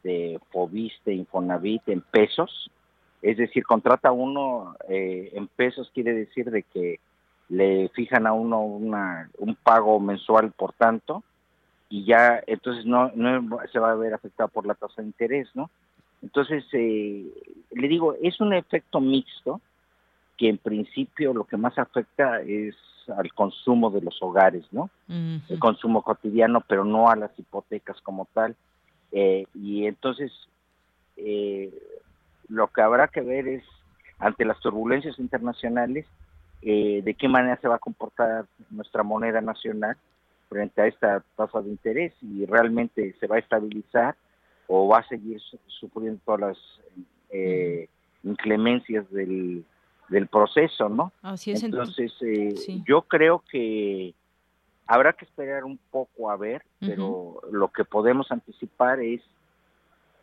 de 0.03 0.39
Fobiste, 0.51 1.13
Infonavit 1.13 1.88
en 1.88 2.01
pesos 2.01 2.71
es 3.22 3.38
decir, 3.38 3.65
contrata 3.65 4.11
uno 4.11 4.76
eh, 4.89 5.32
en 5.34 5.47
pesos, 5.47 5.91
quiere 5.93 6.13
decir 6.13 6.51
de 6.51 6.63
que 6.63 6.99
le 7.49 7.89
fijan 7.89 8.28
a 8.28 8.34
uno 8.34 8.61
una, 8.61 9.30
un 9.38 9.55
pago 9.55 9.99
mensual 9.99 10.51
por 10.51 10.74
tanto, 10.74 11.24
y 11.89 12.05
ya 12.05 12.43
entonces 12.47 12.86
no, 12.86 13.11
no 13.15 13.59
se 13.72 13.80
va 13.80 13.91
a 13.91 13.95
ver 13.95 14.13
afectado 14.13 14.49
por 14.49 14.65
la 14.65 14.76
tasa 14.76 15.01
de 15.01 15.07
interés, 15.07 15.47
¿no? 15.53 15.70
Entonces, 16.22 16.65
eh, 16.74 17.26
le 17.72 17.88
digo, 17.88 18.15
es 18.22 18.39
un 18.41 18.53
efecto 18.53 18.99
mixto 18.99 19.61
que 20.36 20.49
en 20.49 20.57
principio 20.57 21.34
lo 21.34 21.45
que 21.45 21.57
más 21.57 21.78
afecta 21.78 22.41
es 22.41 22.76
al 23.15 23.34
consumo 23.34 23.89
de 23.89 24.01
los 24.01 24.22
hogares, 24.22 24.65
¿no? 24.72 24.89
El 25.07 25.59
consumo 25.59 26.01
cotidiano, 26.01 26.61
pero 26.68 26.84
no 26.84 27.09
a 27.09 27.15
las 27.15 27.32
hipotecas 27.39 27.99
como 28.01 28.28
tal. 28.34 28.55
Eh, 29.11 29.45
y 29.55 29.86
entonces, 29.86 30.32
eh, 31.15 31.72
lo 32.50 32.68
que 32.68 32.82
habrá 32.82 33.08
que 33.08 33.22
ver 33.22 33.48
es, 33.48 33.64
ante 34.20 34.45
las 34.45 34.60
turbulencias 34.60 35.20
internacionales, 35.20 36.06
eh, 36.62 37.02
de 37.04 37.14
qué 37.14 37.28
manera 37.28 37.58
se 37.62 37.68
va 37.68 37.76
a 37.76 37.80
comportar 37.80 38.45
nuestra 38.72 39.04
moneda 39.04 39.41
nacional 39.41 39.95
frente 40.50 40.82
a 40.82 40.88
esta 40.88 41.24
tasa 41.36 41.62
de 41.62 41.70
interés 41.70 42.14
y 42.22 42.45
realmente 42.45 43.16
se 43.20 43.28
va 43.28 43.36
a 43.36 43.39
estabilizar 43.39 44.16
o 44.68 44.88
va 44.88 45.00
a 45.00 45.08
seguir 45.08 45.39
sufriendo 45.68 46.20
todas 46.26 46.41
las 46.41 46.58
eh, 47.30 47.88
inclemencias 48.24 49.10
del, 49.12 49.64
del 50.10 50.28
proceso, 50.28 50.89
¿no? 50.89 51.12
Así 51.22 51.52
es. 51.52 51.64
Entonces, 51.64 52.14
eh, 52.22 52.56
yo 52.86 53.04
creo 53.04 53.43
que 53.50 54.14
habrá 54.88 55.14
que 55.14 55.26
esperar 55.26 55.64
un 55.64 55.78
poco 55.91 56.32
a 56.32 56.38
ver, 56.38 56.64
pero 56.80 57.41
lo 57.52 57.68
que 57.70 57.84
podemos 57.84 58.32
anticipar 58.32 59.00
es 59.02 59.22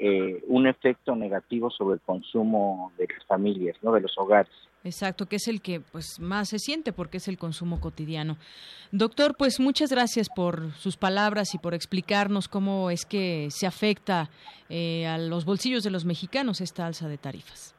eh, 0.06 0.44
un 0.48 0.66
efecto 0.66 1.16
negativo 1.16 1.70
sobre 1.70 1.94
el 1.94 2.00
consumo 2.02 2.92
de 2.98 3.08
las 3.10 3.24
familias, 3.24 3.74
¿no? 3.80 3.90
De 3.90 4.02
los 4.02 4.12
hogares. 4.18 4.52
Exacto, 4.82 5.24
que 5.24 5.36
es 5.36 5.48
el 5.48 5.62
que 5.62 5.80
pues 5.80 6.20
más 6.20 6.50
se 6.50 6.58
siente 6.58 6.92
porque 6.92 7.16
es 7.16 7.26
el 7.26 7.38
consumo 7.38 7.80
cotidiano. 7.80 8.36
Doctor, 8.92 9.34
pues 9.34 9.60
muchas 9.60 9.90
gracias 9.90 10.28
por 10.28 10.72
sus 10.72 10.98
palabras 10.98 11.54
y 11.54 11.58
por 11.58 11.72
explicarnos 11.72 12.48
cómo 12.48 12.90
es 12.90 13.06
que 13.06 13.48
se 13.48 13.66
afecta 13.66 14.28
eh, 14.68 15.06
a 15.06 15.16
los 15.16 15.46
bolsillos 15.46 15.82
de 15.84 15.90
los 15.90 16.04
mexicanos 16.04 16.60
esta 16.60 16.84
alza 16.84 17.08
de 17.08 17.16
tarifas. 17.16 17.74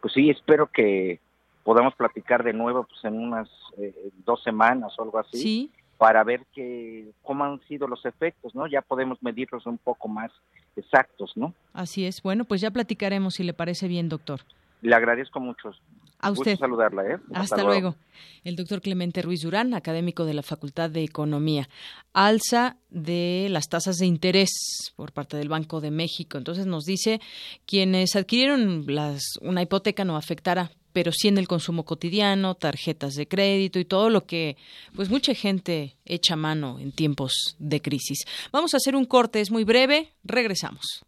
Pues 0.00 0.14
sí, 0.14 0.30
espero 0.30 0.66
que 0.66 1.20
podamos 1.62 1.94
platicar 1.94 2.42
de 2.42 2.54
nuevo 2.54 2.88
pues 2.88 3.04
en 3.04 3.20
unas 3.20 3.48
eh, 3.78 4.10
dos 4.24 4.42
semanas 4.42 4.98
o 4.98 5.04
algo 5.04 5.20
así. 5.20 5.38
Sí 5.38 5.70
para 6.02 6.24
ver 6.24 6.44
que, 6.52 7.12
cómo 7.22 7.44
han 7.44 7.60
sido 7.68 7.86
los 7.86 8.04
efectos, 8.04 8.56
¿no? 8.56 8.66
Ya 8.66 8.82
podemos 8.82 9.22
medirlos 9.22 9.64
un 9.66 9.78
poco 9.78 10.08
más 10.08 10.32
exactos, 10.74 11.30
¿no? 11.36 11.54
Así 11.72 12.04
es. 12.04 12.20
Bueno, 12.22 12.44
pues 12.44 12.60
ya 12.60 12.72
platicaremos 12.72 13.34
si 13.34 13.44
le 13.44 13.54
parece 13.54 13.86
bien, 13.86 14.08
doctor. 14.08 14.40
Le 14.80 14.96
agradezco 14.96 15.38
mucho. 15.38 15.70
A 16.18 16.32
usted. 16.32 16.56
saludarla, 16.56 17.04
¿eh? 17.04 17.18
Hasta, 17.32 17.62
luego. 17.62 17.94
El 18.42 18.56
doctor 18.56 18.80
Clemente 18.80 19.22
Ruiz 19.22 19.42
Durán, 19.42 19.74
académico 19.74 20.24
de 20.24 20.34
la 20.34 20.42
Facultad 20.42 20.90
de 20.90 21.04
Economía. 21.04 21.68
Alza 22.12 22.78
de 22.90 23.46
las 23.48 23.68
tasas 23.68 23.98
de 23.98 24.06
interés 24.06 24.50
por 24.96 25.12
parte 25.12 25.36
del 25.36 25.48
Banco 25.48 25.80
de 25.80 25.92
México. 25.92 26.36
Entonces 26.36 26.66
nos 26.66 26.82
dice, 26.84 27.20
quienes 27.64 28.16
adquirieron 28.16 28.86
las, 28.88 29.22
una 29.40 29.62
hipoteca 29.62 30.04
no 30.04 30.16
afectará, 30.16 30.72
pero 30.92 31.12
sí 31.12 31.28
en 31.28 31.38
el 31.38 31.48
consumo 31.48 31.84
cotidiano, 31.84 32.54
tarjetas 32.54 33.14
de 33.14 33.26
crédito 33.26 33.78
y 33.78 33.84
todo 33.84 34.10
lo 34.10 34.26
que 34.26 34.56
pues 34.94 35.08
mucha 35.08 35.34
gente 35.34 35.96
echa 36.04 36.36
mano 36.36 36.78
en 36.78 36.92
tiempos 36.92 37.56
de 37.58 37.80
crisis. 37.80 38.24
Vamos 38.52 38.74
a 38.74 38.76
hacer 38.76 38.96
un 38.96 39.04
corte, 39.04 39.40
es 39.40 39.50
muy 39.50 39.64
breve, 39.64 40.12
regresamos. 40.24 41.04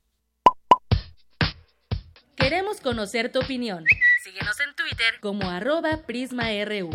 Queremos 2.37 2.80
conocer 2.80 3.30
tu 3.32 3.41
opinión. 3.41 3.85
Síguenos 4.22 4.57
en 4.61 4.74
Twitter 4.74 5.14
como 5.20 5.49
arroba 5.49 6.03
PrismaRU. 6.07 6.91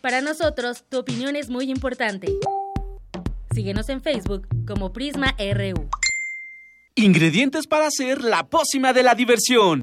Para 0.00 0.20
nosotros, 0.20 0.84
tu 0.88 0.98
opinión 0.98 1.36
es 1.36 1.48
muy 1.48 1.70
importante. 1.70 2.32
Síguenos 3.54 3.88
en 3.88 4.02
Facebook 4.02 4.48
como 4.66 4.92
PrismaRU. 4.92 5.88
Ingredientes 6.94 7.66
para 7.66 7.86
hacer 7.86 8.22
la 8.22 8.44
pócima 8.48 8.92
de 8.92 9.02
la 9.02 9.14
diversión 9.14 9.82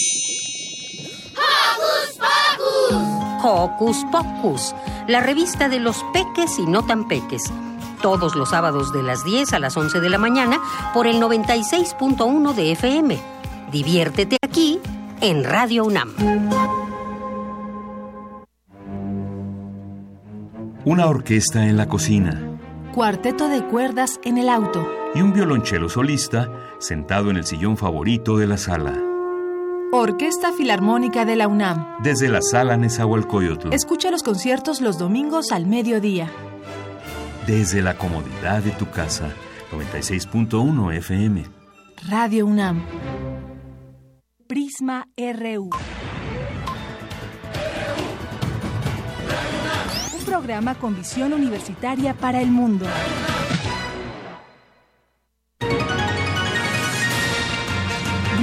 Hocus 3.43 4.05
Pocus, 4.11 4.75
la 5.07 5.21
revista 5.21 5.69
de 5.69 5.79
los 5.79 6.03
peques 6.13 6.59
y 6.59 6.65
no 6.65 6.83
tan 6.85 7.07
peques. 7.07 7.51
Todos 8.01 8.35
los 8.35 8.49
sábados 8.49 8.91
de 8.93 9.03
las 9.03 9.23
10 9.23 9.53
a 9.53 9.59
las 9.59 9.77
11 9.77 9.99
de 9.99 10.09
la 10.09 10.17
mañana 10.17 10.59
por 10.93 11.07
el 11.07 11.21
96.1 11.21 12.53
de 12.53 12.71
FM. 12.71 13.19
Diviértete 13.71 14.37
aquí 14.41 14.79
en 15.21 15.43
Radio 15.43 15.85
UNAM. 15.85 16.11
Una 20.83 21.05
orquesta 21.05 21.65
en 21.67 21.77
la 21.77 21.87
cocina. 21.87 22.41
Cuarteto 22.93 23.47
de 23.47 23.63
cuerdas 23.63 24.19
en 24.23 24.37
el 24.37 24.49
auto. 24.49 24.87
Y 25.13 25.21
un 25.21 25.31
violonchelo 25.31 25.89
solista 25.89 26.49
sentado 26.79 27.29
en 27.29 27.37
el 27.37 27.45
sillón 27.45 27.77
favorito 27.77 28.37
de 28.37 28.47
la 28.47 28.57
sala. 28.57 29.10
Orquesta 29.93 30.53
Filarmónica 30.53 31.25
de 31.25 31.35
la 31.35 31.49
UNAM. 31.49 31.97
Desde 32.01 32.29
la 32.29 32.41
sala 32.41 32.77
Nezahualcóyotl. 32.77 33.73
Escucha 33.73 34.09
los 34.09 34.23
conciertos 34.23 34.79
los 34.79 34.97
domingos 34.97 35.51
al 35.51 35.67
mediodía. 35.67 36.31
Desde 37.45 37.81
la 37.81 37.97
comodidad 37.97 38.63
de 38.63 38.71
tu 38.71 38.89
casa. 38.89 39.33
96.1 39.73 40.95
FM. 40.95 41.45
Radio 42.09 42.45
UNAM. 42.45 42.85
Prisma 44.47 45.09
RU. 45.17 45.69
Un 50.17 50.25
programa 50.25 50.75
con 50.75 50.95
visión 50.95 51.33
universitaria 51.33 52.13
para 52.13 52.41
el 52.41 52.49
mundo. 52.49 52.85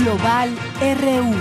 Global 0.09 0.57
RU. 0.81 1.35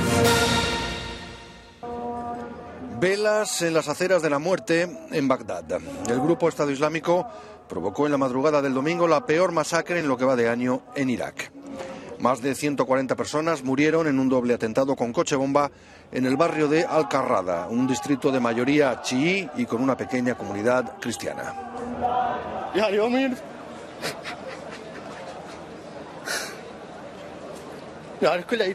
Velas 3.00 3.62
en 3.62 3.74
las 3.74 3.88
aceras 3.88 4.22
de 4.22 4.30
la 4.30 4.40
muerte 4.40 4.90
en 5.12 5.26
Bagdad. 5.30 5.64
El 6.10 6.20
grupo 6.20 6.50
Estado 6.50 6.70
Islámico 6.70 7.26
provocó 7.70 8.08
en 8.08 8.12
la 8.12 8.18
madrugada 8.18 8.62
del 8.62 8.74
domingo 8.74 9.08
la 9.08 9.26
peor 9.26 9.54
masacre 9.54 10.00
en 10.00 10.10
lo 10.10 10.18
que 10.18 10.26
va 10.26 10.36
de 10.36 10.50
año 10.50 10.82
en 10.98 11.10
Irak. 11.10 11.50
Más 12.20 12.42
de 12.42 12.56
140 12.56 13.16
personas 13.16 13.64
murieron 13.64 14.06
en 14.06 14.20
un 14.20 14.28
doble 14.28 14.56
atentado 14.56 14.98
con 14.98 15.14
coche 15.14 15.38
bomba 15.38 15.72
en 16.12 16.26
el 16.26 16.36
barrio 16.36 16.68
de 16.68 16.84
Al-Qarrada, 16.84 17.70
un 17.70 17.88
distrito 17.88 18.34
de 18.34 18.42
mayoría 18.42 19.02
chií 19.02 19.50
y 19.56 19.66
con 19.66 19.82
una 19.82 19.96
pequeña 19.96 20.36
comunidad 20.36 20.98
cristiana. 21.00 21.54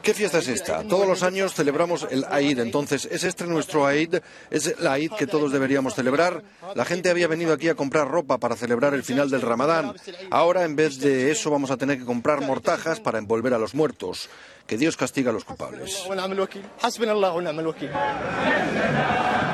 ¿Qué 0.02 0.14
fiesta 0.14 0.38
es 0.38 0.48
esta? 0.48 0.84
Todos 0.84 1.06
los 1.06 1.22
años 1.22 1.54
celebramos 1.54 2.06
el 2.10 2.24
Aid, 2.30 2.60
entonces, 2.60 3.08
¿es 3.10 3.24
este 3.24 3.44
nuestro 3.44 3.86
Aid? 3.86 4.16
¿Es 4.50 4.78
la 4.80 4.92
Aid 4.92 5.12
que 5.12 5.26
todos 5.26 5.52
deberíamos 5.52 5.94
celebrar? 5.94 6.42
La 6.74 6.84
gente 6.84 7.10
había 7.10 7.26
venido 7.26 7.52
aquí 7.52 7.68
a 7.68 7.74
comprar 7.74 8.08
ropa 8.08 8.38
para 8.38 8.56
celebrar 8.56 8.94
el 8.94 9.02
final 9.02 9.30
del 9.30 9.42
Ramadán. 9.42 9.94
Ahora, 10.30 10.64
en 10.64 10.76
vez 10.76 11.00
de 11.00 11.30
eso, 11.30 11.50
vamos 11.50 11.70
a 11.70 11.76
tener 11.76 11.98
que 11.98 12.04
comprar 12.04 12.40
mortajas 12.40 13.00
para 13.00 13.18
envolver 13.18 13.54
a 13.54 13.58
los 13.58 13.74
muertos 13.74 14.28
que 14.72 14.78
Dios 14.78 14.96
castiga 14.96 15.28
a 15.28 15.34
los 15.34 15.44
culpables. 15.44 16.02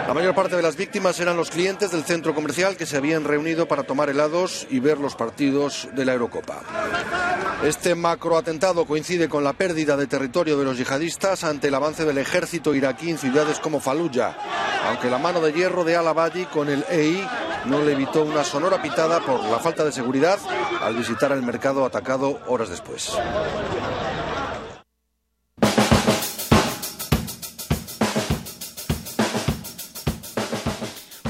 La 0.06 0.14
mayor 0.14 0.32
parte 0.32 0.54
de 0.54 0.62
las 0.62 0.76
víctimas 0.76 1.18
eran 1.18 1.36
los 1.36 1.50
clientes 1.50 1.90
del 1.90 2.04
centro 2.04 2.36
comercial 2.36 2.76
que 2.76 2.86
se 2.86 2.96
habían 2.96 3.24
reunido 3.24 3.66
para 3.66 3.82
tomar 3.82 4.10
helados 4.10 4.68
y 4.70 4.78
ver 4.78 4.98
los 4.98 5.16
partidos 5.16 5.88
de 5.92 6.04
la 6.04 6.12
Eurocopa. 6.12 6.62
Este 7.64 7.96
macroatentado 7.96 8.84
coincide 8.84 9.28
con 9.28 9.42
la 9.42 9.54
pérdida 9.54 9.96
de 9.96 10.06
territorio 10.06 10.56
de 10.56 10.64
los 10.64 10.78
yihadistas 10.78 11.42
ante 11.42 11.66
el 11.66 11.74
avance 11.74 12.04
del 12.04 12.18
ejército 12.18 12.72
iraquí 12.72 13.10
en 13.10 13.18
ciudades 13.18 13.58
como 13.58 13.80
Fallujah, 13.80 14.36
aunque 14.86 15.10
la 15.10 15.18
mano 15.18 15.40
de 15.40 15.52
hierro 15.52 15.82
de 15.82 15.96
al-Abadi 15.96 16.44
con 16.44 16.68
el 16.68 16.84
EI 16.88 17.26
no 17.64 17.82
le 17.82 17.90
evitó 17.90 18.22
una 18.22 18.44
sonora 18.44 18.80
pitada 18.80 19.18
por 19.18 19.42
la 19.46 19.58
falta 19.58 19.84
de 19.84 19.90
seguridad 19.90 20.38
al 20.80 20.94
visitar 20.94 21.32
el 21.32 21.42
mercado 21.42 21.84
atacado 21.84 22.38
horas 22.46 22.68
después. 22.68 23.18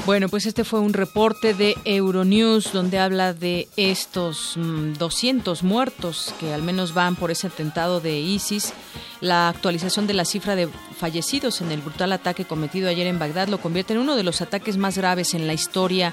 Bueno, 0.09 0.27
pues 0.27 0.47
este 0.47 0.63
fue 0.63 0.79
un 0.79 0.93
reporte 0.93 1.53
de 1.53 1.75
Euronews 1.85 2.73
donde 2.73 2.97
habla 2.97 3.35
de 3.35 3.67
estos 3.77 4.55
200 4.57 5.61
mm, 5.61 5.67
muertos 5.67 6.33
que 6.39 6.51
al 6.51 6.63
menos 6.63 6.95
van 6.95 7.15
por 7.15 7.29
ese 7.29 7.45
atentado 7.45 7.99
de 7.99 8.19
ISIS. 8.19 8.73
La 9.21 9.49
actualización 9.49 10.07
de 10.07 10.15
la 10.15 10.25
cifra 10.25 10.55
de 10.55 10.67
fallecidos 10.97 11.61
en 11.61 11.71
el 11.71 11.81
brutal 11.81 12.11
ataque 12.11 12.45
cometido 12.45 12.89
ayer 12.89 13.05
en 13.05 13.19
Bagdad 13.19 13.49
lo 13.49 13.61
convierte 13.61 13.93
en 13.93 13.99
uno 13.99 14.15
de 14.15 14.23
los 14.23 14.41
ataques 14.41 14.77
más 14.77 14.97
graves 14.97 15.35
en 15.35 15.45
la 15.45 15.53
historia 15.53 16.11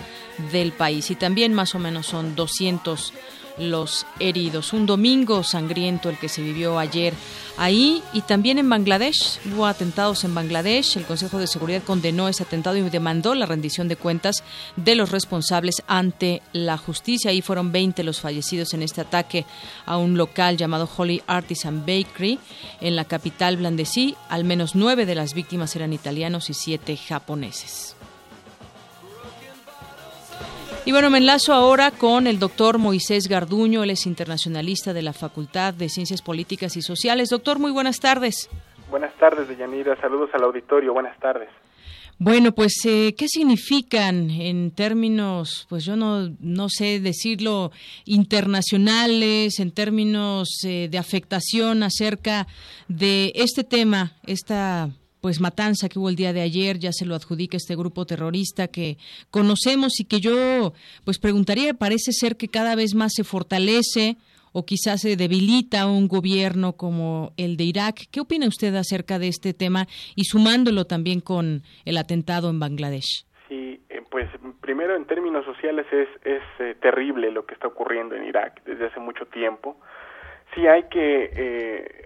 del 0.52 0.72
país 0.72 1.10
y 1.10 1.14
también 1.14 1.54
más 1.54 1.74
o 1.74 1.78
menos 1.78 2.06
son 2.06 2.36
200 2.36 3.14
los 3.58 4.06
heridos. 4.20 4.72
Un 4.72 4.86
domingo 4.86 5.42
sangriento 5.42 6.10
el 6.10 6.18
que 6.18 6.28
se 6.28 6.42
vivió 6.42 6.78
ayer 6.78 7.14
ahí 7.56 8.02
y 8.12 8.20
también 8.22 8.58
en 8.58 8.68
Bangladesh. 8.68 9.40
Hubo 9.46 9.66
atentados 9.66 10.24
en 10.24 10.34
Bangladesh. 10.34 10.96
El 10.96 11.04
Consejo 11.04 11.38
de 11.38 11.46
Seguridad 11.46 11.82
condenó 11.82 12.28
ese 12.28 12.42
atentado 12.42 12.76
y 12.76 12.82
demandó 12.82 13.34
la 13.34 13.46
rendición 13.46 13.88
de 13.88 13.96
cuentas 13.96 14.42
de 14.76 14.94
los 14.94 15.10
responsables 15.10 15.82
ante 15.86 16.42
la 16.52 16.76
justicia. 16.76 17.30
Ahí 17.30 17.42
fueron 17.42 17.72
20 17.72 18.02
los 18.04 18.20
fallecidos 18.20 18.74
en 18.74 18.82
este 18.82 19.00
ataque 19.00 19.46
a 19.84 19.96
un 19.96 20.16
local 20.16 20.56
llamado 20.56 20.88
Holy 20.96 21.22
Artisan 21.26 21.80
Bakery 21.80 22.38
en 22.80 22.96
la 22.96 23.04
capital 23.04 23.56
blandesí. 23.56 24.16
Al 24.28 24.44
menos 24.44 24.74
nueve 24.74 25.06
de 25.06 25.14
las 25.14 25.34
víctimas 25.34 25.74
eran 25.76 25.92
italianos 25.92 26.50
y 26.50 26.54
siete 26.54 26.96
japoneses. 26.96 27.95
Y 30.86 30.92
bueno, 30.92 31.10
me 31.10 31.18
enlazo 31.18 31.52
ahora 31.52 31.90
con 31.90 32.28
el 32.28 32.38
doctor 32.38 32.78
Moisés 32.78 33.26
Garduño, 33.26 33.82
él 33.82 33.90
es 33.90 34.06
internacionalista 34.06 34.92
de 34.92 35.02
la 35.02 35.12
Facultad 35.12 35.74
de 35.74 35.88
Ciencias 35.88 36.22
Políticas 36.22 36.76
y 36.76 36.80
Sociales. 36.82 37.28
Doctor, 37.28 37.58
muy 37.58 37.72
buenas 37.72 37.98
tardes. 37.98 38.48
Buenas 38.88 39.12
tardes, 39.16 39.48
Deyanira. 39.48 40.00
Saludos 40.00 40.30
al 40.32 40.44
auditorio. 40.44 40.92
Buenas 40.92 41.18
tardes. 41.18 41.48
Bueno, 42.18 42.52
pues, 42.52 42.74
eh, 42.84 43.16
¿qué 43.18 43.26
significan 43.26 44.30
en 44.30 44.70
términos, 44.70 45.66
pues 45.68 45.84
yo 45.84 45.96
no, 45.96 46.30
no 46.38 46.68
sé 46.68 47.00
decirlo, 47.00 47.72
internacionales, 48.04 49.58
en 49.58 49.72
términos 49.72 50.60
eh, 50.64 50.86
de 50.88 50.98
afectación 50.98 51.82
acerca 51.82 52.46
de 52.86 53.32
este 53.34 53.64
tema, 53.64 54.12
esta 54.24 54.90
pues 55.26 55.40
matanza 55.40 55.88
que 55.88 55.98
hubo 55.98 56.08
el 56.08 56.14
día 56.14 56.32
de 56.32 56.40
ayer, 56.40 56.78
ya 56.78 56.92
se 56.92 57.04
lo 57.04 57.16
adjudica 57.16 57.56
este 57.56 57.74
grupo 57.74 58.06
terrorista 58.06 58.68
que 58.68 58.96
conocemos 59.32 59.98
y 59.98 60.04
que 60.04 60.20
yo 60.20 60.72
pues 61.04 61.18
preguntaría, 61.18 61.74
parece 61.74 62.12
ser 62.12 62.36
que 62.36 62.46
cada 62.46 62.76
vez 62.76 62.94
más 62.94 63.10
se 63.12 63.24
fortalece 63.24 64.18
o 64.52 64.64
quizás 64.64 65.00
se 65.00 65.16
debilita 65.16 65.88
un 65.88 66.06
gobierno 66.06 66.74
como 66.74 67.32
el 67.36 67.56
de 67.56 67.64
Irak. 67.64 68.02
¿Qué 68.12 68.20
opina 68.20 68.46
usted 68.46 68.72
acerca 68.76 69.18
de 69.18 69.26
este 69.26 69.52
tema 69.52 69.88
y 70.14 70.26
sumándolo 70.26 70.84
también 70.84 71.18
con 71.18 71.62
el 71.84 71.96
atentado 71.96 72.48
en 72.48 72.60
Bangladesh? 72.60 73.26
Sí, 73.48 73.80
eh, 73.88 74.02
pues 74.08 74.30
primero 74.60 74.94
en 74.94 75.06
términos 75.06 75.44
sociales 75.44 75.86
es, 75.90 76.08
es 76.22 76.42
eh, 76.60 76.76
terrible 76.80 77.32
lo 77.32 77.46
que 77.46 77.54
está 77.54 77.66
ocurriendo 77.66 78.14
en 78.14 78.26
Irak 78.26 78.62
desde 78.64 78.86
hace 78.86 79.00
mucho 79.00 79.26
tiempo. 79.26 79.80
Sí 80.54 80.68
hay 80.68 80.84
que 80.84 81.30
eh, 81.34 82.05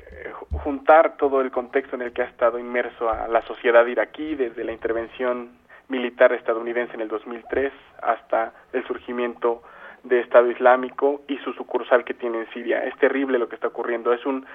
juntar 0.50 1.16
todo 1.16 1.40
el 1.40 1.50
contexto 1.50 1.96
en 1.96 2.02
el 2.02 2.12
que 2.12 2.22
ha 2.22 2.26
estado 2.26 2.58
inmerso 2.58 3.10
a 3.10 3.28
la 3.28 3.42
sociedad 3.42 3.86
iraquí 3.86 4.34
desde 4.34 4.64
la 4.64 4.72
intervención 4.72 5.50
militar 5.88 6.32
estadounidense 6.32 6.94
en 6.94 7.00
el 7.00 7.08
2003 7.08 7.72
hasta 8.02 8.52
el 8.72 8.86
surgimiento 8.86 9.62
de 10.04 10.20
Estado 10.20 10.50
Islámico 10.50 11.22
y 11.28 11.36
su 11.38 11.52
sucursal 11.52 12.04
que 12.04 12.14
tiene 12.14 12.38
en 12.38 12.50
Siria. 12.50 12.84
Es 12.84 12.96
terrible 12.98 13.38
lo 13.38 13.48
que 13.48 13.56
está 13.56 13.68
ocurriendo. 13.68 14.12
Es 14.12 14.24
un, 14.24 14.46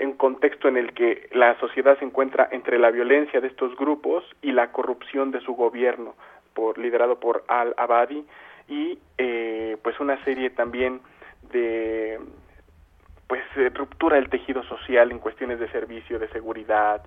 un 0.00 0.12
contexto 0.12 0.68
en 0.68 0.76
el 0.76 0.92
que 0.92 1.28
la 1.32 1.58
sociedad 1.60 1.98
se 1.98 2.04
encuentra 2.04 2.48
entre 2.50 2.78
la 2.78 2.90
violencia 2.90 3.40
de 3.40 3.48
estos 3.48 3.74
grupos 3.76 4.24
y 4.42 4.52
la 4.52 4.72
corrupción 4.72 5.30
de 5.30 5.40
su 5.40 5.54
gobierno, 5.54 6.14
por, 6.54 6.78
liderado 6.78 7.18
por 7.20 7.44
al-Abadi, 7.48 8.24
y 8.68 8.98
eh, 9.18 9.76
pues 9.82 9.98
una 10.00 10.22
serie 10.24 10.50
también 10.50 11.00
de 11.52 12.18
pues 13.54 13.66
eh, 13.66 13.70
ruptura 13.74 14.16
del 14.16 14.28
tejido 14.28 14.62
social 14.64 15.10
en 15.10 15.18
cuestiones 15.18 15.58
de 15.58 15.68
servicio, 15.70 16.18
de 16.18 16.28
seguridad, 16.28 17.02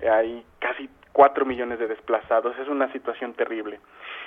eh, 0.00 0.08
hay 0.08 0.44
casi 0.58 0.88
cuatro 1.12 1.46
millones 1.46 1.78
de 1.78 1.88
desplazados, 1.88 2.58
es 2.58 2.68
una 2.68 2.92
situación 2.92 3.32
terrible. 3.34 3.80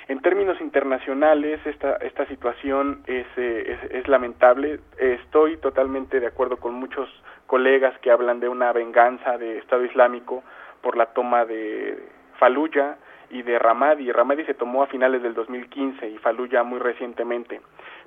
En 0.08 0.20
términos 0.20 0.60
internacionales, 0.60 1.60
esta, 1.64 1.96
esta 1.96 2.26
situación 2.26 3.02
es, 3.06 3.26
eh, 3.36 3.78
es, 3.84 3.90
es, 3.92 4.08
lamentable. 4.08 4.80
Estoy 4.98 5.56
totalmente 5.58 6.18
de 6.18 6.26
acuerdo 6.26 6.56
con 6.56 6.74
muchos 6.74 7.08
colegas 7.46 7.96
que 8.00 8.10
hablan 8.10 8.40
de 8.40 8.48
una 8.48 8.72
venganza 8.72 9.38
de 9.38 9.58
Estado 9.58 9.84
Islámico 9.84 10.42
por 10.82 10.96
la 10.96 11.06
toma 11.06 11.44
de 11.44 12.08
Fallujah 12.38 12.96
y 13.30 13.42
de 13.42 13.58
Ramadi. 13.58 14.10
Ramadi 14.10 14.44
se 14.44 14.54
tomó 14.54 14.82
a 14.82 14.88
finales 14.88 15.22
del 15.22 15.34
2015 15.34 16.08
y 16.08 16.18
Fallujah 16.18 16.64
muy 16.64 16.80
recientemente. 16.80 17.60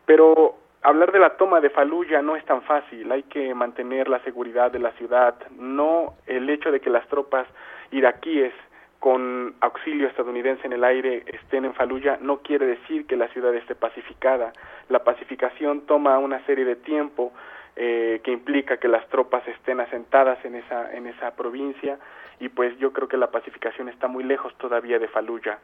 Pero 0.06 0.58
hablar 0.84 1.12
de 1.12 1.20
la 1.20 1.38
toma 1.38 1.62
de 1.62 1.70
Faluya 1.70 2.22
no 2.22 2.36
es 2.36 2.46
tan 2.46 2.62
fácil, 2.64 3.12
hay 3.12 3.24
que 3.24 3.54
mantener 3.56 4.08
la 4.08 4.20
seguridad 4.24 4.72
de 4.72 4.80
la 4.80 4.92
ciudad, 4.94 5.36
no 5.58 6.16
el 6.28 6.50
hecho 6.50 6.72
de 6.72 6.80
que 6.80 6.90
las 6.90 7.08
tropas 7.08 7.48
iraquíes 7.92 8.54
con 9.00 9.56
auxilio 9.60 10.08
estadounidense 10.08 10.66
en 10.66 10.72
el 10.74 10.84
aire 10.84 11.24
estén 11.28 11.66
en 11.66 11.74
Faluya 11.74 12.18
no 12.22 12.38
quiere 12.38 12.66
decir 12.66 13.06
que 13.06 13.18
la 13.18 13.28
ciudad 13.30 13.54
esté 13.54 13.76
pacificada. 13.76 14.54
La 14.88 15.04
pacificación 15.04 15.82
toma 15.82 16.18
una 16.20 16.40
serie 16.46 16.64
de 16.64 16.78
tiempo 16.78 17.34
eh, 17.76 18.22
que 18.24 18.32
implica 18.32 18.78
que 18.78 18.88
las 18.88 19.06
tropas 19.10 19.46
estén 19.48 19.82
asentadas 19.82 20.44
en 20.46 20.56
esa 20.56 20.94
en 20.94 21.08
esa 21.08 21.36
provincia 21.36 21.98
y 22.40 22.48
pues 22.48 22.78
yo 22.78 22.94
creo 22.94 23.10
que 23.10 23.18
la 23.18 23.30
pacificación 23.30 23.90
está 23.90 24.08
muy 24.08 24.24
lejos 24.24 24.56
todavía 24.58 25.00
de 25.00 25.10
Faluya. 25.10 25.60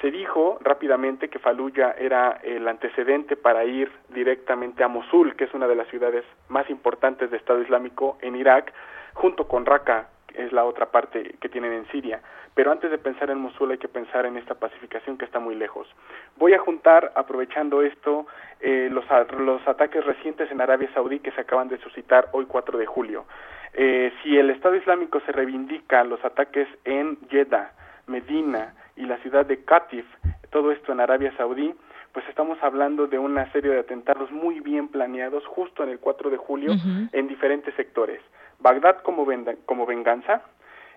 Se 0.00 0.10
dijo 0.10 0.58
rápidamente 0.60 1.28
que 1.28 1.38
Fallujah 1.38 1.92
era 1.98 2.38
el 2.42 2.66
antecedente 2.68 3.36
para 3.36 3.64
ir 3.64 3.90
directamente 4.10 4.84
a 4.84 4.88
Mosul, 4.88 5.34
que 5.36 5.44
es 5.44 5.54
una 5.54 5.66
de 5.66 5.76
las 5.76 5.88
ciudades 5.88 6.24
más 6.48 6.68
importantes 6.68 7.30
de 7.30 7.36
Estado 7.36 7.62
Islámico 7.62 8.18
en 8.20 8.36
Irak, 8.36 8.72
junto 9.14 9.46
con 9.46 9.64
Raqqa, 9.64 10.08
que 10.26 10.44
es 10.44 10.52
la 10.52 10.64
otra 10.64 10.86
parte 10.86 11.36
que 11.40 11.48
tienen 11.48 11.72
en 11.72 11.86
Siria. 11.88 12.20
Pero 12.54 12.70
antes 12.70 12.90
de 12.90 12.98
pensar 12.98 13.30
en 13.30 13.38
Mosul 13.38 13.72
hay 13.72 13.78
que 13.78 13.88
pensar 13.88 14.26
en 14.26 14.36
esta 14.36 14.54
pacificación 14.54 15.16
que 15.16 15.24
está 15.24 15.38
muy 15.38 15.54
lejos. 15.54 15.88
Voy 16.36 16.54
a 16.54 16.58
juntar, 16.58 17.12
aprovechando 17.14 17.82
esto, 17.82 18.26
eh, 18.60 18.88
los, 18.90 19.04
los 19.38 19.66
ataques 19.66 20.04
recientes 20.04 20.50
en 20.50 20.60
Arabia 20.60 20.90
Saudí 20.94 21.20
que 21.20 21.32
se 21.32 21.40
acaban 21.40 21.68
de 21.68 21.78
suscitar 21.78 22.28
hoy 22.32 22.46
4 22.46 22.78
de 22.78 22.86
julio. 22.86 23.24
Eh, 23.72 24.12
si 24.22 24.38
el 24.38 24.50
Estado 24.50 24.76
Islámico 24.76 25.20
se 25.20 25.32
reivindica 25.32 26.04
los 26.04 26.24
ataques 26.24 26.68
en 26.84 27.18
Jeddah, 27.28 27.72
Medina 28.06 28.74
y 28.96 29.06
la 29.06 29.18
ciudad 29.18 29.46
de 29.46 29.64
Qatif, 29.64 30.04
todo 30.50 30.72
esto 30.72 30.92
en 30.92 31.00
Arabia 31.00 31.32
Saudí, 31.36 31.74
pues 32.12 32.26
estamos 32.28 32.58
hablando 32.62 33.08
de 33.08 33.18
una 33.18 33.50
serie 33.52 33.72
de 33.72 33.80
atentados 33.80 34.30
muy 34.30 34.60
bien 34.60 34.88
planeados 34.88 35.44
justo 35.46 35.82
en 35.82 35.90
el 35.90 35.98
4 35.98 36.30
de 36.30 36.36
julio 36.36 36.72
en 37.12 37.26
diferentes 37.26 37.74
sectores. 37.74 38.20
Bagdad 38.60 39.02
como, 39.02 39.26
como 39.66 39.84
venganza, 39.84 40.42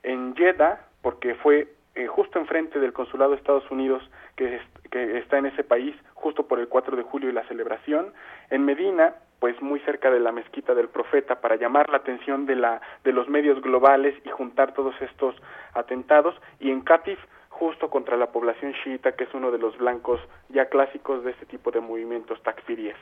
en 0.04 0.36
Jeddah, 0.36 0.80
porque 1.02 1.34
fue 1.36 1.68
eh, 1.96 2.06
justo 2.06 2.38
enfrente 2.38 2.80
del 2.80 2.94
consulado 2.94 3.32
de 3.32 3.38
Estados 3.38 3.70
Unidos 3.72 4.08
que, 4.36 4.62
que 4.92 5.18
está 5.18 5.40
en 5.40 5.48
ese 5.48 5.64
país, 5.64 5.96
justo 6.14 6.48
por 6.48 6.60
el 6.60 6.68
4 6.68 6.96
de 6.96 7.04
julio 7.04 7.30
y 7.30 7.34
la 7.34 7.48
celebración, 7.48 8.14
en 8.52 8.64
Medina, 8.64 9.16
pues 9.40 9.60
muy 9.62 9.80
cerca 9.82 10.12
de 10.12 10.20
la 10.20 10.32
mezquita 10.32 10.76
del 10.76 10.90
profeta 10.90 11.42
para 11.42 11.56
llamar 11.56 11.90
la 11.90 11.98
atención 11.98 12.46
de 12.46 12.56
la 12.56 12.82
de 13.04 13.12
los 13.12 13.28
medios 13.28 13.62
globales 13.62 14.16
y 14.26 14.30
juntar 14.30 14.74
todos 14.74 14.96
estos 15.02 15.36
atentados 15.74 16.36
y 16.60 16.72
en 16.72 16.82
Katif 16.82 17.20
justo 17.60 17.90
contra 17.90 18.18
la 18.18 18.32
población 18.32 18.74
chiita 18.84 19.14
que 19.14 19.26
es 19.26 19.34
uno 19.34 19.52
de 19.52 19.58
los 19.58 19.78
blancos 19.78 20.20
ya 20.50 20.66
clásicos 20.70 21.24
de 21.24 21.32
este 21.32 21.46
tipo 21.46 21.72
de 21.72 21.80
movimientos 21.80 22.42
takfiríes. 22.44 22.96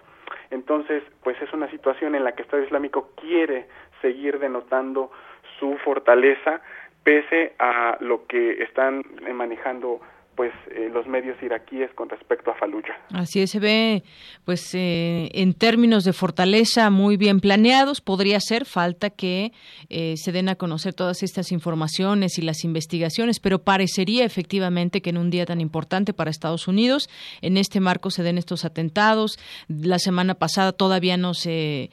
Entonces, 0.52 1.04
pues 1.24 1.42
es 1.42 1.52
una 1.54 1.70
situación 1.70 2.16
en 2.16 2.24
la 2.24 2.32
que 2.34 2.42
el 2.42 2.46
Estado 2.46 2.64
Islámico 2.64 3.10
quiere 3.16 3.68
seguir 4.02 4.40
denotando 4.40 5.12
su 5.60 5.78
fortaleza 5.80 6.62
pese 7.04 7.54
a 7.60 7.98
lo 8.00 8.26
que 8.26 8.64
están 8.64 9.04
manejando 9.34 10.02
pues 10.36 10.52
eh, 10.72 10.90
los 10.94 11.08
medios 11.08 11.42
iraquíes 11.42 11.92
con 11.96 12.10
respecto 12.10 12.52
a 12.52 12.56
Fallujah. 12.56 12.98
Así 13.14 13.42
es, 13.42 13.52
se 13.52 13.60
ve 13.60 14.04
pues 14.44 14.74
eh, 14.74 15.30
en 15.34 15.54
términos 15.54 16.04
de 16.04 16.14
fortaleza 16.14 16.90
muy 16.90 17.18
bien 17.18 17.40
planeados, 17.40 18.02
podría 18.02 18.40
ser 18.40 18.66
falta 18.66 19.10
que 19.10 19.54
eh, 19.90 20.16
se 20.18 20.32
den 20.32 20.50
a 20.50 20.56
conocer 20.56 20.94
todas 20.94 21.24
estas 21.24 21.52
informaciones 21.52 22.38
y 22.38 22.42
las 22.42 22.64
investigaciones, 22.64 23.40
pero 23.40 23.64
parecería 23.64 24.26
efectivamente 24.26 25.02
que 25.02 25.12
en 25.12 25.18
un 25.18 25.30
día 25.30 25.46
tan 25.46 25.62
importante 25.62 26.14
para 26.14 26.30
Estados 26.30 26.68
Unidos, 26.68 27.10
en 27.42 27.58
este 27.58 27.80
marco 27.80 28.12
se 28.12 28.24
den 28.24 28.38
estos 28.38 28.66
atentados. 28.66 29.40
La 29.68 30.00
semana 30.00 30.36
pasada 30.36 30.74
todavía 30.74 31.18
no 31.18 31.34
se 31.34 31.90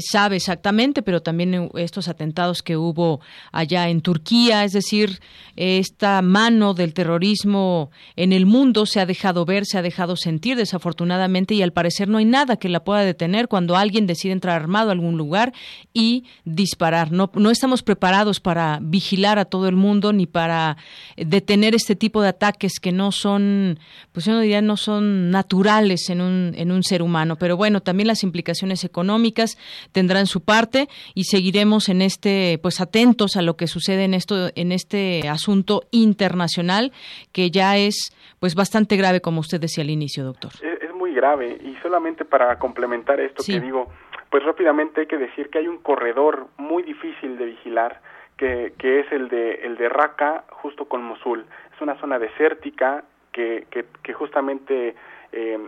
sabe 0.00 0.36
exactamente, 0.36 1.02
pero 1.02 1.22
también 1.22 1.70
estos 1.74 2.08
atentados 2.08 2.62
que 2.62 2.76
hubo 2.76 3.20
allá 3.52 3.88
en 3.88 4.02
Turquía, 4.02 4.64
es 4.64 4.72
decir, 4.72 5.20
esta 5.56 6.20
mano 6.22 6.74
del 6.74 6.92
terrorismo 6.92 7.85
en 8.16 8.32
el 8.32 8.46
mundo, 8.46 8.86
se 8.86 9.00
ha 9.00 9.06
dejado 9.06 9.44
ver, 9.44 9.66
se 9.66 9.78
ha 9.78 9.82
dejado 9.82 10.16
sentir 10.16 10.56
desafortunadamente 10.56 11.54
y 11.54 11.62
al 11.62 11.72
parecer 11.72 12.08
no 12.08 12.18
hay 12.18 12.24
nada 12.24 12.56
que 12.56 12.68
la 12.68 12.84
pueda 12.84 13.02
detener 13.02 13.48
cuando 13.48 13.76
alguien 13.76 14.06
decide 14.06 14.32
entrar 14.32 14.60
armado 14.60 14.90
a 14.90 14.92
algún 14.92 15.16
lugar 15.16 15.52
y 15.92 16.24
disparar. 16.44 17.12
No, 17.12 17.30
no 17.34 17.50
estamos 17.50 17.82
preparados 17.82 18.40
para 18.40 18.78
vigilar 18.82 19.38
a 19.38 19.44
todo 19.44 19.68
el 19.68 19.76
mundo 19.76 20.12
ni 20.12 20.26
para 20.26 20.76
detener 21.16 21.74
este 21.74 21.96
tipo 21.96 22.22
de 22.22 22.28
ataques 22.28 22.80
que 22.80 22.92
no 22.92 23.12
son, 23.12 23.78
pues 24.12 24.26
yo 24.26 24.38
diría, 24.40 24.62
no 24.62 24.76
son 24.76 25.30
naturales 25.30 26.10
en 26.10 26.20
un, 26.20 26.54
en 26.56 26.70
un 26.72 26.82
ser 26.82 27.02
humano. 27.02 27.36
Pero 27.36 27.56
bueno, 27.56 27.80
también 27.80 28.06
las 28.06 28.22
implicaciones 28.22 28.84
económicas 28.84 29.58
tendrán 29.92 30.26
su 30.26 30.40
parte 30.40 30.88
y 31.14 31.24
seguiremos 31.24 31.88
en 31.88 32.02
este, 32.02 32.58
pues 32.62 32.80
atentos 32.80 33.36
a 33.36 33.42
lo 33.42 33.56
que 33.56 33.66
sucede 33.66 34.04
en 34.04 34.14
esto, 34.14 34.50
en 34.54 34.72
este 34.72 35.28
asunto 35.28 35.84
internacional 35.90 36.92
que 37.32 37.50
ya 37.50 37.75
es, 37.76 38.10
pues 38.40 38.54
bastante 38.54 38.96
grave, 38.96 39.20
como 39.20 39.40
usted 39.40 39.60
decía 39.60 39.84
al 39.84 39.90
inicio, 39.90 40.24
doctor. 40.24 40.52
Es, 40.62 40.86
muy 40.94 41.12
grave 41.12 41.58
y 41.62 41.76
solamente 41.82 42.24
para 42.24 42.58
complementar 42.58 43.20
esto 43.20 43.42
que 43.46 43.60
digo, 43.60 43.92
pues 44.30 44.42
rápidamente 44.42 45.02
hay 45.02 45.06
que 45.06 45.18
decir 45.18 45.50
que 45.50 45.58
hay 45.58 45.68
un 45.68 45.76
corredor 45.78 46.48
muy 46.56 46.82
difícil 46.82 47.36
de 47.36 47.44
vigilar 47.44 48.00
que, 48.38 48.72
que 48.78 49.00
es 49.00 49.12
el 49.12 49.28
de 49.28 49.56
el 49.56 49.76
de 49.76 49.90
Raqqa 49.90 50.44
justo 50.50 50.86
con 50.86 51.04
Mosul. 51.04 51.44
Es 51.74 51.80
una 51.82 52.00
zona 52.00 52.18
desértica 52.18 53.04
que, 53.30 53.66
que, 53.70 53.84
que 54.02 54.14
justamente 54.14 54.96
eh, 55.32 55.58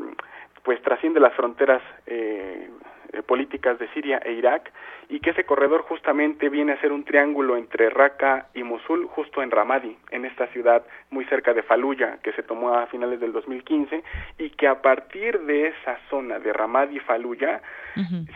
pues 0.63 0.83
trasciende 0.83 1.21
las 1.21 1.35
fronteras 1.35 1.83
eh, 2.07 2.71
eh, 3.13 3.23
políticas 3.23 3.79
de 3.79 3.89
Siria 3.89 4.19
e 4.25 4.33
Irak 4.33 4.73
y 5.09 5.21
que 5.21 5.31
ese 5.31 5.45
corredor 5.45 5.83
justamente 5.83 6.49
viene 6.49 6.73
a 6.73 6.81
ser 6.81 6.93
un 6.93 7.05
triángulo 7.05 7.57
entre 7.57 7.89
Raqqa 7.89 8.49
y 8.55 8.63
Mosul 8.63 9.07
justo 9.07 9.43
en 9.43 9.51
Ramadi, 9.51 9.97
en 10.11 10.25
esta 10.25 10.47
ciudad 10.49 10.85
muy 11.11 11.25
cerca 11.27 11.55
de 11.55 11.63
Fallujah 11.63 12.19
que 12.23 12.33
se 12.33 12.43
tomó 12.43 12.75
a 12.75 12.87
finales 12.87 13.19
del 13.21 13.33
2015 13.33 14.03
y 14.39 14.51
que 14.51 14.69
a 14.69 14.83
partir 14.83 15.41
de 15.41 15.69
esa 15.69 15.99
zona 16.11 16.39
de 16.39 16.53
Ramadi 16.53 16.97
y 16.97 17.01
Fallujah, 17.01 17.63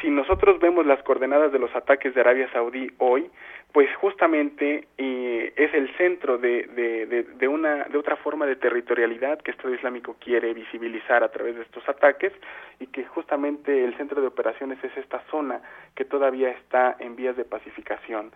si 0.00 0.10
nosotros 0.10 0.58
vemos 0.58 0.86
las 0.86 1.02
coordenadas 1.02 1.52
de 1.52 1.58
los 1.58 1.74
ataques 1.76 2.14
de 2.14 2.20
Arabia 2.20 2.50
Saudí 2.52 2.90
hoy, 2.98 3.30
pues 3.72 3.88
justamente 3.96 4.86
eh, 4.98 5.52
es 5.56 5.72
el 5.72 5.88
centro 5.96 6.36
de, 6.36 6.66
de, 6.66 7.24
de, 7.24 7.48
una 7.48 7.84
de 7.84 7.96
otra 7.96 8.16
forma 8.16 8.44
de 8.44 8.56
territorialidad 8.56 9.38
que 9.38 9.50
Estado 9.50 9.74
Islámico 9.74 10.16
quiere 10.20 10.52
visibilizar 10.52 11.24
a 11.24 11.30
través 11.30 11.56
de 11.56 11.62
estos 11.62 11.88
ataques 11.88 12.32
y 12.80 12.86
que 12.88 13.04
justamente 13.06 13.84
el 13.84 13.96
centro 13.96 14.20
de 14.20 14.26
operaciones 14.26 14.82
es 14.84 14.94
esta 14.98 15.22
zona 15.30 15.62
que 15.94 16.04
todavía 16.04 16.50
está 16.50 16.96
en 16.98 17.16
vías 17.16 17.36
de 17.36 17.44
pacificación. 17.44 18.30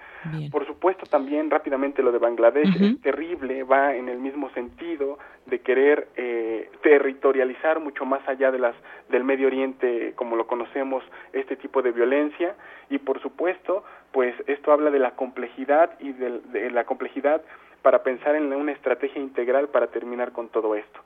Por 0.50 0.66
supuesto 0.66 1.04
también 1.04 1.50
rápidamente 1.50 2.02
lo 2.02 2.12
de 2.12 2.18
Bangladesh 2.18 2.82
es 2.82 3.00
terrible, 3.02 3.62
va 3.64 3.94
en 3.94 4.08
el 4.08 4.18
mismo 4.18 4.50
sentido 4.50 5.18
de 5.46 5.60
querer 5.60 6.08
eh, 6.16 6.70
territorializar 6.82 7.78
mucho 7.80 8.04
más 8.04 8.26
allá 8.28 8.50
de 8.50 8.58
las 8.58 8.74
del 9.08 9.22
Medio 9.22 9.46
Oriente 9.46 10.12
como 10.16 10.36
lo 10.36 10.46
conocemos 10.46 11.04
este 11.32 11.56
tipo 11.56 11.82
de 11.82 11.92
violencia. 11.92 12.56
Y 12.90 12.98
por 12.98 13.20
supuesto 13.20 13.84
pues 14.16 14.34
esto 14.46 14.72
habla 14.72 14.90
de 14.90 14.98
la 14.98 15.10
complejidad 15.10 15.90
y 16.00 16.10
de, 16.12 16.70
la 16.70 16.84
complejidad 16.84 17.42
para 17.82 18.02
pensar 18.02 18.34
en 18.34 18.50
una 18.50 18.72
estrategia 18.72 19.20
integral 19.20 19.68
para 19.68 19.88
terminar 19.88 20.32
con 20.32 20.48
todo 20.48 20.74
esto. 20.74 21.00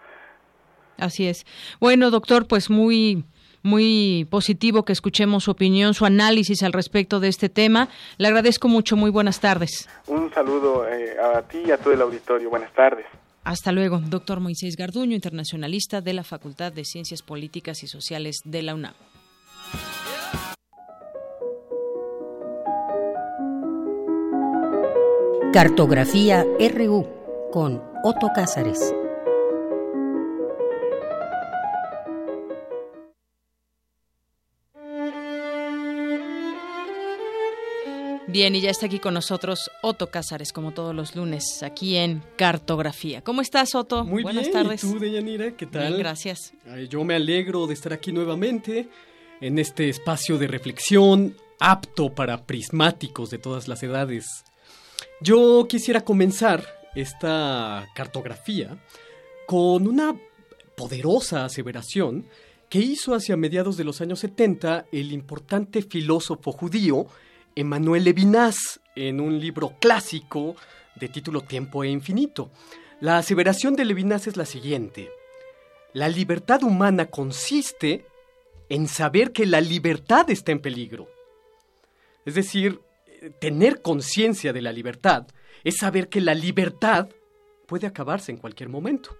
Así 0.96 1.26
es. 1.26 1.44
Bueno, 1.80 2.12
doctor, 2.12 2.46
pues 2.46 2.70
muy 2.70 3.24
muy 3.64 4.28
positivo 4.30 4.84
que 4.84 4.92
escuchemos 4.92 5.42
su 5.42 5.50
opinión, 5.50 5.92
su 5.92 6.06
análisis 6.06 6.62
al 6.62 6.72
respecto 6.72 7.18
de 7.18 7.26
este 7.26 7.48
tema. 7.48 7.88
Le 8.16 8.28
agradezco 8.28 8.68
mucho. 8.68 8.94
Muy 8.94 9.10
buenas 9.10 9.40
tardes. 9.40 9.88
Un 10.06 10.32
saludo 10.32 10.86
eh, 10.88 11.16
a 11.18 11.42
ti 11.42 11.64
y 11.66 11.72
a 11.72 11.78
todo 11.78 11.92
el 11.92 12.02
auditorio. 12.02 12.48
Buenas 12.48 12.72
tardes. 12.74 13.06
Hasta 13.42 13.72
luego, 13.72 13.98
doctor 13.98 14.38
Moisés 14.38 14.76
Garduño, 14.76 15.16
internacionalista 15.16 16.00
de 16.00 16.12
la 16.12 16.22
Facultad 16.22 16.72
de 16.72 16.84
Ciencias 16.84 17.22
Políticas 17.22 17.82
y 17.82 17.88
Sociales 17.88 18.36
de 18.44 18.62
la 18.62 18.76
UNAM. 18.76 18.94
Cartografía 25.52 26.46
RU 26.76 27.08
con 27.50 27.82
Otto 28.04 28.28
Cázares. 28.32 28.94
Bien, 38.28 38.54
y 38.54 38.60
ya 38.60 38.70
está 38.70 38.86
aquí 38.86 39.00
con 39.00 39.12
nosotros 39.14 39.72
Otto 39.82 40.12
Cázares, 40.12 40.52
como 40.52 40.70
todos 40.70 40.94
los 40.94 41.16
lunes, 41.16 41.64
aquí 41.64 41.96
en 41.96 42.22
Cartografía. 42.36 43.22
¿Cómo 43.22 43.40
estás, 43.42 43.74
Otto? 43.74 44.04
Muy 44.04 44.22
Buenas 44.22 44.44
bien, 44.44 44.52
tardes. 44.52 44.84
¿y 44.84 44.92
tú, 44.92 45.00
Deyanira? 45.00 45.56
¿Qué 45.56 45.66
tal? 45.66 45.88
Bien, 45.88 45.98
gracias. 45.98 46.52
Yo 46.88 47.02
me 47.02 47.16
alegro 47.16 47.66
de 47.66 47.74
estar 47.74 47.92
aquí 47.92 48.12
nuevamente 48.12 48.88
en 49.40 49.58
este 49.58 49.88
espacio 49.88 50.38
de 50.38 50.46
reflexión 50.46 51.34
apto 51.58 52.14
para 52.14 52.46
prismáticos 52.46 53.30
de 53.30 53.38
todas 53.38 53.66
las 53.66 53.82
edades. 53.82 54.44
Yo 55.20 55.66
quisiera 55.68 56.02
comenzar 56.02 56.64
esta 56.94 57.88
cartografía 57.94 58.78
con 59.46 59.86
una 59.86 60.16
poderosa 60.76 61.44
aseveración 61.44 62.26
que 62.68 62.78
hizo 62.78 63.14
hacia 63.14 63.36
mediados 63.36 63.76
de 63.76 63.84
los 63.84 64.00
años 64.00 64.20
70 64.20 64.86
el 64.92 65.12
importante 65.12 65.82
filósofo 65.82 66.52
judío 66.52 67.06
Emmanuel 67.54 68.04
Levinas 68.04 68.80
en 68.94 69.20
un 69.20 69.40
libro 69.40 69.74
clásico 69.80 70.54
de 70.96 71.08
título 71.08 71.42
Tiempo 71.42 71.82
e 71.82 71.88
Infinito. 71.88 72.50
La 73.00 73.18
aseveración 73.18 73.74
de 73.74 73.84
Levinas 73.84 74.26
es 74.26 74.36
la 74.36 74.46
siguiente. 74.46 75.10
La 75.92 76.08
libertad 76.08 76.62
humana 76.62 77.06
consiste 77.06 78.06
en 78.68 78.86
saber 78.86 79.32
que 79.32 79.46
la 79.46 79.60
libertad 79.60 80.30
está 80.30 80.52
en 80.52 80.60
peligro. 80.60 81.08
Es 82.24 82.34
decir, 82.34 82.80
tener 83.38 83.82
conciencia 83.82 84.52
de 84.52 84.62
la 84.62 84.72
libertad 84.72 85.26
es 85.64 85.76
saber 85.78 86.08
que 86.08 86.20
la 86.20 86.34
libertad 86.34 87.08
puede 87.66 87.86
acabarse 87.86 88.32
en 88.32 88.38
cualquier 88.38 88.68
momento. 88.68 89.16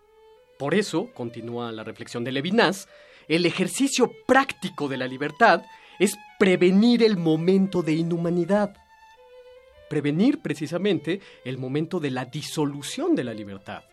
Por 0.58 0.74
eso, 0.74 1.10
continúa 1.14 1.72
la 1.72 1.84
reflexión 1.84 2.24
de 2.24 2.32
Levinas, 2.32 2.88
el 3.28 3.46
ejercicio 3.46 4.10
práctico 4.26 4.88
de 4.88 4.96
la 4.96 5.06
libertad 5.06 5.62
es 5.98 6.16
prevenir 6.38 7.02
el 7.02 7.16
momento 7.16 7.82
de 7.82 7.92
inhumanidad. 7.92 8.74
Prevenir 9.88 10.40
precisamente 10.40 11.20
el 11.44 11.58
momento 11.58 12.00
de 12.00 12.10
la 12.10 12.24
disolución 12.24 13.14
de 13.14 13.24
la 13.24 13.34
libertad. 13.34 13.84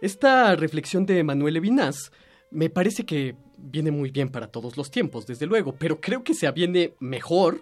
Esta 0.00 0.54
reflexión 0.56 1.06
de 1.06 1.22
Manuel 1.24 1.54
Levinas 1.54 2.12
me 2.50 2.70
parece 2.70 3.04
que 3.04 3.34
viene 3.56 3.90
muy 3.90 4.10
bien 4.10 4.28
para 4.30 4.48
todos 4.48 4.76
los 4.76 4.90
tiempos, 4.90 5.26
desde 5.26 5.46
luego, 5.46 5.74
pero 5.74 6.00
creo 6.00 6.22
que 6.22 6.34
se 6.34 6.46
aviene 6.46 6.94
mejor 7.00 7.60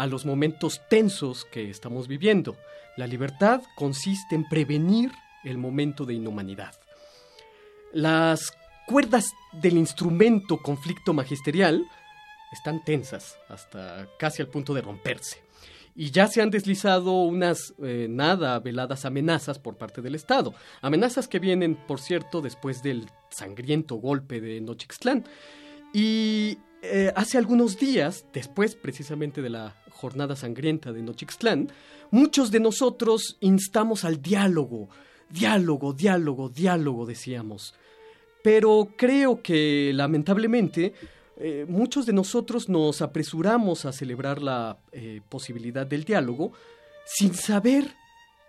a 0.00 0.06
los 0.06 0.24
momentos 0.24 0.80
tensos 0.88 1.44
que 1.44 1.68
estamos 1.68 2.08
viviendo. 2.08 2.56
La 2.96 3.06
libertad 3.06 3.60
consiste 3.76 4.34
en 4.34 4.48
prevenir 4.48 5.12
el 5.44 5.58
momento 5.58 6.06
de 6.06 6.14
inhumanidad. 6.14 6.74
Las 7.92 8.50
cuerdas 8.86 9.26
del 9.52 9.76
instrumento 9.76 10.56
conflicto 10.56 11.12
magisterial 11.12 11.84
están 12.50 12.82
tensas 12.82 13.36
hasta 13.50 14.08
casi 14.18 14.40
al 14.40 14.48
punto 14.48 14.72
de 14.72 14.80
romperse. 14.80 15.42
Y 15.94 16.10
ya 16.12 16.28
se 16.28 16.40
han 16.40 16.50
deslizado 16.50 17.20
unas 17.20 17.74
eh, 17.82 18.06
nada 18.08 18.58
veladas 18.58 19.04
amenazas 19.04 19.58
por 19.58 19.76
parte 19.76 20.00
del 20.00 20.14
Estado. 20.14 20.54
Amenazas 20.80 21.28
que 21.28 21.40
vienen, 21.40 21.74
por 21.76 22.00
cierto, 22.00 22.40
después 22.40 22.82
del 22.82 23.10
sangriento 23.28 23.96
golpe 23.96 24.40
de 24.40 24.62
Nochixtlán. 24.62 25.26
Y 25.92 26.56
eh, 26.82 27.12
hace 27.14 27.36
algunos 27.36 27.78
días, 27.78 28.24
después 28.32 28.74
precisamente 28.74 29.42
de 29.42 29.50
la 29.50 29.76
jornada 29.90 30.34
sangrienta 30.34 30.92
de 30.92 31.02
Nochixtlán, 31.02 31.68
muchos 32.10 32.50
de 32.50 32.60
nosotros 32.60 33.36
instamos 33.40 34.04
al 34.04 34.22
diálogo. 34.22 34.88
Diálogo, 35.28 35.92
diálogo, 35.92 36.48
diálogo, 36.48 37.06
decíamos. 37.06 37.74
Pero 38.42 38.88
creo 38.96 39.42
que, 39.42 39.92
lamentablemente, 39.94 40.94
eh, 41.36 41.66
muchos 41.68 42.06
de 42.06 42.12
nosotros 42.12 42.68
nos 42.68 43.02
apresuramos 43.02 43.84
a 43.84 43.92
celebrar 43.92 44.42
la 44.42 44.78
eh, 44.92 45.20
posibilidad 45.28 45.86
del 45.86 46.04
diálogo 46.04 46.52
sin 47.04 47.34
saber 47.34 47.94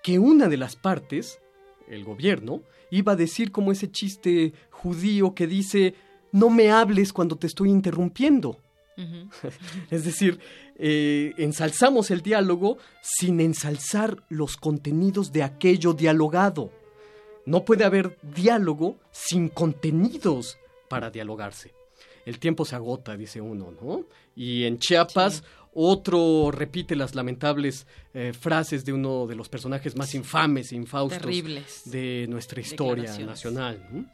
que 0.04 0.20
una 0.20 0.48
de 0.48 0.58
las 0.58 0.76
partes, 0.76 1.40
el 1.88 2.04
gobierno, 2.04 2.64
iba 2.90 3.14
a 3.14 3.16
decir 3.18 3.52
como 3.52 3.72
ese 3.72 3.92
chiste 3.92 4.54
judío 4.70 5.36
que 5.36 5.48
dice, 5.48 5.96
no 6.32 6.50
me 6.50 6.72
hables 6.72 7.14
cuando 7.14 7.36
te 7.36 7.48
estoy 7.48 7.70
interrumpiendo. 7.70 8.58
es 9.90 10.04
decir, 10.06 10.40
eh, 10.76 11.34
ensalzamos 11.38 12.12
el 12.12 12.22
diálogo 12.22 12.78
sin 13.02 13.40
ensalzar 13.40 14.24
los 14.30 14.58
contenidos 14.58 15.32
de 15.32 15.44
aquello 15.44 15.94
dialogado. 15.94 16.72
No 17.46 17.66
puede 17.66 17.84
haber 17.84 18.18
diálogo 18.22 18.98
sin 19.12 19.50
contenidos 19.50 20.60
para 20.88 21.10
dialogarse 21.10 21.74
el 22.26 22.40
tiempo 22.40 22.66
se 22.66 22.76
agota, 22.76 23.18
dice 23.18 23.42
uno, 23.42 23.74
¿no? 23.82 24.06
Y 24.36 24.64
en 24.66 24.80
Chiapas 24.80 25.44
otro 25.74 26.52
repite 26.52 26.96
las 26.96 27.16
lamentables 27.16 27.88
eh, 28.14 28.34
frases 28.38 28.84
de 28.84 28.94
uno 28.94 29.26
de 29.26 29.36
los 29.36 29.48
personajes 29.48 29.96
más 29.96 30.14
infames 30.14 30.72
e 30.72 30.76
infaustos 30.76 31.32
de 31.86 32.26
nuestra 32.30 32.60
historia 32.60 33.18
nacional. 33.20 34.08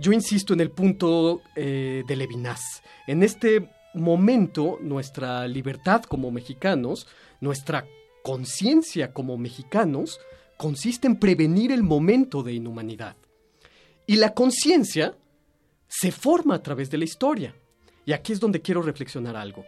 Yo 0.00 0.12
insisto 0.12 0.52
en 0.52 0.60
el 0.60 0.70
punto 0.70 1.42
eh, 1.56 2.04
de 2.06 2.16
Levinas. 2.16 2.82
En 3.06 3.22
este 3.22 3.68
momento, 3.94 4.78
nuestra 4.80 5.46
libertad 5.48 6.02
como 6.02 6.30
mexicanos, 6.30 7.06
nuestra 7.40 7.86
conciencia 8.22 9.12
como 9.12 9.36
mexicanos, 9.36 10.20
consiste 10.56 11.06
en 11.06 11.18
prevenir 11.18 11.72
el 11.72 11.82
momento 11.82 12.42
de 12.42 12.52
inhumanidad. 12.52 13.16
Y 14.06 14.16
la 14.16 14.34
conciencia 14.34 15.14
se 15.88 16.12
forma 16.12 16.54
a 16.54 16.62
través 16.62 16.90
de 16.90 16.98
la 16.98 17.04
historia. 17.04 17.54
Y 18.04 18.12
aquí 18.12 18.32
es 18.32 18.40
donde 18.40 18.62
quiero 18.62 18.82
reflexionar 18.82 19.36
algo 19.36 19.64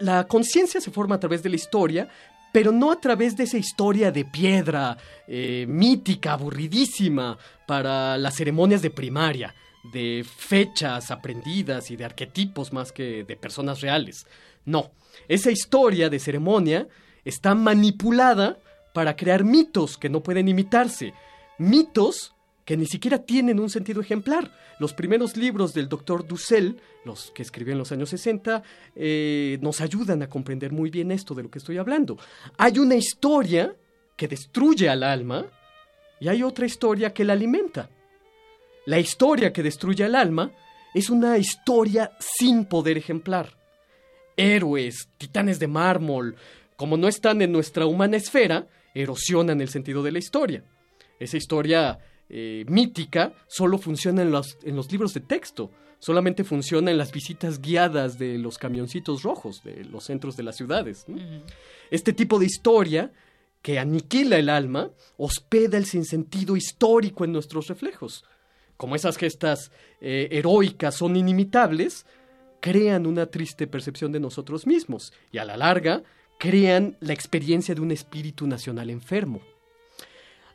la 0.00 0.26
conciencia 0.26 0.80
se 0.80 0.90
forma 0.90 1.14
a 1.14 1.20
través 1.20 1.42
de 1.42 1.50
la 1.50 1.56
historia, 1.56 2.08
pero 2.52 2.72
no 2.72 2.90
a 2.90 3.00
través 3.00 3.36
de 3.36 3.44
esa 3.44 3.58
historia 3.58 4.10
de 4.10 4.24
piedra, 4.24 4.96
eh, 5.26 5.66
mítica, 5.68 6.32
aburridísima, 6.32 7.38
para 7.66 8.18
las 8.18 8.34
ceremonias 8.34 8.82
de 8.82 8.90
primaria, 8.90 9.54
de 9.92 10.24
fechas 10.24 11.10
aprendidas 11.10 11.90
y 11.90 11.96
de 11.96 12.04
arquetipos 12.04 12.72
más 12.72 12.92
que 12.92 13.24
de 13.24 13.36
personas 13.36 13.80
reales. 13.80 14.26
No, 14.64 14.90
esa 15.28 15.50
historia 15.50 16.08
de 16.08 16.18
ceremonia 16.18 16.88
está 17.24 17.54
manipulada 17.54 18.58
para 18.92 19.16
crear 19.16 19.44
mitos 19.44 19.96
que 19.96 20.08
no 20.08 20.22
pueden 20.22 20.48
imitarse, 20.48 21.14
mitos 21.58 22.34
que 22.70 22.76
ni 22.76 22.86
siquiera 22.86 23.18
tienen 23.18 23.58
un 23.58 23.68
sentido 23.68 24.00
ejemplar. 24.00 24.48
Los 24.78 24.94
primeros 24.94 25.36
libros 25.36 25.74
del 25.74 25.88
doctor 25.88 26.24
Dussel, 26.24 26.80
los 27.04 27.32
que 27.32 27.42
escribió 27.42 27.72
en 27.72 27.80
los 27.80 27.90
años 27.90 28.10
60, 28.10 28.62
eh, 28.94 29.58
nos 29.60 29.80
ayudan 29.80 30.22
a 30.22 30.28
comprender 30.28 30.70
muy 30.70 30.88
bien 30.88 31.10
esto 31.10 31.34
de 31.34 31.42
lo 31.42 31.50
que 31.50 31.58
estoy 31.58 31.78
hablando. 31.78 32.16
Hay 32.58 32.78
una 32.78 32.94
historia 32.94 33.74
que 34.16 34.28
destruye 34.28 34.88
al 34.88 35.02
alma 35.02 35.46
y 36.20 36.28
hay 36.28 36.44
otra 36.44 36.64
historia 36.64 37.12
que 37.12 37.24
la 37.24 37.32
alimenta. 37.32 37.90
La 38.86 39.00
historia 39.00 39.52
que 39.52 39.64
destruye 39.64 40.04
al 40.04 40.14
alma 40.14 40.52
es 40.94 41.10
una 41.10 41.38
historia 41.38 42.12
sin 42.20 42.66
poder 42.66 42.96
ejemplar. 42.96 43.52
Héroes, 44.36 45.08
titanes 45.18 45.58
de 45.58 45.66
mármol, 45.66 46.36
como 46.76 46.96
no 46.96 47.08
están 47.08 47.42
en 47.42 47.50
nuestra 47.50 47.86
humana 47.86 48.16
esfera, 48.16 48.68
erosionan 48.94 49.60
el 49.60 49.70
sentido 49.70 50.04
de 50.04 50.12
la 50.12 50.20
historia. 50.20 50.62
Esa 51.18 51.36
historia 51.36 51.98
eh, 52.30 52.64
mítica 52.68 53.34
solo 53.48 53.76
funciona 53.76 54.22
en 54.22 54.30
los, 54.30 54.56
en 54.62 54.76
los 54.76 54.90
libros 54.90 55.12
de 55.14 55.20
texto, 55.20 55.70
solamente 55.98 56.44
funciona 56.44 56.90
en 56.90 56.98
las 56.98 57.12
visitas 57.12 57.60
guiadas 57.60 58.18
de 58.18 58.38
los 58.38 58.56
camioncitos 58.56 59.22
rojos 59.22 59.62
de 59.64 59.84
los 59.84 60.04
centros 60.04 60.36
de 60.36 60.44
las 60.44 60.56
ciudades. 60.56 61.06
Este 61.90 62.12
tipo 62.12 62.38
de 62.38 62.46
historia 62.46 63.12
que 63.62 63.78
aniquila 63.78 64.38
el 64.38 64.48
alma 64.48 64.90
hospeda 65.16 65.76
el 65.76 65.86
sinsentido 65.86 66.56
histórico 66.56 67.24
en 67.24 67.32
nuestros 67.32 67.68
reflejos. 67.68 68.24
Como 68.76 68.96
esas 68.96 69.18
gestas 69.18 69.70
eh, 70.00 70.28
heroicas 70.30 70.94
son 70.94 71.16
inimitables, 71.16 72.06
crean 72.60 73.06
una 73.06 73.26
triste 73.26 73.66
percepción 73.66 74.12
de 74.12 74.20
nosotros 74.20 74.66
mismos 74.66 75.12
y 75.32 75.38
a 75.38 75.44
la 75.44 75.56
larga 75.56 76.02
crean 76.38 76.96
la 77.00 77.12
experiencia 77.12 77.74
de 77.74 77.82
un 77.82 77.90
espíritu 77.90 78.46
nacional 78.46 78.88
enfermo. 78.88 79.42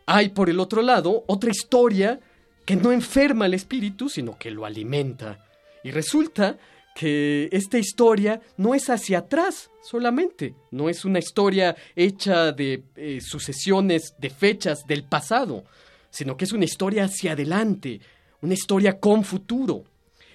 Hay, 0.06 0.30
por 0.30 0.50
el 0.50 0.60
otro 0.60 0.82
lado, 0.82 1.24
otra 1.28 1.50
historia 1.50 2.20
que 2.66 2.76
no 2.76 2.92
enferma 2.92 3.46
al 3.46 3.54
espíritu, 3.54 4.10
sino 4.10 4.38
que 4.38 4.52
lo 4.52 4.66
alimenta. 4.66 5.46
Y 5.84 5.92
resulta 5.92 6.58
que 6.96 7.50
esta 7.52 7.78
historia 7.78 8.42
no 8.58 8.74
es 8.74 8.90
hacia 8.90 9.20
atrás 9.20 9.70
solamente, 9.84 10.56
no 10.72 10.90
es 10.90 11.06
una 11.06 11.20
historia 11.20 11.76
hecha 11.96 12.52
de 12.52 12.84
eh, 12.96 13.20
sucesiones 13.22 14.16
de 14.18 14.30
fechas 14.30 14.86
del 14.88 15.04
pasado, 15.04 15.66
sino 16.10 16.38
que 16.38 16.46
es 16.46 16.54
una 16.54 16.66
historia 16.66 17.04
hacia 17.04 17.34
adelante, 17.34 18.00
una 18.42 18.54
historia 18.54 19.00
con 19.00 19.24
futuro. 19.24 19.84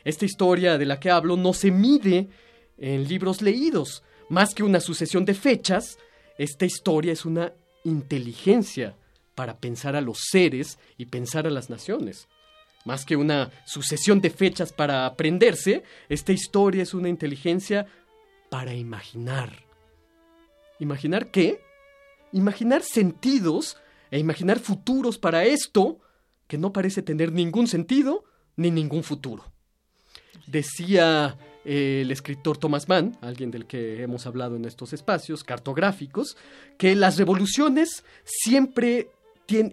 Esta 0.04 0.24
historia 0.24 0.78
de 0.78 0.86
la 0.86 1.00
que 1.00 1.10
hablo 1.10 1.36
no 1.36 1.54
se 1.54 1.70
mide 1.70 2.28
en 2.76 3.08
libros 3.08 3.40
leídos, 3.40 4.02
más 4.28 4.54
que 4.54 4.62
una 4.62 4.80
sucesión 4.80 5.24
de 5.24 5.34
fechas, 5.34 5.98
esta 6.38 6.64
historia 6.64 7.12
es 7.12 7.24
una 7.24 7.52
inteligencia 7.84 8.94
para 9.41 9.57
pensar 9.57 9.97
a 9.97 10.03
los 10.03 10.18
seres 10.30 10.78
y 10.99 11.07
pensar 11.07 11.47
a 11.47 11.51
las 11.51 11.70
naciones. 11.70 12.28
Más 12.84 13.07
que 13.07 13.16
una 13.16 13.51
sucesión 13.64 14.20
de 14.20 14.28
fechas 14.28 14.70
para 14.70 15.07
aprenderse, 15.07 15.82
esta 16.11 16.32
historia 16.32 16.82
es 16.82 16.93
una 16.93 17.09
inteligencia 17.09 17.86
para 18.51 18.74
imaginar. 18.74 19.64
¿Imaginar 20.78 21.30
qué? 21.30 21.59
Imaginar 22.32 22.82
sentidos 22.82 23.78
e 24.11 24.18
imaginar 24.18 24.59
futuros 24.59 25.16
para 25.16 25.47
esto 25.47 26.01
que 26.47 26.59
no 26.59 26.70
parece 26.74 27.01
tener 27.01 27.32
ningún 27.32 27.66
sentido 27.66 28.24
ni 28.57 28.70
ningún 28.70 29.03
futuro. 29.03 29.43
Decía 30.49 31.38
eh, 31.64 32.03
el 32.03 32.11
escritor 32.11 32.59
Thomas 32.59 32.91
Mann, 32.91 33.16
alguien 33.22 33.51
del 33.51 33.64
que 33.64 34.03
hemos 34.03 34.26
hablado 34.26 34.57
en 34.57 34.66
estos 34.66 34.93
espacios 34.93 35.45
cartográficos, 35.45 36.36
que 36.76 36.95
las 36.95 37.16
revoluciones 37.16 38.05
siempre 38.22 39.09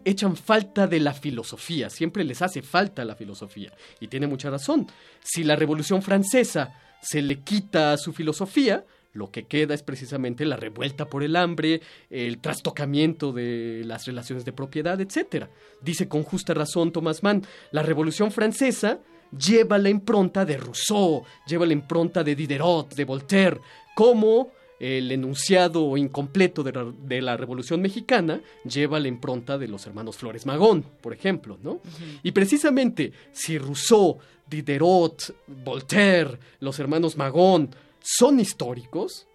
echan 0.06 0.36
falta 0.36 0.88
de 0.88 1.00
la 1.00 1.14
filosofía, 1.14 1.90
siempre 1.90 2.24
les 2.24 2.42
hace 2.42 2.62
falta 2.62 3.06
la 3.06 3.16
filosofía. 3.16 3.74
Y 4.00 4.08
tiene 4.08 4.28
mucha 4.28 4.50
razón. 4.50 4.88
Si 5.24 5.44
la 5.44 5.56
Revolución 5.56 6.02
Francesa 6.02 6.74
se 7.02 7.22
le 7.22 7.40
quita 7.42 7.96
su 7.98 8.14
filosofía, 8.14 8.86
lo 9.14 9.32
que 9.32 9.46
queda 9.46 9.74
es 9.74 9.84
precisamente 9.84 10.46
la 10.46 10.58
revuelta 10.58 11.06
por 11.06 11.24
el 11.24 11.36
hambre, 11.36 11.82
el 12.10 12.40
trastocamiento 12.40 13.32
de 13.34 13.82
las 13.86 14.06
relaciones 14.06 14.46
de 14.46 14.54
propiedad, 14.54 15.00
etc. 15.02 15.46
Dice 15.82 16.08
con 16.08 16.24
justa 16.24 16.54
razón 16.54 16.92
Thomas 16.92 17.24
Mann, 17.24 17.46
la 17.72 17.82
Revolución 17.82 18.32
Francesa 18.32 19.00
lleva 19.38 19.78
la 19.78 19.90
impronta 19.90 20.46
de 20.46 20.58
Rousseau, 20.58 21.24
lleva 21.48 21.66
la 21.66 21.74
impronta 21.74 22.24
de 22.24 22.36
Diderot, 22.36 22.94
de 22.96 23.06
Voltaire, 23.06 23.60
como 23.96 24.52
el 24.80 25.12
enunciado 25.12 25.98
incompleto 25.98 26.64
de 26.64 27.22
la, 27.22 27.38
Revolución 27.38 27.82
Mexicana 27.82 28.42
lleva 28.64 29.00
la 29.00 29.08
impronta 29.08 29.58
de 29.58 29.68
los 29.68 29.86
hermanos 29.88 30.18
Flores 30.18 30.46
Magón, 30.46 30.84
por 31.02 31.14
ejemplo, 31.14 31.58
¿no? 31.64 31.82
Y 32.24 32.32
precisamente 32.32 33.12
si 33.32 33.58
Rousseau, 33.58 34.20
Diderot, 34.48 35.36
Voltaire, 35.48 36.38
los 36.60 36.80
hermanos 36.80 37.18
Magón 37.18 37.72
son 38.02 38.40
históricos, 38.40 39.28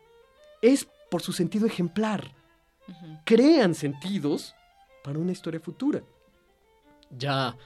es 0.60 0.86
por 1.10 1.22
su 1.22 1.32
sentido 1.32 1.66
ejemplar. 1.66 2.34
Crean 3.24 3.74
sentidos 3.74 4.54
para 5.02 5.18
una 5.18 5.32
historia 5.32 5.60
futura. 5.60 6.02
Ya, 7.10 7.56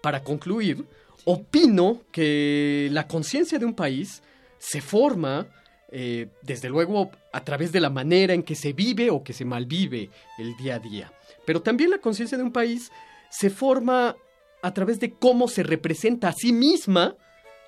para 0.00 0.22
concluir, 0.22 0.84
opino 1.24 2.02
que 2.12 2.88
la 2.92 3.06
conciencia 3.06 3.58
de 3.58 3.66
un 3.66 3.74
país 3.74 4.22
se 4.58 4.80
forma 4.80 5.46
eh, 5.88 6.28
desde 6.42 6.68
luego 6.68 7.10
a 7.32 7.44
través 7.44 7.70
de 7.72 7.80
la 7.80 7.90
manera 7.90 8.34
en 8.34 8.42
que 8.42 8.54
se 8.54 8.72
vive 8.72 9.10
o 9.10 9.22
que 9.22 9.32
se 9.32 9.44
malvive 9.44 10.10
el 10.38 10.56
día 10.56 10.76
a 10.76 10.78
día. 10.78 11.12
Pero 11.44 11.62
también 11.62 11.90
la 11.90 11.98
conciencia 11.98 12.36
de 12.36 12.44
un 12.44 12.52
país 12.52 12.90
se 13.30 13.50
forma 13.50 14.16
a 14.62 14.74
través 14.74 14.98
de 14.98 15.12
cómo 15.12 15.48
se 15.48 15.62
representa 15.62 16.28
a 16.28 16.32
sí 16.32 16.52
misma 16.52 17.14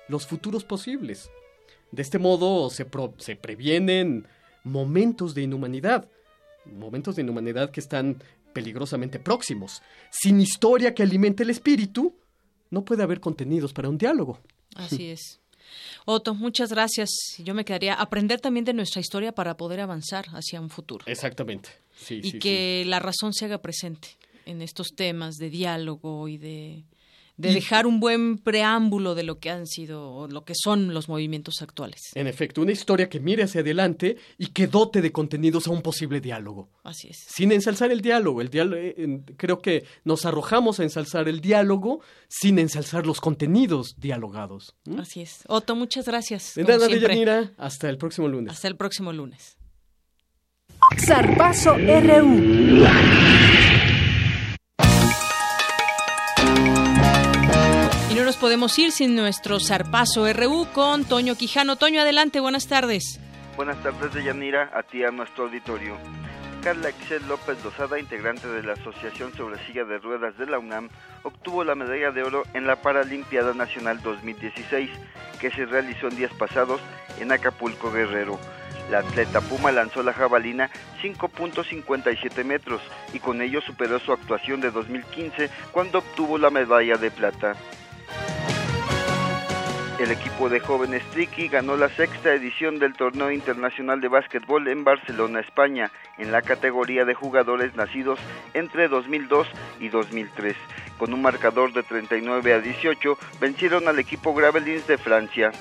los 0.07 0.27
futuros 0.27 0.63
posibles. 0.63 1.29
De 1.91 2.01
este 2.01 2.19
modo 2.19 2.69
se, 2.69 2.85
se 3.17 3.35
previenen 3.35 4.27
momentos 4.63 5.33
de 5.33 5.43
inhumanidad, 5.43 6.07
momentos 6.65 7.15
de 7.15 7.21
inhumanidad 7.21 7.71
que 7.71 7.79
están 7.79 8.21
peligrosamente 8.53 9.19
próximos. 9.19 9.81
Sin 10.11 10.41
historia 10.41 10.93
que 10.93 11.03
alimente 11.03 11.43
el 11.43 11.49
espíritu, 11.49 12.15
no 12.69 12.83
puede 12.83 13.03
haber 13.03 13.19
contenidos 13.19 13.73
para 13.73 13.89
un 13.89 13.97
diálogo. 13.97 14.39
Así 14.75 15.09
es. 15.09 15.39
Otto, 16.05 16.33
muchas 16.33 16.71
gracias. 16.71 17.09
Yo 17.39 17.53
me 17.53 17.65
quedaría 17.65 17.93
aprender 17.93 18.39
también 18.39 18.65
de 18.65 18.73
nuestra 18.73 19.01
historia 19.01 19.31
para 19.31 19.57
poder 19.57 19.79
avanzar 19.79 20.25
hacia 20.33 20.61
un 20.61 20.69
futuro. 20.69 21.05
Exactamente. 21.07 21.69
y 22.09 22.39
que 22.39 22.83
la 22.85 22.99
razón 22.99 23.33
se 23.33 23.45
haga 23.45 23.59
presente 23.61 24.17
en 24.45 24.61
estos 24.61 24.95
temas 24.95 25.35
de 25.35 25.49
diálogo 25.49 26.27
y 26.27 26.37
de 26.37 26.83
de 27.39 27.53
dejar 27.53 27.87
un 27.87 28.01
buen 28.01 28.37
preámbulo 28.37 29.15
de 29.15 29.23
lo 29.23 29.39
que 29.39 29.49
han 29.49 29.65
sido 29.65 30.11
o 30.11 30.27
lo 30.27 30.43
que 30.43 30.53
son 30.55 30.93
los 30.93 31.07
movimientos 31.07 31.61
actuales. 31.61 32.11
En 32.13 32.27
efecto, 32.27 32.61
una 32.61 32.73
historia 32.73 33.07
que 33.07 33.21
mire 33.21 33.43
hacia 33.43 33.61
adelante 33.61 34.17
y 34.37 34.47
que 34.47 34.67
dote 34.67 35.01
de 35.01 35.13
contenidos 35.13 35.65
a 35.67 35.71
un 35.71 35.81
posible 35.81 36.19
diálogo. 36.19 36.69
Así 36.83 37.07
es. 37.07 37.17
Sin 37.29 37.53
ensalzar 37.53 37.91
el 37.91 38.01
diálogo. 38.01 38.41
El 38.41 38.49
diálogo 38.49 38.81
eh, 38.81 39.21
creo 39.37 39.61
que 39.61 39.85
nos 40.03 40.25
arrojamos 40.25 40.81
a 40.81 40.83
ensalzar 40.83 41.29
el 41.29 41.39
diálogo 41.39 42.01
sin 42.27 42.59
ensalzar 42.59 43.07
los 43.07 43.21
contenidos 43.21 43.95
dialogados. 43.97 44.75
Así 44.97 45.21
es. 45.21 45.43
Otto, 45.47 45.77
muchas 45.77 46.05
gracias. 46.05 46.55
De 46.55 46.65
nada, 46.65 46.87
Deyanira. 46.89 47.53
Hasta 47.57 47.89
el 47.89 47.97
próximo 47.97 48.27
lunes. 48.27 48.51
Hasta 48.51 48.67
el 48.67 48.75
próximo 48.75 49.13
lunes. 49.13 49.57
Zarpazo 50.97 51.77
RU. 51.77 53.68
Podemos 58.39 58.79
ir 58.79 58.91
sin 58.91 59.15
nuestro 59.15 59.59
zarpazo 59.59 60.31
RU 60.33 60.67
con 60.73 61.03
Toño 61.05 61.35
Quijano. 61.35 61.75
Toño, 61.75 62.01
adelante, 62.01 62.39
buenas 62.39 62.67
tardes. 62.67 63.19
Buenas 63.55 63.81
tardes 63.83 64.13
de 64.13 64.23
Yanira, 64.23 64.71
a 64.73 64.83
ti 64.83 65.03
a 65.03 65.11
nuestro 65.11 65.45
auditorio. 65.45 65.97
Carla 66.63 66.89
Excel 66.89 67.27
López 67.27 67.63
Lozada, 67.63 67.99
integrante 67.99 68.47
de 68.47 68.63
la 68.63 68.73
Asociación 68.73 69.33
sobre 69.35 69.63
Silla 69.65 69.83
de 69.83 69.97
Ruedas 69.99 70.37
de 70.37 70.45
la 70.45 70.59
UNAM, 70.59 70.89
obtuvo 71.23 71.63
la 71.63 71.75
medalla 71.75 72.11
de 72.11 72.23
oro 72.23 72.43
en 72.53 72.67
la 72.67 72.77
Paralimpiada 72.77 73.53
Nacional 73.53 74.01
2016, 74.01 74.89
que 75.39 75.51
se 75.51 75.65
realizó 75.65 76.07
en 76.07 76.17
días 76.17 76.33
pasados 76.33 76.81
en 77.19 77.31
Acapulco 77.31 77.91
Guerrero. 77.91 78.39
La 78.89 78.99
atleta 78.99 79.39
Puma 79.41 79.71
lanzó 79.71 80.01
la 80.01 80.13
jabalina 80.13 80.69
5.57 81.01 82.43
metros 82.43 82.81
y 83.13 83.19
con 83.19 83.41
ello 83.41 83.61
superó 83.61 83.99
su 83.99 84.11
actuación 84.11 84.61
de 84.61 84.71
2015 84.71 85.49
cuando 85.71 85.99
obtuvo 85.99 86.37
la 86.37 86.49
medalla 86.49 86.97
de 86.97 87.11
plata. 87.11 87.55
El 89.99 90.11
equipo 90.11 90.47
de 90.47 90.61
jóvenes 90.61 91.03
Triqui 91.11 91.49
ganó 91.49 91.75
la 91.75 91.89
sexta 91.89 92.33
edición 92.33 92.79
del 92.79 92.93
Torneo 92.93 93.31
Internacional 93.31 93.99
de 93.99 94.07
Básquetbol 94.07 94.69
en 94.69 94.85
Barcelona, 94.85 95.41
España, 95.41 95.91
en 96.17 96.31
la 96.31 96.41
categoría 96.41 97.03
de 97.03 97.13
jugadores 97.13 97.75
nacidos 97.75 98.17
entre 98.53 98.87
2002 98.87 99.45
y 99.81 99.89
2003. 99.89 100.55
Con 100.97 101.13
un 101.13 101.21
marcador 101.21 101.73
de 101.73 101.83
39 101.83 102.53
a 102.53 102.61
18, 102.61 103.17
vencieron 103.41 103.89
al 103.89 103.99
equipo 103.99 104.33
Gravelins 104.33 104.87
de 104.87 104.97
Francia 104.97 105.51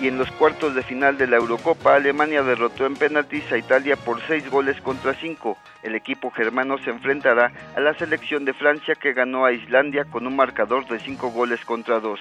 y 0.00 0.08
en 0.08 0.16
los 0.16 0.30
cuartos 0.32 0.74
de 0.74 0.82
final 0.82 1.18
de 1.18 1.26
la 1.26 1.36
Eurocopa, 1.36 1.94
Alemania 1.94 2.42
derrotó 2.42 2.86
en 2.86 2.94
penaltis 2.94 3.50
a 3.52 3.58
Italia 3.58 3.96
por 3.96 4.20
seis 4.26 4.48
goles 4.50 4.80
contra 4.80 5.14
cinco. 5.14 5.58
El 5.82 5.94
equipo 5.94 6.30
germano 6.30 6.78
se 6.78 6.90
enfrentará 6.90 7.52
a 7.76 7.80
la 7.80 7.92
selección 7.94 8.44
de 8.44 8.54
Francia 8.54 8.94
que 8.94 9.12
ganó 9.12 9.44
a 9.44 9.52
Islandia 9.52 10.06
con 10.06 10.26
un 10.26 10.36
marcador 10.36 10.86
de 10.88 10.98
cinco 11.00 11.30
goles 11.30 11.64
contra 11.64 12.00
dos. 12.00 12.20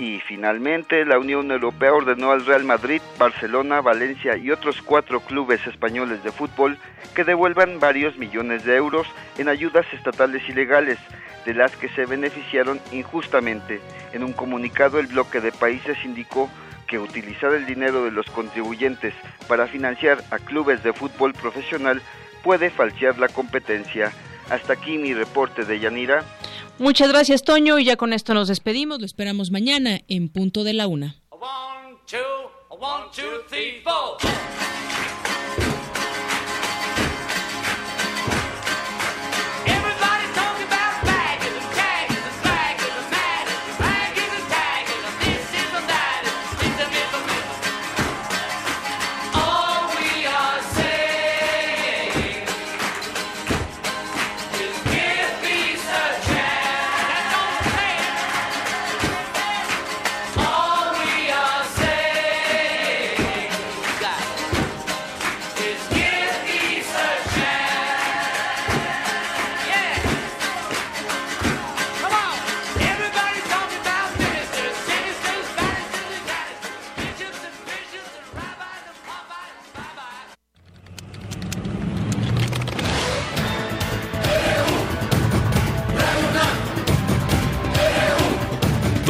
Y 0.00 0.18
finalmente, 0.20 1.04
la 1.04 1.18
Unión 1.18 1.50
Europea 1.50 1.92
ordenó 1.92 2.30
al 2.30 2.46
Real 2.46 2.64
Madrid, 2.64 3.02
Barcelona, 3.18 3.82
Valencia 3.82 4.34
y 4.34 4.50
otros 4.50 4.80
cuatro 4.80 5.20
clubes 5.20 5.66
españoles 5.66 6.24
de 6.24 6.32
fútbol 6.32 6.78
que 7.14 7.22
devuelvan 7.22 7.78
varios 7.80 8.16
millones 8.16 8.64
de 8.64 8.76
euros 8.76 9.06
en 9.36 9.50
ayudas 9.50 9.84
estatales 9.92 10.48
ilegales 10.48 10.98
de 11.44 11.52
las 11.52 11.76
que 11.76 11.90
se 11.90 12.06
beneficiaron 12.06 12.80
injustamente. 12.92 13.82
En 14.14 14.24
un 14.24 14.32
comunicado, 14.32 14.98
el 14.98 15.06
bloque 15.06 15.42
de 15.42 15.52
países 15.52 16.02
indicó 16.02 16.48
que 16.86 16.98
utilizar 16.98 17.52
el 17.52 17.66
dinero 17.66 18.02
de 18.02 18.10
los 18.10 18.24
contribuyentes 18.30 19.12
para 19.48 19.66
financiar 19.66 20.24
a 20.30 20.38
clubes 20.38 20.82
de 20.82 20.94
fútbol 20.94 21.34
profesional 21.34 22.00
puede 22.42 22.70
falsear 22.70 23.18
la 23.18 23.28
competencia. 23.28 24.12
Hasta 24.50 24.72
aquí 24.72 24.98
mi 24.98 25.14
reporte 25.14 25.64
de 25.64 25.78
Yanira. 25.78 26.24
Muchas 26.78 27.08
gracias, 27.08 27.44
Toño, 27.44 27.78
y 27.78 27.84
ya 27.84 27.96
con 27.96 28.12
esto 28.12 28.34
nos 28.34 28.48
despedimos. 28.48 28.98
Lo 28.98 29.06
esperamos 29.06 29.50
mañana 29.50 30.00
en 30.08 30.28
punto 30.28 30.64
de 30.64 30.72
la 30.72 30.86
una. 30.86 31.16